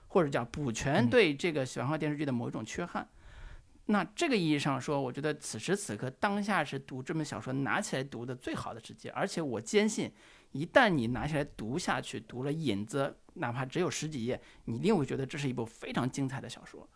[0.09, 3.09] 或者叫补全对这个《玄幻》电视剧的某一种缺憾。
[3.87, 10.13] 那这个意义上说，我觉得此时此刻当下是读这本小说拿起来读的最好的时机，而且我坚信。
[10.53, 16.89] 一旦你拿起来读下去，读了引子，哪怕只有十几页，你一定会觉得这是一部非常精彩的小说。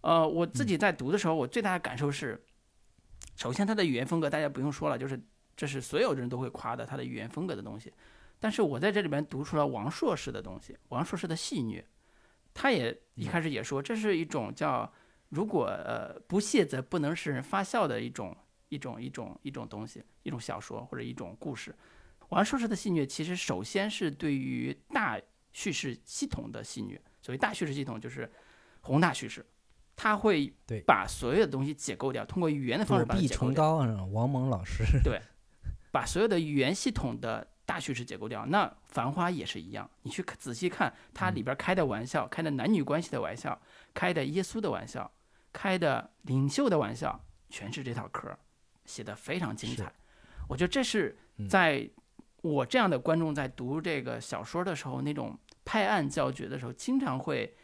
[0.00, 2.42] 呃，我自己在读的时候，我最大的感受是，
[3.36, 5.22] 首先它的语言风格大家不用说了，就是
[5.54, 7.92] 这是所有人都会夸的它的语言风格的东西。
[8.38, 11.84] 但是我在这里边读出了王朔式的东西，王朔式的戏谑。
[12.60, 14.92] 他也一开始也说，这是一种叫
[15.30, 18.36] 如果呃不屑则不能使人发笑的一种
[18.68, 21.74] 一种一种一种东西，一种小说或者一种故事。
[22.28, 25.18] 王朔式的戏谑，其实首先是对于大
[25.54, 26.98] 叙事系统的戏谑。
[27.22, 28.30] 所谓大叙事系统，就是
[28.82, 29.42] 宏大叙事，
[29.96, 30.52] 他会
[30.86, 33.76] 把所有的东西解构掉，通过语言的方式把它解构掉。
[34.12, 35.18] 王蒙老师对，
[35.90, 38.44] 把所有的语言系统的大叙事结构掉。
[38.46, 43.60] 那《繁花》也是一样，你去仔细看它里边开的玩笑，开的男女关系的玩笑，
[43.94, 45.08] 开的耶稣的玩笑，
[45.52, 48.36] 开的领袖的玩笑，全是这套壳，
[48.84, 49.92] 写的非常精彩。
[50.48, 51.16] 我觉得这是
[51.48, 51.88] 在。
[52.42, 57.54] 我这样的观众在读这个小说的时候，那种拍案叫绝的时候，经常会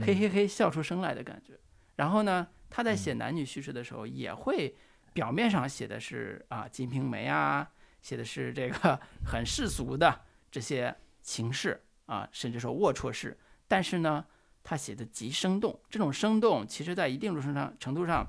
[0.00, 1.52] 嘿嘿嘿笑出声来的感觉。
[1.96, 4.74] 然后呢，他在写男女叙事的时候，也会
[5.12, 7.70] 表面上写的是啊《金瓶梅》啊，
[8.02, 10.20] 写的是这个 很世俗的
[10.50, 13.38] 这些情事啊，甚至说龌龊事。
[13.66, 14.26] 但是呢，
[14.62, 15.80] 他写的极生动。
[15.88, 18.26] 这种生动，其实在一定程度上程度上。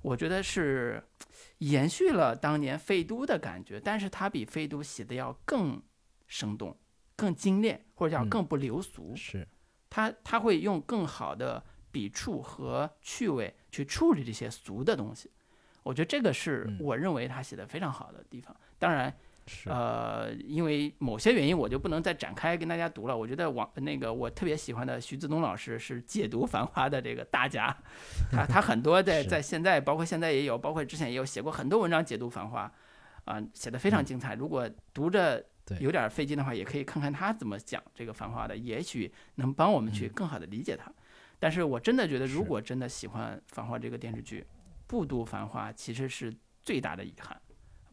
[0.00, 1.02] 我觉得是
[1.58, 5.82] 延续了当年费都的感觉，但是他比费都写的要更
[6.28, 6.78] 生动、
[7.16, 9.12] 更精炼，或者叫更不流俗。
[9.16, 9.46] 是，
[9.90, 15.32] 他他会用更好的笔触和趣味去处理这些俗的东西。
[15.82, 18.56] 我觉得这个是我认为他写的非常好的地方。
[18.78, 19.14] 当然。
[19.64, 23.16] 呃，因为某些原因，我就不能再展开跟大家读了。
[23.16, 27.74] 我觉得王那个我特别喜欢的徐子东老师是解读《繁花》的这个大家，
[28.30, 32.70] 他他很多在在现在，包括现在也有，包括之前也有写过很多文章解读《繁花》，
[33.32, 34.34] 啊，写的非常精彩。
[34.34, 35.42] 如果读着
[35.80, 40.92] 有点费劲的话，也可以看看他怎么讲这个《繁花》的，也许能帮我们去更好的理解它。
[41.38, 44.46] 但是我真的觉得，如果真的喜欢《繁花》这个电视剧，
[44.86, 46.30] 不读《繁花》其实是
[46.62, 47.40] 最大的遗憾。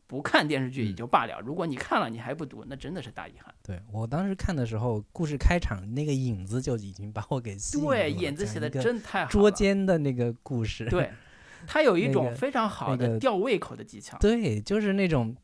[0.07, 3.53] 不看电视剧也就罢了，如果你看了你还不读，那真的是大遗憾。
[3.63, 7.89] 对我当时看的时候，故事开场那个影子就已经把我给吸引了。
[7.89, 9.31] 对，影子写的真太好了。
[9.31, 11.09] 捉奸的那个故事，对，
[11.65, 14.17] 它有一种非常好的吊胃口的技巧。
[14.19, 15.35] 对，就是那种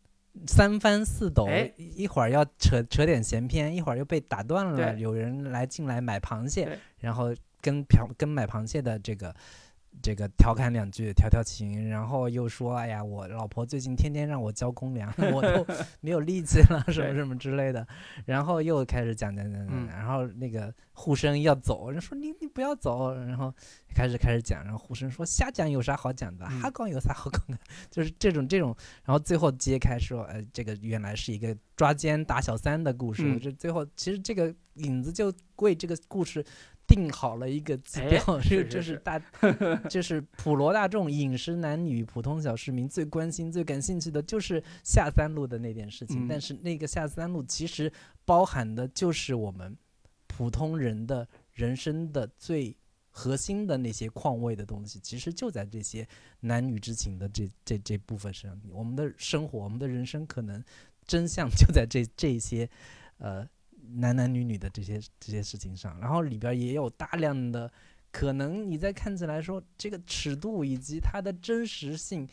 [0.46, 1.48] 三番四抖，
[1.78, 9.36] 一会儿要扯扯点闲篇，一会儿又被打断了，有人来进来买螃蟹，然后跟嫖跟买螃蟹的这个。
[10.02, 15.66] 这个调侃两句，调调情，然后又说：“哎呀，我老婆最近天天让我交公粮， 我都
[16.02, 17.88] 没有力气了，什么什么之类的。”
[18.26, 23.54] 然后又开始讲讲讲讲，然后那个护生要走，人说：“你你不要走。”然后
[23.96, 26.46] 开始开始讲，然后护生说：“瞎讲有啥好讲的？
[26.46, 27.58] 哈讲有啥好讲的？
[27.92, 36.44] 就是这种这种。”然后最后揭开说：“呃，这个原来是一个抓奸打小三的故事。”这最后其实这个影子就为这个故事。
[36.92, 39.18] 定好了一个基调，这 就是大，
[39.90, 46.28] 就是普罗大众、饮食男女、普通小市民最关心、最感兴趣的，就是下三路的那点事情。
[46.28, 47.90] 但是那个下三路其实
[48.26, 49.76] 包含的就是我们
[50.28, 52.76] 普通人的人生的最
[53.10, 56.06] 核心的那些况味的东西，其实就在这些
[56.42, 58.62] 男女之情的这这这部分身上。
[58.70, 60.62] 我们的生活，我们的人生，可能
[61.06, 62.70] 真相就在这这些，
[63.18, 63.48] 呃。
[63.95, 67.72] 男男女女的这些这些事情上，然后里边也有大量的
[68.12, 72.28] 可能，你在看起来说这个尺度以及它的真实性，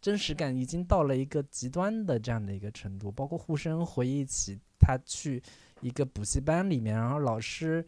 [0.00, 3.10] 真实感已经到了一个极端的这样的一个程度。
[3.10, 5.42] 包括护生回忆起他去
[5.80, 7.84] 一个补习班里面，然后老师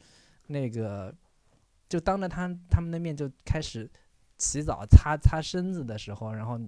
[0.46, 1.14] 那个
[1.88, 3.90] 就当着他他们的面就开始
[4.38, 6.58] 洗澡擦擦身子的时候，然后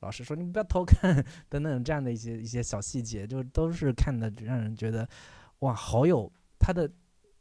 [0.00, 5.08] 老师说你不要偷看 等等这样的一些一些小细节，就都是看的让人觉得
[5.60, 6.90] 哇，好有他的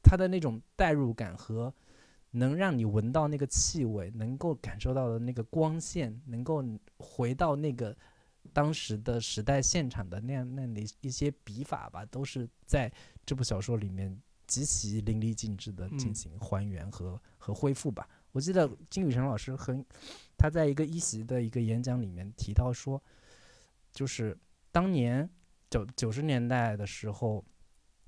[0.01, 1.73] 他的那种代入感和。
[2.35, 6.65] 能让你闻到那个气味，能够感受到的那个光线，能够
[6.97, 7.95] 回到那个
[8.51, 12.91] 当时的时代现场的那样那样的一些笔法吧，都是在
[13.23, 18.09] 这部小说里面极其淋漓尽致的进行还原和和恢复吧。
[18.31, 19.85] 我记得金宇澄老师很
[20.35, 22.99] 他在一个一席的一个演讲里面提到说，
[23.91, 24.35] 就是
[24.71, 25.29] 当年
[25.69, 27.45] 九九十年代的时候，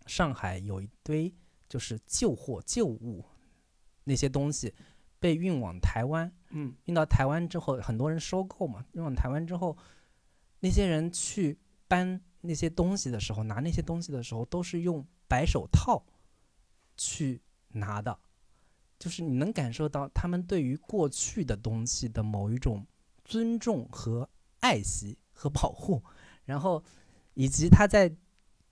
[0.06, 1.34] 上海有一堆
[1.68, 3.26] 就是旧货旧物。
[4.08, 4.72] 那些东西
[5.20, 8.86] 被运往台湾，嗯，运到台湾之后，很多人收购嘛。
[8.92, 9.76] 运往台湾之后，
[10.60, 11.58] 那些人去
[11.88, 16.06] 搬那些东西的时候，拿那些东西的时候，都是用白手套
[16.96, 18.16] 去拿的，
[19.00, 22.86] 就是你能感受到他们对于过去的东西的某一种
[23.24, 24.30] 尊重和
[24.60, 26.04] 爱惜和保护，
[26.44, 26.84] 然后
[27.34, 28.16] 以及他在。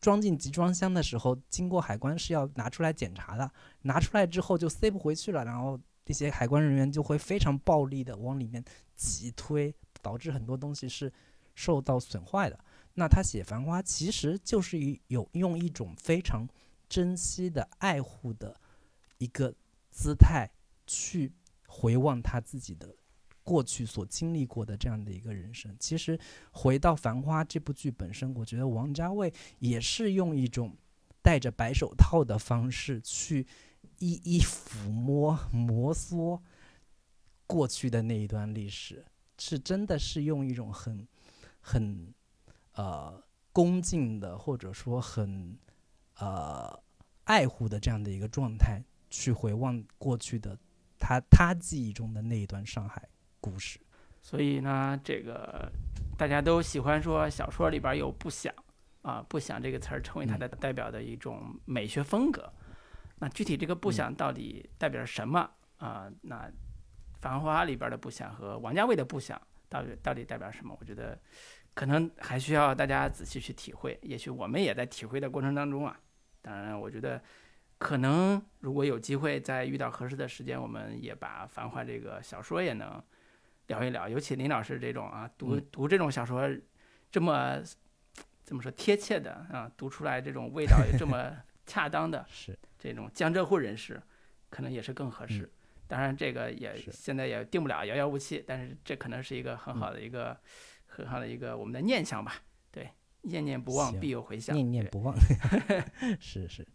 [0.04, 3.50] 装进集装箱的时候，经过海关是要拿出来检查的。
[3.84, 8.62] 拿出来之后就塞不回去了，然后这些海关人员就会非常暴力的往里面
[8.94, 11.10] 挤推，导致很多东西是
[11.56, 12.60] 受到损坏的。
[12.96, 16.46] 那他写《繁花》其实就是一有用一种非常
[16.90, 18.60] 珍惜的爱护的
[19.20, 19.56] 一个
[19.90, 20.52] 姿态
[20.86, 21.32] 去
[21.66, 22.94] 回望他自己的。
[23.44, 26.18] 过去所经历过的这样的一个人生，其实
[26.52, 30.76] 回到《繁花》这部剧本身，我觉得王家卫也是用一种
[31.22, 33.46] 戴着白手套的方式去
[34.00, 36.40] 一一抚摸、摩挲
[37.46, 39.06] 过去的那一段历史，
[39.38, 41.08] 是真的是用一种很
[41.60, 42.14] 很
[42.74, 43.22] 呃
[43.52, 45.58] 恭敬的，或者说很
[46.18, 46.82] 呃
[47.26, 50.58] 爱护的这样的一个状态去回望过去的
[50.98, 53.10] 他他记忆中的那一段上海。
[53.44, 53.78] 故事，
[54.22, 55.70] 所以呢，这个
[56.18, 58.54] 大家都喜欢说小说里边有不想
[59.02, 62.50] 啊，不想这个词儿成为它的代表的一种美学风格。
[63.20, 66.10] 那具体这个不想到底代表什么啊？
[66.22, 66.36] 那
[67.20, 70.74] 《繁花》里边的不想和王家卫的不想到底到底代表什么？
[70.80, 71.20] 我觉得
[71.74, 74.00] 可能还需要大家仔细去体会。
[74.04, 76.00] 也许我们也在体会的过程当中啊。
[76.42, 77.22] 当然，我觉得
[77.78, 83.04] 可能如果有机会在遇到合适的时间，我们也把《繁花》这个小说也能。
[83.68, 86.50] 聊一聊，尤其林老师这种啊，读读这种小说，
[87.12, 87.62] 这么
[88.44, 91.32] 怎么说贴切的啊，读出来这种味道也这么
[91.66, 94.02] 恰当的，是这种江浙沪人士，
[94.50, 95.50] 可能也是更合适。
[95.88, 98.44] 当然，这个也现在也定不了，遥遥无期。
[98.46, 100.36] 但是这可能是一个很好的一个
[100.88, 102.36] 很好的一个我们的念想吧。
[102.72, 102.90] 对，
[103.22, 104.56] 念念不忘，必有回响。
[104.56, 105.16] 念念不忘，
[106.20, 106.68] 是 是。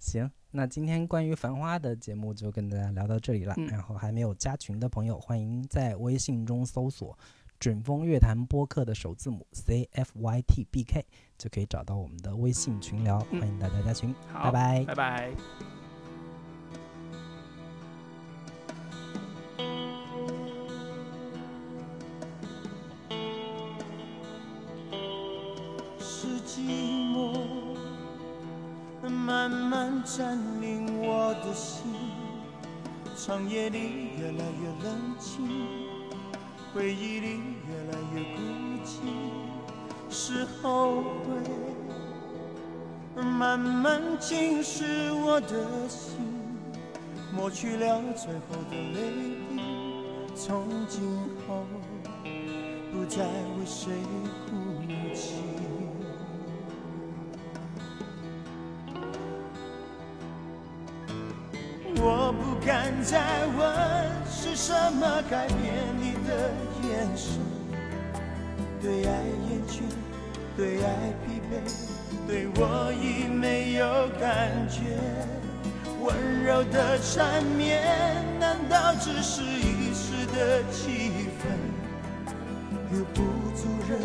[0.00, 3.54] 行，那今天关于《繁花》的节目就跟大家聊到这里了。
[3.68, 7.16] 然后还没有加群的朋友，欢迎在微信中搜索
[7.60, 11.04] “准风乐坛播客”的首字母 C F Y T B K，
[11.36, 13.20] 就可以找到我们的微信群聊。
[13.20, 15.79] 欢迎大家加群，拜拜，拜拜。
[29.70, 31.92] 慢慢占领我的心，
[33.16, 33.78] 长夜里
[34.18, 35.46] 越来越冷清，
[36.74, 38.40] 回忆里越来越孤
[38.84, 38.98] 寂，
[40.10, 41.36] 是后悔
[43.22, 46.16] 慢慢侵蚀我的心，
[47.32, 49.62] 抹去了最后的泪滴，
[50.34, 51.00] 从今
[51.46, 51.64] 后
[52.90, 53.92] 不再为谁
[54.48, 54.69] 哭。
[63.00, 63.66] 不敢再问
[64.30, 66.52] 是什么改变你的
[66.86, 67.32] 眼神，
[68.82, 69.12] 对爱
[69.48, 69.80] 厌倦，
[70.54, 71.52] 对爱疲惫，
[72.26, 73.86] 对我已没有
[74.20, 74.98] 感觉。
[76.02, 77.82] 温柔的缠绵，
[78.38, 81.10] 难道只是一时的气
[81.40, 81.48] 氛？
[82.92, 83.22] 留不
[83.56, 83.98] 住人，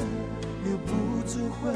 [0.64, 1.76] 留不住魂，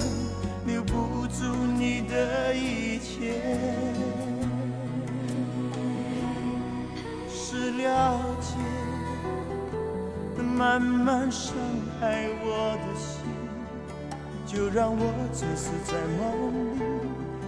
[0.65, 4.38] 留不住你的一切。
[7.81, 8.57] 了解，
[10.37, 11.53] 慢慢伤
[11.99, 13.23] 害我的心，
[14.45, 15.01] 就让我
[15.31, 16.79] 醉死在梦里，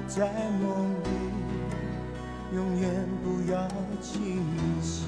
[0.07, 0.31] 在
[0.61, 1.09] 梦里，
[2.55, 2.89] 永远
[3.23, 3.67] 不要
[4.01, 4.45] 清
[4.81, 5.05] 醒。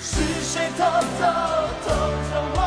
[0.00, 0.22] 是。
[0.42, 1.20] 谁偷偷
[1.84, 1.86] 偷
[2.28, 2.58] 走我